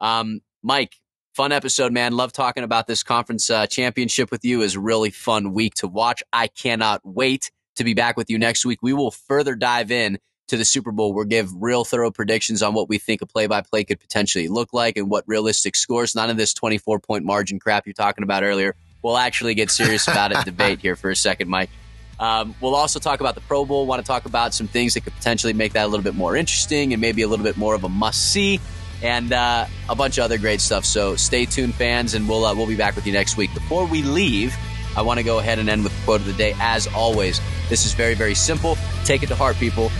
Um, 0.00 0.40
Mike, 0.62 0.96
fun 1.34 1.52
episode, 1.52 1.92
man. 1.92 2.12
Love 2.12 2.32
talking 2.32 2.64
about 2.64 2.86
this 2.86 3.02
conference 3.02 3.50
uh, 3.50 3.66
championship 3.66 4.30
with 4.30 4.44
you. 4.44 4.62
is 4.62 4.76
really 4.76 5.10
fun 5.10 5.52
week 5.52 5.74
to 5.76 5.88
watch. 5.88 6.22
I 6.32 6.48
cannot 6.48 7.00
wait 7.04 7.50
to 7.76 7.84
be 7.84 7.94
back 7.94 8.16
with 8.16 8.30
you 8.30 8.38
next 8.38 8.64
week. 8.64 8.80
We 8.82 8.92
will 8.92 9.10
further 9.10 9.54
dive 9.54 9.90
in 9.90 10.18
to 10.48 10.56
the 10.56 10.64
Super 10.64 10.90
Bowl. 10.90 11.14
We'll 11.14 11.24
give 11.24 11.50
real 11.54 11.84
thorough 11.84 12.10
predictions 12.10 12.62
on 12.62 12.74
what 12.74 12.88
we 12.88 12.98
think 12.98 13.22
a 13.22 13.26
play 13.26 13.46
by 13.46 13.62
play 13.62 13.84
could 13.84 14.00
potentially 14.00 14.48
look 14.48 14.72
like 14.72 14.96
and 14.96 15.08
what 15.08 15.24
realistic 15.26 15.76
scores. 15.76 16.14
None 16.14 16.28
of 16.28 16.36
this 16.36 16.52
24 16.52 16.98
point 16.98 17.24
margin 17.24 17.58
crap 17.58 17.86
you're 17.86 17.94
talking 17.94 18.24
about 18.24 18.42
earlier. 18.42 18.74
We'll 19.02 19.16
actually 19.16 19.54
get 19.54 19.70
serious 19.70 20.06
about 20.08 20.32
it. 20.32 20.44
Debate 20.44 20.80
here 20.80 20.96
for 20.96 21.10
a 21.10 21.16
second, 21.16 21.48
Mike. 21.48 21.70
Um, 22.18 22.54
we'll 22.60 22.74
also 22.74 22.98
talk 22.98 23.20
about 23.20 23.34
the 23.34 23.40
Pro 23.40 23.64
Bowl. 23.64 23.86
Want 23.86 24.04
to 24.04 24.06
talk 24.06 24.26
about 24.26 24.52
some 24.52 24.68
things 24.68 24.92
that 24.94 25.04
could 25.04 25.14
potentially 25.14 25.54
make 25.54 25.72
that 25.72 25.86
a 25.86 25.88
little 25.88 26.04
bit 26.04 26.14
more 26.14 26.36
interesting 26.36 26.92
and 26.92 27.00
maybe 27.00 27.22
a 27.22 27.28
little 27.28 27.44
bit 27.44 27.56
more 27.56 27.74
of 27.74 27.84
a 27.84 27.88
must 27.88 28.32
see, 28.32 28.60
and 29.02 29.32
uh, 29.32 29.66
a 29.88 29.94
bunch 29.94 30.18
of 30.18 30.24
other 30.24 30.38
great 30.38 30.60
stuff. 30.60 30.84
So 30.84 31.16
stay 31.16 31.46
tuned, 31.46 31.74
fans, 31.74 32.14
and 32.14 32.28
we'll 32.28 32.44
uh, 32.44 32.54
we'll 32.54 32.66
be 32.66 32.76
back 32.76 32.96
with 32.96 33.06
you 33.06 33.12
next 33.12 33.36
week. 33.36 33.52
Before 33.54 33.86
we 33.86 34.02
leave, 34.02 34.54
I 34.96 35.02
want 35.02 35.18
to 35.18 35.24
go 35.24 35.38
ahead 35.38 35.58
and 35.58 35.68
end 35.68 35.84
with 35.84 35.96
the 35.96 36.04
quote 36.04 36.20
of 36.20 36.26
the 36.26 36.32
day. 36.32 36.54
As 36.60 36.86
always, 36.88 37.40
this 37.68 37.86
is 37.86 37.94
very 37.94 38.14
very 38.14 38.34
simple. 38.34 38.76
Take 39.04 39.22
it 39.22 39.28
to 39.28 39.36
heart, 39.36 39.56
people. 39.56 39.90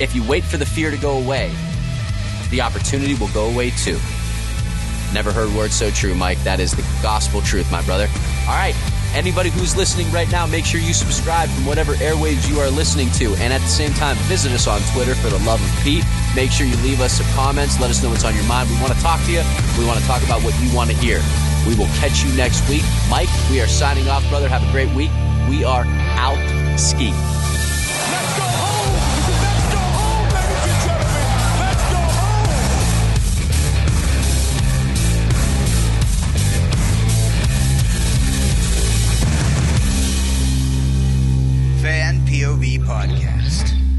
If 0.00 0.14
you 0.14 0.26
wait 0.26 0.44
for 0.44 0.56
the 0.56 0.66
fear 0.66 0.90
to 0.90 0.96
go 0.96 1.18
away, 1.18 1.52
the 2.50 2.60
opportunity 2.60 3.14
will 3.14 3.28
go 3.28 3.50
away 3.50 3.70
too. 3.70 3.98
Never 5.12 5.32
heard 5.32 5.52
words 5.54 5.74
so 5.74 5.90
true, 5.90 6.14
Mike. 6.14 6.38
That 6.44 6.60
is 6.60 6.72
the 6.72 6.86
gospel 7.02 7.40
truth, 7.40 7.70
my 7.70 7.82
brother. 7.82 8.08
All 8.48 8.54
right. 8.54 8.74
Anybody 9.12 9.50
who's 9.50 9.76
listening 9.76 10.10
right 10.12 10.30
now, 10.30 10.46
make 10.46 10.64
sure 10.64 10.80
you 10.80 10.94
subscribe 10.94 11.48
from 11.48 11.66
whatever 11.66 11.94
airwaves 11.94 12.48
you 12.48 12.60
are 12.60 12.70
listening 12.70 13.10
to. 13.12 13.34
And 13.42 13.52
at 13.52 13.60
the 13.60 13.66
same 13.66 13.92
time, 13.94 14.16
visit 14.30 14.52
us 14.52 14.68
on 14.68 14.80
Twitter 14.94 15.16
for 15.16 15.28
the 15.28 15.38
love 15.44 15.60
of 15.60 15.82
Pete. 15.82 16.04
Make 16.36 16.52
sure 16.52 16.64
you 16.64 16.76
leave 16.76 17.00
us 17.00 17.14
some 17.14 17.26
comments. 17.34 17.80
Let 17.80 17.90
us 17.90 18.02
know 18.02 18.10
what's 18.10 18.24
on 18.24 18.36
your 18.36 18.44
mind. 18.44 18.70
We 18.70 18.80
want 18.80 18.92
to 18.92 19.00
talk 19.00 19.20
to 19.24 19.32
you. 19.32 19.42
We 19.78 19.84
want 19.84 19.98
to 19.98 20.06
talk 20.06 20.22
about 20.22 20.42
what 20.44 20.54
you 20.62 20.74
want 20.74 20.90
to 20.90 20.96
hear. 20.96 21.20
We 21.66 21.74
will 21.74 21.90
catch 21.98 22.22
you 22.22 22.32
next 22.36 22.68
week. 22.68 22.82
Mike, 23.10 23.28
we 23.50 23.60
are 23.60 23.66
signing 23.66 24.08
off, 24.08 24.26
brother. 24.28 24.48
Have 24.48 24.62
a 24.62 24.70
great 24.70 24.94
week. 24.94 25.10
We 25.48 25.64
are 25.64 25.84
out 26.14 26.38
ski. 26.78 27.10
Fan 41.90 42.24
POV 42.24 42.78
Podcast. 42.86 43.89